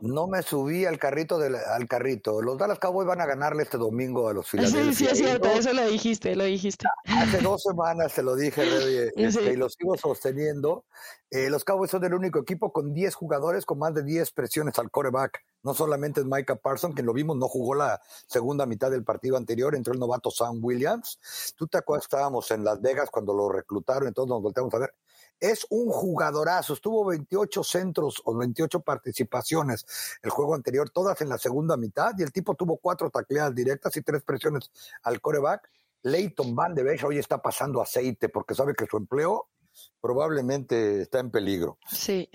No 0.03 0.27
me 0.27 0.43
subí 0.43 0.85
al 0.85 0.99
carrito 0.99 1.39
del, 1.39 1.57
al 1.57 1.89
carrito. 1.89 2.43
Los 2.43 2.59
Dallas 2.59 2.79
Cowboys 2.79 3.07
van 3.07 3.21
a 3.21 3.27
ganarle 3.27 3.63
este 3.63 3.79
domingo 3.79 4.29
a 4.29 4.35
los 4.35 4.49
Philadelphia. 4.49 4.83
Sí, 4.93 4.95
sí, 4.95 5.07
es 5.07 5.19
cierto, 5.19 5.49
eso 5.49 5.73
lo 5.73 5.87
dijiste, 5.87 6.37
lo 6.37 6.45
dijiste. 6.45 6.87
Hace 7.07 7.39
dos 7.43 7.63
semanas 7.63 8.13
se 8.13 8.23
lo 8.23 8.37
dije, 8.37 8.63
este, 9.17 9.53
y 9.53 9.57
lo 9.57 9.69
sigo 9.69 9.97
sosteniendo. 9.97 10.85
Eh, 11.31 11.49
los 11.49 11.65
Cowboys 11.65 11.91
son 11.91 12.05
el 12.05 12.13
único 12.13 12.39
equipo 12.39 12.73
con 12.73 12.93
10 12.93 13.15
jugadores 13.15 13.65
con 13.65 13.79
más 13.79 13.95
de 13.95 14.03
10 14.03 14.33
presiones 14.33 14.79
al 14.79 14.91
coreback. 14.91 15.43
No 15.63 15.73
solamente 15.73 16.21
es 16.21 16.27
Micah 16.27 16.57
Parsons, 16.57 16.95
que 16.95 17.03
lo 17.03 17.13
vimos, 17.13 17.37
no 17.37 17.49
jugó 17.49 17.75
la 17.75 18.01
segunda 18.27 18.67
mitad 18.67 18.91
del 18.91 19.05
partido 19.05 19.37
anterior, 19.37 19.75
entró 19.75 19.95
el 19.95 20.01
novato 20.01 20.31
Sam 20.31 20.59
Williams. 20.63 21.19
Tú 21.57 21.67
te 21.69 21.79
acuerdas, 21.79 22.05
estábamos 22.05 22.51
en 22.51 22.65
Las 22.65 22.81
Vegas 22.83 23.09
cuando 23.11 23.33
lo 23.33 23.49
reclutaron, 23.49 24.09
entonces 24.09 24.29
nos 24.29 24.43
volteamos 24.43 24.75
a 24.75 24.79
ver 24.79 24.95
es 25.43 25.67
un 25.71 25.91
jugadorazo. 25.91 26.75
Estuvo 26.75 27.05
28 27.05 27.65
centros 27.65 28.23
o 28.25 28.37
28 28.37 28.81
participaciones 28.81 29.85
el 30.23 30.31
juego 30.31 30.55
anterior, 30.55 30.89
todas 30.89 31.21
en 31.21 31.29
la 31.29 31.37
segunda 31.37 31.77
mitad, 31.77 32.13
y 32.17 32.23
el 32.23 32.33
tipo 32.33 32.55
tuvo 32.55 32.77
cuatro 32.77 33.11
tacleadas 33.11 33.55
directas 33.55 33.97
y 33.97 34.03
tres 34.03 34.23
presiones 34.23 34.71
al 35.03 35.21
coreback. 35.21 35.69
Leighton 36.05 36.55
Van 36.55 36.75
de 36.75 36.85
Beek 36.85 37.05
hoy 37.05 37.19
está 37.19 37.43
pasando 37.43 37.83
aceite 37.83 38.29
porque 38.29 38.55
sabe 38.55 38.75
que 38.75 38.87
su 38.87 38.97
empleo 38.97 39.49
probablemente 40.01 41.03
está 41.03 41.21
en 41.21 41.31
peligro. 41.31 41.79
Sí. 41.91 42.29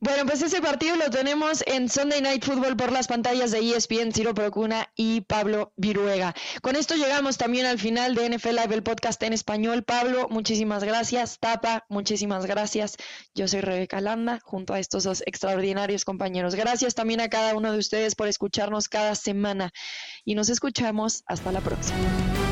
Bueno, 0.00 0.26
pues 0.26 0.42
ese 0.42 0.60
partido 0.60 0.96
lo 0.96 1.10
tenemos 1.10 1.62
en 1.66 1.88
Sunday 1.88 2.20
Night 2.20 2.44
Football 2.44 2.76
por 2.76 2.92
las 2.92 3.06
pantallas 3.06 3.50
de 3.52 3.60
ESPN, 3.60 4.12
Ciro 4.12 4.34
Procuna 4.34 4.90
y 4.96 5.22
Pablo 5.22 5.72
Viruega. 5.76 6.34
Con 6.62 6.76
esto 6.76 6.94
llegamos 6.94 7.38
también 7.38 7.64
al 7.64 7.78
final 7.78 8.14
de 8.14 8.28
NFL 8.28 8.50
Live, 8.50 8.74
el 8.74 8.82
podcast 8.82 9.22
en 9.22 9.32
español. 9.32 9.82
Pablo, 9.82 10.28
muchísimas 10.28 10.84
gracias. 10.84 11.38
Tapa, 11.38 11.84
muchísimas 11.88 12.46
gracias. 12.46 12.96
Yo 13.34 13.48
soy 13.48 13.60
Rebeca 13.60 14.00
Landa, 14.00 14.40
junto 14.42 14.74
a 14.74 14.80
estos 14.80 15.04
dos 15.04 15.22
extraordinarios 15.26 16.04
compañeros. 16.04 16.54
Gracias 16.54 16.94
también 16.94 17.20
a 17.20 17.28
cada 17.28 17.54
uno 17.54 17.72
de 17.72 17.78
ustedes 17.78 18.14
por 18.14 18.28
escucharnos 18.28 18.88
cada 18.88 19.14
semana 19.14 19.72
y 20.24 20.34
nos 20.34 20.48
escuchamos 20.48 21.22
hasta 21.26 21.52
la 21.52 21.60
próxima. 21.60 22.43